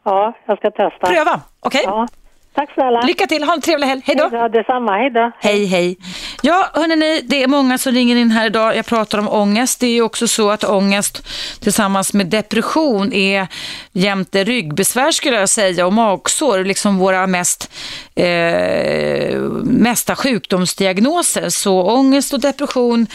[0.05, 1.07] ja jag ska testa.
[1.07, 1.81] Pröva, okej?
[1.81, 1.95] Okay?
[1.95, 2.09] Ja.
[2.55, 3.01] Tack snälla.
[3.01, 4.02] Lycka till, ha en trevlig helg.
[4.05, 4.28] Hej då.
[4.28, 4.97] Hej då, detsamma.
[4.97, 5.32] Hej då.
[5.40, 5.97] Hej, hej.
[6.43, 8.77] Ja, hörni, det är många som ringer in här idag.
[8.77, 9.81] Jag pratar om ångest.
[9.81, 11.27] Det är också så att ångest
[11.60, 13.47] tillsammans med depression är
[13.93, 17.70] jämte ryggbesvär skulle jag säga och magsår, liksom våra mest
[18.14, 21.48] eh, mesta sjukdomsdiagnoser.
[21.48, 23.06] Så ångest och depression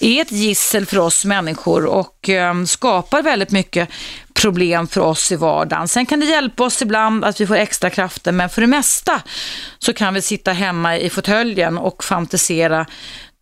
[0.00, 3.88] är ett gissel för oss människor och eh, skapar väldigt mycket
[4.38, 5.88] problem för oss i vardagen.
[5.88, 9.22] Sen kan det hjälpa oss ibland att vi får extra krafter, men för det mesta
[9.78, 12.86] så kan vi sitta hemma i fåtöljen och fantisera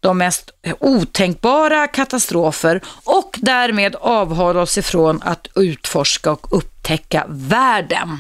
[0.00, 0.50] de mest
[0.80, 8.18] otänkbara katastrofer och därmed avhålla oss ifrån att utforska och upptäcka världen.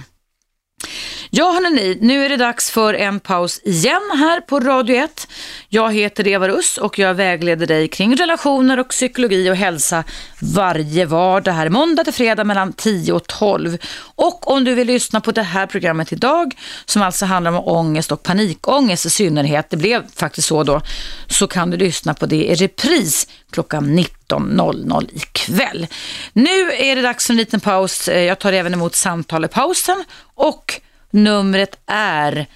[1.30, 5.28] Ja hörni, nu är det dags för en paus igen här på Radio 1.
[5.76, 10.04] Jag heter Eva Russ och jag vägleder dig kring relationer och psykologi och hälsa
[10.40, 13.78] varje vardag här måndag till fredag mellan 10 och 12.
[13.98, 16.54] Och om du vill lyssna på det här programmet idag
[16.84, 20.80] som alltså handlar om ångest och panikångest i synnerhet, det blev faktiskt så då,
[21.26, 25.86] så kan du lyssna på det i repris klockan 19.00 ikväll.
[26.32, 28.08] Nu är det dags för en liten paus.
[28.08, 30.04] Eh, jag tar även emot samtal i pausen
[30.34, 30.80] och
[31.10, 32.46] Numret är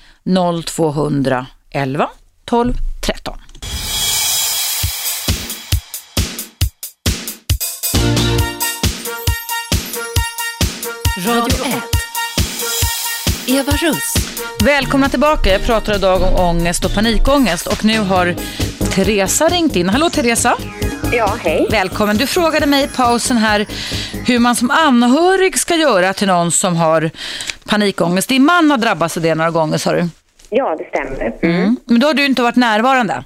[0.64, 2.10] 0211
[2.44, 2.74] 12
[13.59, 14.14] Eva Russ.
[14.64, 15.51] Välkomna tillbaka.
[15.51, 18.35] Jag pratar idag om ångest och panikångest och nu har
[18.94, 19.89] Teresa ringt in.
[19.89, 20.56] Hallå Teresa.
[21.12, 21.66] Ja, hej.
[21.70, 22.16] Välkommen.
[22.16, 23.66] Du frågade mig i pausen här
[24.27, 27.10] hur man som anhörig ska göra till någon som har
[27.70, 28.28] panikångest.
[28.28, 30.05] Din man har drabbats av det några gånger, sa du?
[30.51, 31.35] Ja, det stämmer.
[31.43, 31.56] Mm.
[31.56, 31.77] Mm.
[31.85, 33.24] Men då har du inte varit närvarande?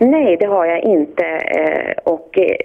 [0.00, 1.24] Nej, det har jag inte.
[1.24, 2.56] Eh, och eh,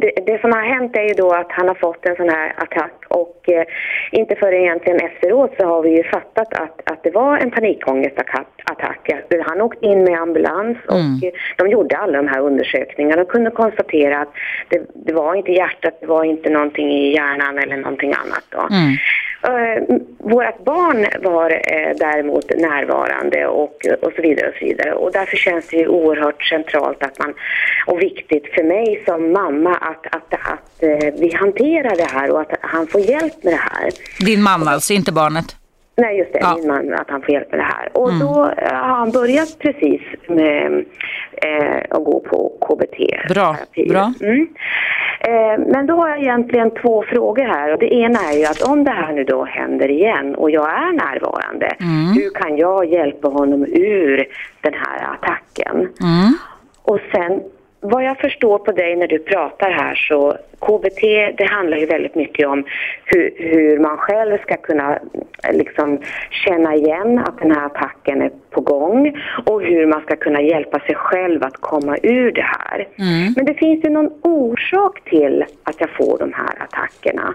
[0.00, 2.52] det, det, som har hänt är ju då att han har fått en sån här
[2.56, 3.64] attack och eh,
[4.12, 8.48] inte förrän egentligen efteråt så har vi ju fattat att, att det var en panikångestattack.
[9.46, 11.32] Han åkte in med ambulans och mm.
[11.56, 14.32] de gjorde alla de här undersökningarna och kunde konstatera att
[14.68, 18.60] det, det, var inte hjärtat, det var inte någonting i hjärnan eller någonting annat då.
[18.60, 18.96] Mm.
[19.44, 24.92] Eh, vårt barn var eh, däremot närvarande och, eh, och så vidare och så vidare.
[24.92, 27.34] Och därför känns det ju oerhört centralt att man,
[27.86, 32.40] och viktigt för mig som mamma att, att, att att vi hanterar det här och
[32.40, 33.90] att han får hjälp med det här.
[34.26, 35.56] Din man alltså, inte barnet?
[35.96, 36.38] Nej, just det.
[36.42, 36.56] Ja.
[36.58, 37.88] Min man, att han får hjälp med det här.
[37.92, 38.20] Och mm.
[38.20, 38.32] då
[38.70, 40.84] har han börjat precis med
[41.32, 43.28] eh, att gå på KBT.
[43.34, 43.56] Bra.
[43.88, 44.12] Bra.
[44.20, 44.48] Mm.
[45.20, 47.72] Eh, men då har jag egentligen två frågor här.
[47.72, 50.70] Och det ena är ju att om det här nu då händer igen och jag
[50.70, 52.12] är närvarande, mm.
[52.14, 54.26] hur kan jag hjälpa honom ur
[54.60, 55.76] den här attacken?
[55.76, 56.32] Mm.
[56.82, 57.40] Och sen
[57.84, 61.00] vad jag förstår på dig när du pratar här så KBT
[61.38, 62.64] det handlar ju väldigt mycket om
[63.04, 64.98] hur, hur man själv ska kunna
[65.52, 65.98] liksom
[66.30, 70.78] känna igen att den här attacken är på gång och hur man ska kunna hjälpa
[70.78, 72.88] sig själv att komma ur det här.
[72.98, 73.32] Mm.
[73.36, 77.34] Men det finns ju någon orsak till att jag får de här attackerna.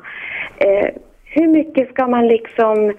[0.57, 0.89] Eh,
[1.23, 2.93] hur mycket ska man liksom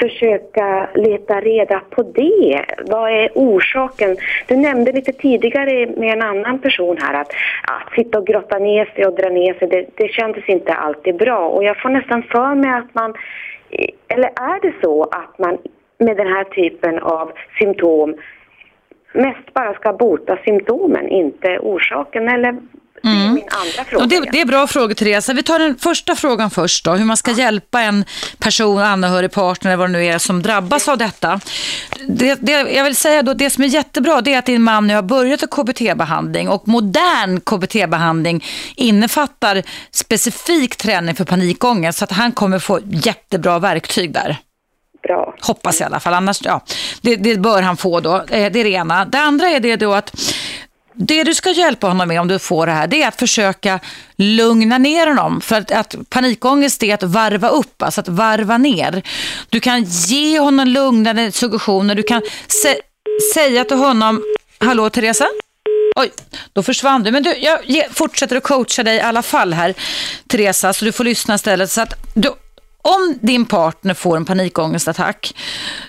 [0.00, 2.64] försöka leta reda på det.
[2.86, 4.16] Vad är orsaken?
[4.46, 7.32] Du nämnde lite tidigare med en annan person här att,
[7.62, 11.16] att sitta och grotta ner sig och dra ner sig, det, det kändes inte alltid
[11.16, 11.48] bra.
[11.48, 13.14] Och jag får nästan för mig att man,
[14.08, 15.58] eller är det så att man
[15.98, 18.14] med den här typen av symptom
[19.12, 22.28] mest bara ska bota symptomen, inte orsaken?
[22.28, 22.56] Eller
[23.02, 24.06] det är min andra fråga.
[24.06, 25.28] Det, det är bra frågor Therese.
[25.28, 26.92] Vi tar den första frågan först då.
[26.92, 28.04] Hur man ska hjälpa en
[28.38, 31.40] person, anhörig, partner eller vad det nu är som drabbas av detta.
[32.08, 34.86] Det, det, jag vill säga då, det som är jättebra det är att din man
[34.86, 38.44] nu har börjat en KBT-behandling och modern KBT-behandling
[38.76, 44.36] innefattar specifik träning för panikångest så att han kommer få jättebra verktyg där.
[45.02, 45.34] Bra.
[45.40, 46.60] Hoppas i alla fall, annars ja,
[47.00, 48.16] det, det bör han få då.
[48.16, 49.04] Eh, Det är det ena.
[49.04, 50.20] Det andra är det då att
[50.94, 53.80] det du ska hjälpa honom med om du får det här, det är att försöka
[54.16, 55.40] lugna ner honom.
[55.40, 59.02] För att, att panikångest är att varva upp, alltså att varva ner.
[59.48, 62.76] Du kan ge honom lugnande suggestioner, du kan sä
[63.34, 64.22] säga till honom,
[64.58, 65.26] hallå Teresa?
[65.96, 66.12] Oj,
[66.52, 67.10] då försvann du.
[67.10, 67.36] Men du,
[67.66, 69.74] jag fortsätter att coacha dig i alla fall här,
[70.28, 71.70] Teresa, så du får lyssna istället.
[71.70, 72.28] Så att du,
[72.82, 75.34] om din partner får en panikångestattack,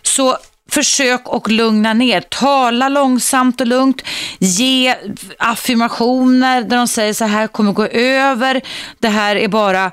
[0.01, 0.37] så
[0.71, 2.21] försök att lugna ner.
[2.21, 4.01] Tala långsamt och lugnt.
[4.39, 4.95] Ge
[5.39, 8.61] affirmationer där de säger så här kommer gå över.
[8.99, 9.91] Det här är bara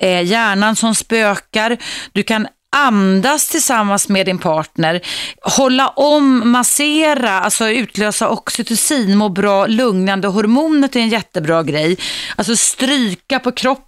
[0.00, 1.76] eh, hjärnan som spökar.
[2.12, 2.46] Du kan
[2.76, 5.00] andas tillsammans med din partner,
[5.42, 11.98] hålla om, massera, alltså utlösa oxytocin, må bra, lugnande hormonet är en jättebra grej.
[12.36, 13.87] Alltså stryka på kroppen,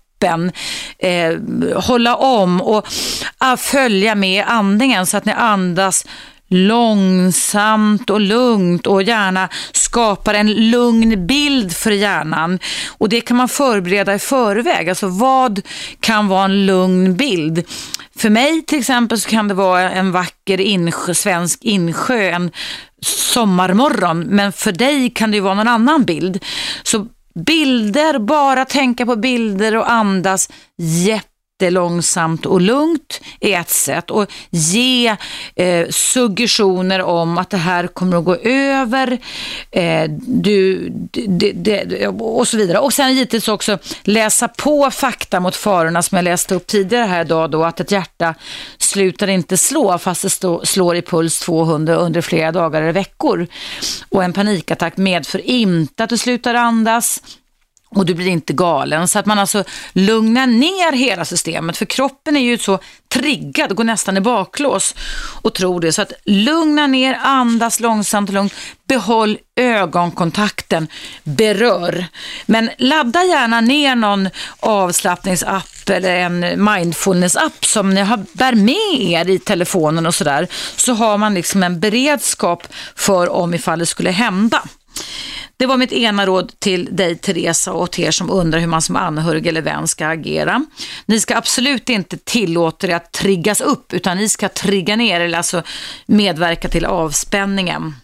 [0.98, 1.34] eh,
[1.76, 2.86] hålla om och
[3.38, 6.04] ah, följa med andningen så att ni andas
[6.50, 12.58] långsamt och lugnt och gärna skapar en lugn bild för hjärnan.
[12.98, 14.88] Och det kan man förbereda i förväg.
[14.88, 15.60] Alltså vad
[16.00, 17.64] kan vara en lugn bild?
[18.16, 22.50] För mig till exempel så kan det vara en vacker insjö, svensk insjö en
[23.02, 24.20] sommarmorgon.
[24.20, 26.44] Men för dig kan det ju vara någon annan bild.
[26.82, 30.48] Så bilder, bara tänka på bilder och andas
[31.60, 34.10] jättelångsamt och lugnt är ett sätt.
[34.10, 35.16] Och ge
[35.54, 39.18] eh, suggestioner om att det här kommer att gå över
[39.70, 40.88] eh, du,
[41.28, 42.78] det, det, och så vidare.
[42.78, 47.24] Och sen givetvis också läsa på fakta mot farorna som jag läste upp tidigare här
[47.24, 48.34] idag då att ett hjärta
[48.78, 53.46] slutar inte slå fast det stå, slår i puls 200 under flera dagar eller veckor.
[54.08, 57.20] Och en panikattack medför inte att du slutar andas
[57.94, 59.08] och du blir inte galen.
[59.08, 61.76] Så att man alltså lugnar ner hela systemet.
[61.76, 64.94] För kroppen är ju så triggad, går nästan i baklås
[65.42, 65.92] och tror det.
[65.92, 68.54] Så att lugna ner, andas långsamt och lugnt.
[68.88, 70.88] Behåll ögonkontakten,
[71.24, 72.06] berör.
[72.46, 74.28] Men ladda gärna ner någon
[74.60, 80.48] avslappningsapp eller en mindfulness-app som ni har, bär med er i telefonen och sådär.
[80.76, 84.62] Så har man liksom en beredskap för om ifall det skulle hända.
[85.56, 88.82] Det var mitt ena råd till dig Teresa och till er som undrar hur man
[88.82, 90.64] som anhörig eller vän ska agera.
[91.06, 95.38] Ni ska absolut inte tillåta er att triggas upp utan ni ska trigga ner eller
[95.38, 95.62] alltså
[96.06, 97.94] medverka till avspänningen.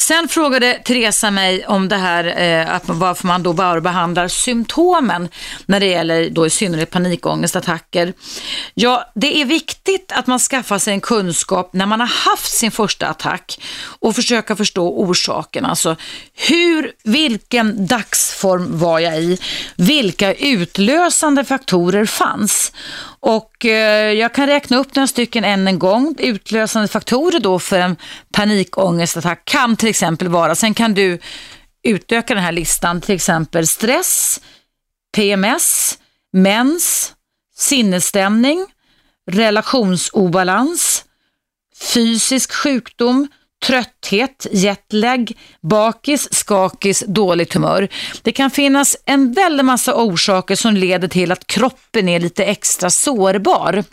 [0.00, 5.28] Sen frågade Teresa mig om det här eh, att varför man då bara behandlar symptomen
[5.66, 8.12] när det gäller då i synnerhet panikångestattacker.
[8.74, 12.70] Ja, det är viktigt att man skaffar sig en kunskap när man har haft sin
[12.70, 13.60] första attack
[14.00, 15.64] och försöka förstå orsaken.
[15.64, 15.96] Alltså
[16.34, 19.38] hur, vilken dagsform var jag i?
[19.76, 22.72] Vilka utlösande faktorer fanns?
[23.20, 26.14] Och eh, jag kan räkna upp några stycken än en gång.
[26.18, 27.96] Utlösande faktorer då för en
[28.32, 31.18] panikångestattack kan till till exempel vara, sen kan du
[31.82, 34.40] utöka den här listan, till exempel stress,
[35.16, 35.98] PMS,
[36.32, 37.12] mens,
[37.56, 38.66] sinnesstämning,
[39.30, 41.04] relationsobalans,
[41.94, 43.28] fysisk sjukdom,
[43.66, 47.88] trötthet, jetlag, bakis, skakis, dåligt humör.
[48.22, 52.90] Det kan finnas en väldig massa orsaker som leder till att kroppen är lite extra
[52.90, 53.84] sårbar.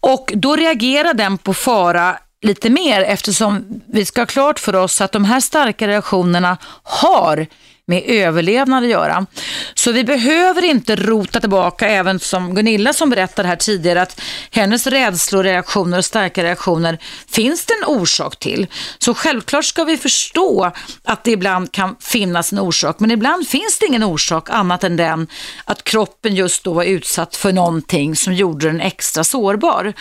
[0.00, 5.00] Och då reagerar den på fara lite mer eftersom vi ska ha klart för oss
[5.00, 7.46] att de här starka reaktionerna har
[7.88, 9.26] med överlevnad att göra.
[9.74, 14.20] Så vi behöver inte rota tillbaka, även som Gunilla som berättade här tidigare, att
[14.50, 16.98] hennes rädslor, reaktioner och starka reaktioner
[17.30, 18.66] finns det en orsak till.
[18.98, 20.72] Så självklart ska vi förstå
[21.04, 24.96] att det ibland kan finnas en orsak, men ibland finns det ingen orsak annat än
[24.96, 25.26] den
[25.64, 29.92] att kroppen just då var utsatt för någonting som gjorde den extra sårbar.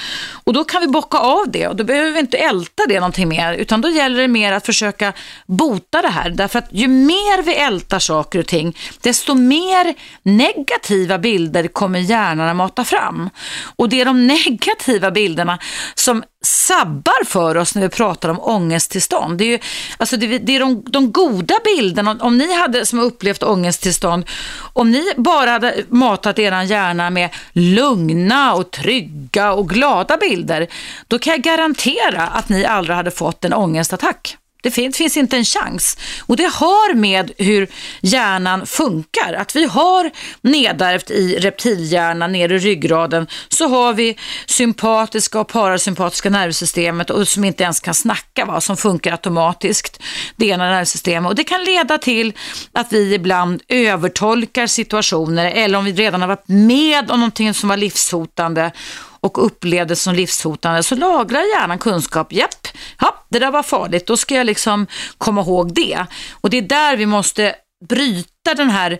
[0.44, 3.28] Och då kan vi bocka av det och då behöver vi inte älta det någonting
[3.28, 5.14] mer, utan då gäller det mer att försöka
[5.46, 6.30] bota det här.
[6.30, 9.94] Därför att ju mer vi ältar saker och ting, desto mer
[10.24, 13.30] negativa bilder kommer hjärnan att mata fram.
[13.76, 15.60] Och det är de negativa bilderna
[15.95, 19.38] som sabbar för oss när vi pratar om ångesttillstånd.
[19.38, 19.60] Det är, ju,
[19.98, 24.26] alltså det, det är de, de goda bilderna, om, om ni hade som upplevt ångesttillstånd,
[24.74, 30.68] om ni bara hade matat er hjärna med lugna och trygga och glada bilder,
[31.08, 34.38] då kan jag garantera att ni aldrig hade fått en ångestattack.
[34.62, 35.98] Det finns, finns inte en chans.
[36.22, 37.68] Och det har med hur
[38.02, 39.34] hjärnan funkar.
[39.34, 40.12] Att vi har
[40.42, 47.44] nedärvt i reptilhjärnan, nere i ryggraden, så har vi sympatiska och parasympatiska nervsystemet och som
[47.44, 48.62] inte ens kan snacka, va?
[48.62, 50.00] som funkar automatiskt.
[50.36, 51.30] Det ena nervsystemet.
[51.30, 52.34] Och det kan leda till
[52.74, 57.70] att vi ibland övertolkar situationer eller om vi redan har varit med om någonting som
[57.70, 58.72] var livshotande
[59.19, 62.34] och upplevdes som livshotande så lagrar hjärnan kunskap.
[62.34, 62.68] Japp,
[62.99, 64.07] ja, det där var farligt.
[64.07, 64.88] Då ska jag liksom
[65.18, 66.06] komma ihåg det.
[66.41, 67.56] Och det är där vi måste
[67.89, 68.99] bryta den här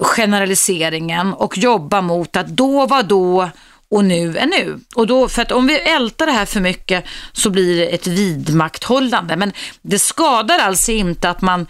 [0.00, 3.50] generaliseringen och jobba mot att då var då
[3.90, 4.80] och nu är nu.
[4.94, 8.06] Och då, för att om vi ältar det här för mycket så blir det ett
[8.06, 9.36] vidmakthållande.
[9.36, 9.52] Men
[9.82, 11.66] det skadar alltså inte att man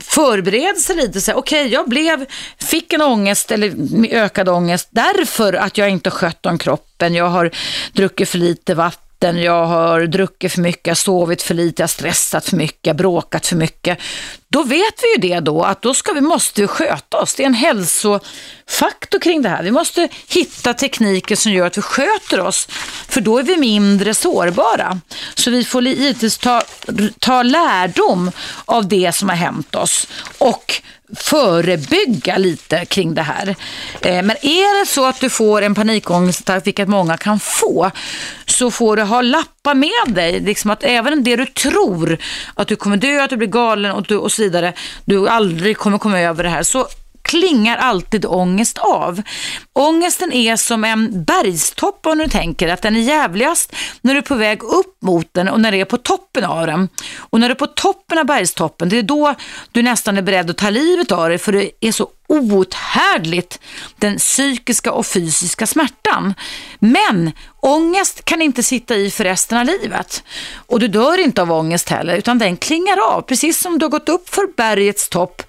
[0.00, 1.34] förbereder sig lite.
[1.34, 2.26] Okej, okay, jag blev,
[2.58, 3.74] fick en ångest eller
[4.10, 7.14] ökad ångest därför att jag inte skött om kroppen.
[7.14, 7.50] Jag har
[7.92, 12.56] druckit för lite vatten jag har druckit för mycket, sovit för lite, jag stressat för
[12.56, 13.98] mycket, bråkat för mycket.
[14.48, 17.34] Då vet vi ju det då, att då ska vi, måste vi sköta oss.
[17.34, 19.62] Det är en hälsofaktor kring det här.
[19.62, 22.68] Vi måste hitta tekniker som gör att vi sköter oss,
[23.08, 25.00] för då är vi mindre sårbara.
[25.34, 26.62] Så vi får givetvis ta,
[27.18, 28.30] ta lärdom
[28.64, 30.08] av det som har hänt oss
[30.38, 30.82] och
[31.14, 33.56] förebygga lite kring det här.
[34.00, 37.90] Eh, men är det så att du får en panikångestattack, vilket många kan få,
[38.46, 40.40] så får du ha lappar med dig.
[40.40, 42.18] Liksom att även det du tror
[42.54, 44.72] att du kommer dö, att du blir galen och, du, och så vidare,
[45.04, 46.62] du aldrig kommer komma över det här.
[46.62, 46.88] Så
[47.26, 49.22] klingar alltid ångest av.
[49.72, 54.22] Ångesten är som en bergstopp om du tänker att den är jävligast när du är
[54.22, 56.88] på väg upp mot den och när du är på toppen av den.
[57.16, 59.34] Och när du är på toppen av bergstoppen, det är då
[59.72, 63.60] du nästan är beredd att ta livet av dig för det är så outhärdligt,
[63.98, 66.34] den psykiska och fysiska smärtan.
[66.78, 70.22] Men ångest kan inte sitta i för resten av livet.
[70.66, 73.22] Och du dör inte av ångest heller, utan den klingar av.
[73.22, 75.42] Precis som du har gått upp för bergets topp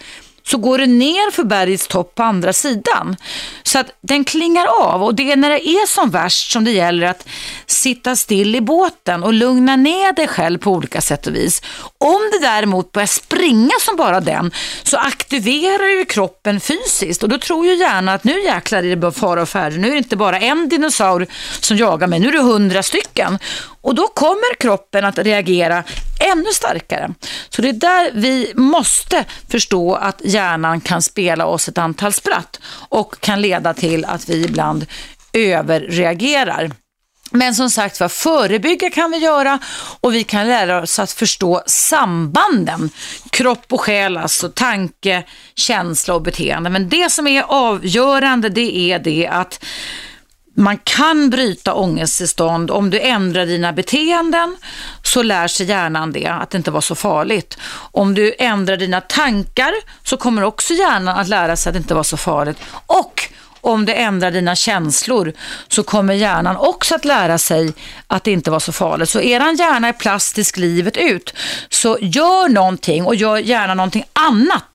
[0.48, 3.16] så går det ner för bergets topp på andra sidan.
[3.64, 6.72] Så att den klingar av och det är när det är som värst som det
[6.72, 7.28] gäller att
[7.66, 11.62] sitta still i båten och lugna ner dig själv på olika sätt och vis.
[11.98, 14.52] Om det däremot börjar springa som bara den
[14.84, 18.96] så aktiverar ju kroppen fysiskt och då tror ju hjärnan att nu jäklar är det
[18.96, 19.78] bara fara och färre.
[19.78, 21.28] Nu är det inte bara en dinosaur
[21.60, 23.40] som jagar mig, nu är det hundra stycken.
[23.88, 25.84] Och då kommer kroppen att reagera
[26.20, 27.14] ännu starkare.
[27.50, 32.60] Så det är där vi måste förstå att hjärnan kan spela oss ett antal spratt
[32.90, 34.86] och kan leda till att vi ibland
[35.34, 36.72] överreagerar.
[37.32, 39.60] Men som sagt vad förebygga kan vi göra
[40.02, 42.90] och vi kan lära oss att förstå sambanden.
[43.30, 45.24] Kropp och själ, alltså tanke,
[45.56, 46.70] känsla och beteende.
[46.70, 49.64] Men det som är avgörande det är det att
[50.58, 54.58] man kan bryta ångesttillstånd om du ändrar dina beteenden
[55.04, 57.58] så lär sig hjärnan det, att det inte var så farligt.
[57.92, 59.74] Om du ändrar dina tankar
[60.04, 62.58] så kommer också hjärnan att lära sig att det inte var så farligt.
[62.86, 63.30] Och
[63.62, 65.34] om du ändrar dina känslor
[65.68, 67.74] så kommer hjärnan också att lära sig
[68.08, 69.10] att det inte var så farligt.
[69.10, 71.34] Så eran hjärna är plastisk livet ut.
[71.70, 74.66] Så gör någonting och gör gärna någonting annat